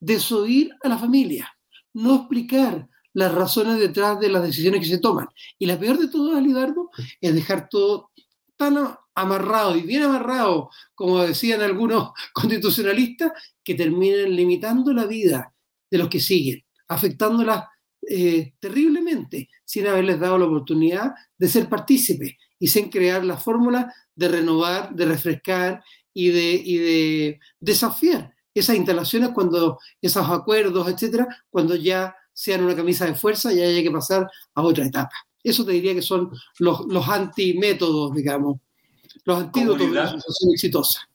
Desoír 0.00 0.72
a 0.82 0.88
la 0.88 0.98
familia. 0.98 1.56
No 1.92 2.16
explicar 2.16 2.88
las 3.12 3.32
razones 3.32 3.78
detrás 3.78 4.18
de 4.18 4.30
las 4.30 4.42
decisiones 4.42 4.80
que 4.80 4.88
se 4.88 4.98
toman. 4.98 5.28
Y 5.56 5.66
la 5.66 5.78
peor 5.78 5.98
de 5.98 6.08
todo, 6.08 6.36
Alidardo, 6.36 6.90
es 7.20 7.32
dejar 7.32 7.68
todo 7.68 8.10
tan 8.56 8.76
amarrado 9.14 9.76
y 9.76 9.82
bien 9.82 10.02
amarrado, 10.02 10.68
como 10.96 11.22
decían 11.22 11.62
algunos 11.62 12.10
constitucionalistas, 12.32 13.30
que 13.62 13.76
terminen 13.76 14.34
limitando 14.34 14.92
la 14.92 15.06
vida 15.06 15.54
de 15.90 15.98
los 15.98 16.08
que 16.08 16.20
siguen, 16.20 16.64
afectándolas 16.88 17.64
eh, 18.08 18.54
terriblemente, 18.58 19.48
sin 19.64 19.86
haberles 19.86 20.18
dado 20.18 20.38
la 20.38 20.46
oportunidad 20.46 21.12
de 21.36 21.48
ser 21.48 21.68
partícipes 21.68 22.32
y 22.58 22.68
sin 22.68 22.88
crear 22.88 23.24
la 23.24 23.36
fórmula 23.36 23.92
de 24.14 24.28
renovar, 24.28 24.94
de 24.94 25.04
refrescar 25.04 25.82
y 26.12 26.28
de, 26.28 26.40
de 26.80 27.40
desafiar 27.58 28.34
esas 28.54 28.76
instalaciones 28.76 29.30
cuando 29.30 29.78
esos 30.00 30.28
acuerdos, 30.28 30.88
etcétera, 30.88 31.28
cuando 31.50 31.76
ya 31.76 32.14
sean 32.32 32.64
una 32.64 32.74
camisa 32.74 33.06
de 33.06 33.14
fuerza 33.14 33.52
y 33.52 33.60
haya 33.60 33.82
que 33.82 33.90
pasar 33.90 34.28
a 34.54 34.62
otra 34.62 34.86
etapa. 34.86 35.14
Eso 35.42 35.64
te 35.64 35.72
diría 35.72 35.94
que 35.94 36.02
son 36.02 36.30
los, 36.58 36.86
los 36.86 37.08
antimétodos, 37.08 38.14
digamos, 38.14 38.58
los 39.24 39.38
antídotos 39.38 39.88
de 39.88 39.94
la 39.94 40.04
asociación 40.04 40.52
exitosa 40.52 41.09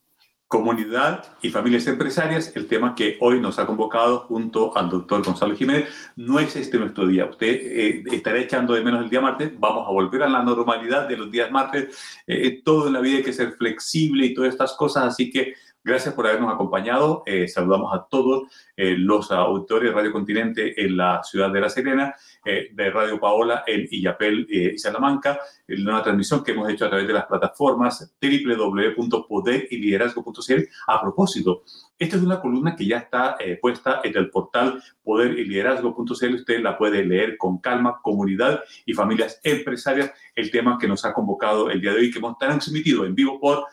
comunidad 0.48 1.26
y 1.41 1.50
familias 1.50 1.88
empresarias, 1.88 2.56
el 2.56 2.68
tema 2.68 2.93
que 2.93 3.18
hoy 3.20 3.39
nos 3.39 3.58
ha 3.58 3.66
convocado 3.66 4.20
junto 4.20 4.78
al 4.78 4.89
doctor 4.89 5.24
Gonzalo 5.24 5.56
Jiménez. 5.56 5.89
No 6.16 6.39
es 6.39 6.56
este 6.56 6.78
nuestro 6.78 7.08
día. 7.08 7.26
Usted 7.26 7.48
eh, 7.48 8.04
estará 8.12 8.39
echando 8.39 8.74
de 8.74 8.84
menos 8.84 9.04
el 9.04 9.10
día 9.10 9.22
martes. 9.22 9.52
Vamos 9.60 9.88
a 9.88 9.91
volver 9.91 10.24
a 10.24 10.30
la 10.30 10.43
normalidad 10.43 11.08
de 11.08 11.18
los 11.18 11.32
días 11.32 11.52
martes. 11.52 11.98
Eh, 12.28 12.62
todo 12.64 12.88
en 12.88 12.93
la 12.93 13.02
vida 13.02 13.18
hay 13.18 13.24
que 13.24 13.34
ser 13.34 13.54
flexible 13.54 14.28
y 14.28 14.34
todas 14.34 14.52
estas 14.52 14.74
cosas. 14.74 15.06
Así 15.06 15.32
que 15.32 15.56
Gracias 15.86 16.13
por 16.15 16.25
habernos 16.25 16.51
acompañado. 16.51 17.21
Eh, 17.27 17.47
saludamos 17.47 17.93
a 17.93 18.07
todos 18.09 18.51
eh, 18.75 18.95
los 18.97 19.31
auditores 19.31 19.91
de 19.91 19.95
Radio 19.95 20.11
Continente 20.11 20.83
en 20.83 20.97
la 20.97 21.21
ciudad 21.23 21.51
de 21.51 21.61
La 21.61 21.69
Serena, 21.69 22.15
eh, 22.43 22.69
de 22.73 22.89
Radio 22.89 23.19
Paola 23.19 23.63
en 23.67 23.88
Illapel 23.91 24.47
y 24.49 24.79
Salamanca, 24.79 25.39
en 25.67 25.88
una 25.88 26.01
transmisión 26.01 26.43
que 26.43 26.53
hemos 26.53 26.67
hecho 26.71 26.86
a 26.86 26.89
través 26.89 27.05
de 27.05 27.13
las 27.13 27.27
plataformas 27.27 28.15
www.poderyliderazgo.cl. 28.19 30.69
A 30.88 31.01
propósito, 31.01 31.61
esta 31.99 32.17
es 32.17 32.23
una 32.23 32.41
columna 32.41 32.75
que 32.75 32.88
ya 32.88 32.97
está 32.97 33.38
puesta 33.61 34.01
en 34.03 34.17
el 34.17 34.31
portal 34.31 34.81
poderyliderazgo.cl. 35.03 36.33
Usted 36.33 36.61
la 36.61 36.79
puede 36.79 37.05
leer 37.05 37.38
con 37.38 37.59
calma, 37.59 37.99
comunidad 38.01 38.63
y 38.88 38.95
familias 38.95 39.39
empresarias. 39.43 40.11
El 40.36 40.49
tema 40.49 40.79
que 40.79 40.88
nos 40.88 41.05
ha 41.05 41.13
convocado 41.13 41.69
el 41.69 41.79
día 41.79 41.91
de 41.91 41.99
hoy, 41.99 42.09
que 42.09 42.17
hemos 42.17 42.39
transmitido 42.39 43.05
en 43.05 43.13
vivo 43.13 43.39
por 43.39 43.67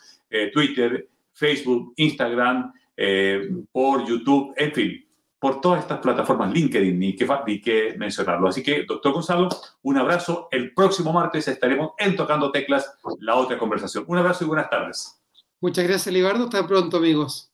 Twitter, 0.52 1.08
Facebook, 1.32 1.92
Instagram, 1.96 2.72
eh, 2.96 3.48
por 3.70 4.06
YouTube, 4.06 4.54
en 4.56 4.72
fin, 4.72 5.04
por 5.38 5.60
todas 5.60 5.80
estas 5.80 5.98
plataformas, 5.98 6.52
LinkedIn, 6.52 6.98
ni 6.98 7.16
que, 7.16 7.28
ni 7.46 7.60
que 7.60 7.94
mencionarlo. 7.98 8.48
Así 8.48 8.62
que, 8.62 8.84
doctor 8.84 9.12
Gonzalo, 9.12 9.48
un 9.82 9.98
abrazo. 9.98 10.48
El 10.52 10.72
próximo 10.72 11.12
martes 11.12 11.48
estaremos 11.48 11.92
en 11.98 12.14
Tocando 12.14 12.52
Teclas, 12.52 12.96
la 13.18 13.34
otra 13.34 13.58
conversación. 13.58 14.04
Un 14.06 14.18
abrazo 14.18 14.44
y 14.44 14.46
buenas 14.46 14.70
tardes. 14.70 15.20
Muchas 15.60 15.84
gracias, 15.84 16.14
Libardo. 16.14 16.44
Hasta 16.44 16.66
pronto, 16.66 16.98
amigos. 16.98 17.50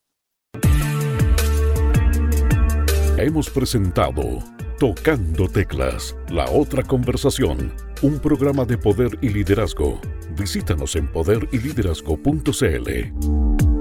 Hemos 3.17 3.51
presentado 3.51 4.43
Tocando 4.79 5.49
Teclas, 5.49 6.17
la 6.31 6.49
otra 6.49 6.85
conversación, 6.85 7.73
un 8.01 8.21
programa 8.21 8.65
de 8.65 8.79
poder 8.79 9.19
y 9.21 9.31
liderazgo. 9.31 10.01
Visítanos 10.39 10.95
en 10.95 11.09
poderyliderazgo.cl. 11.09 13.78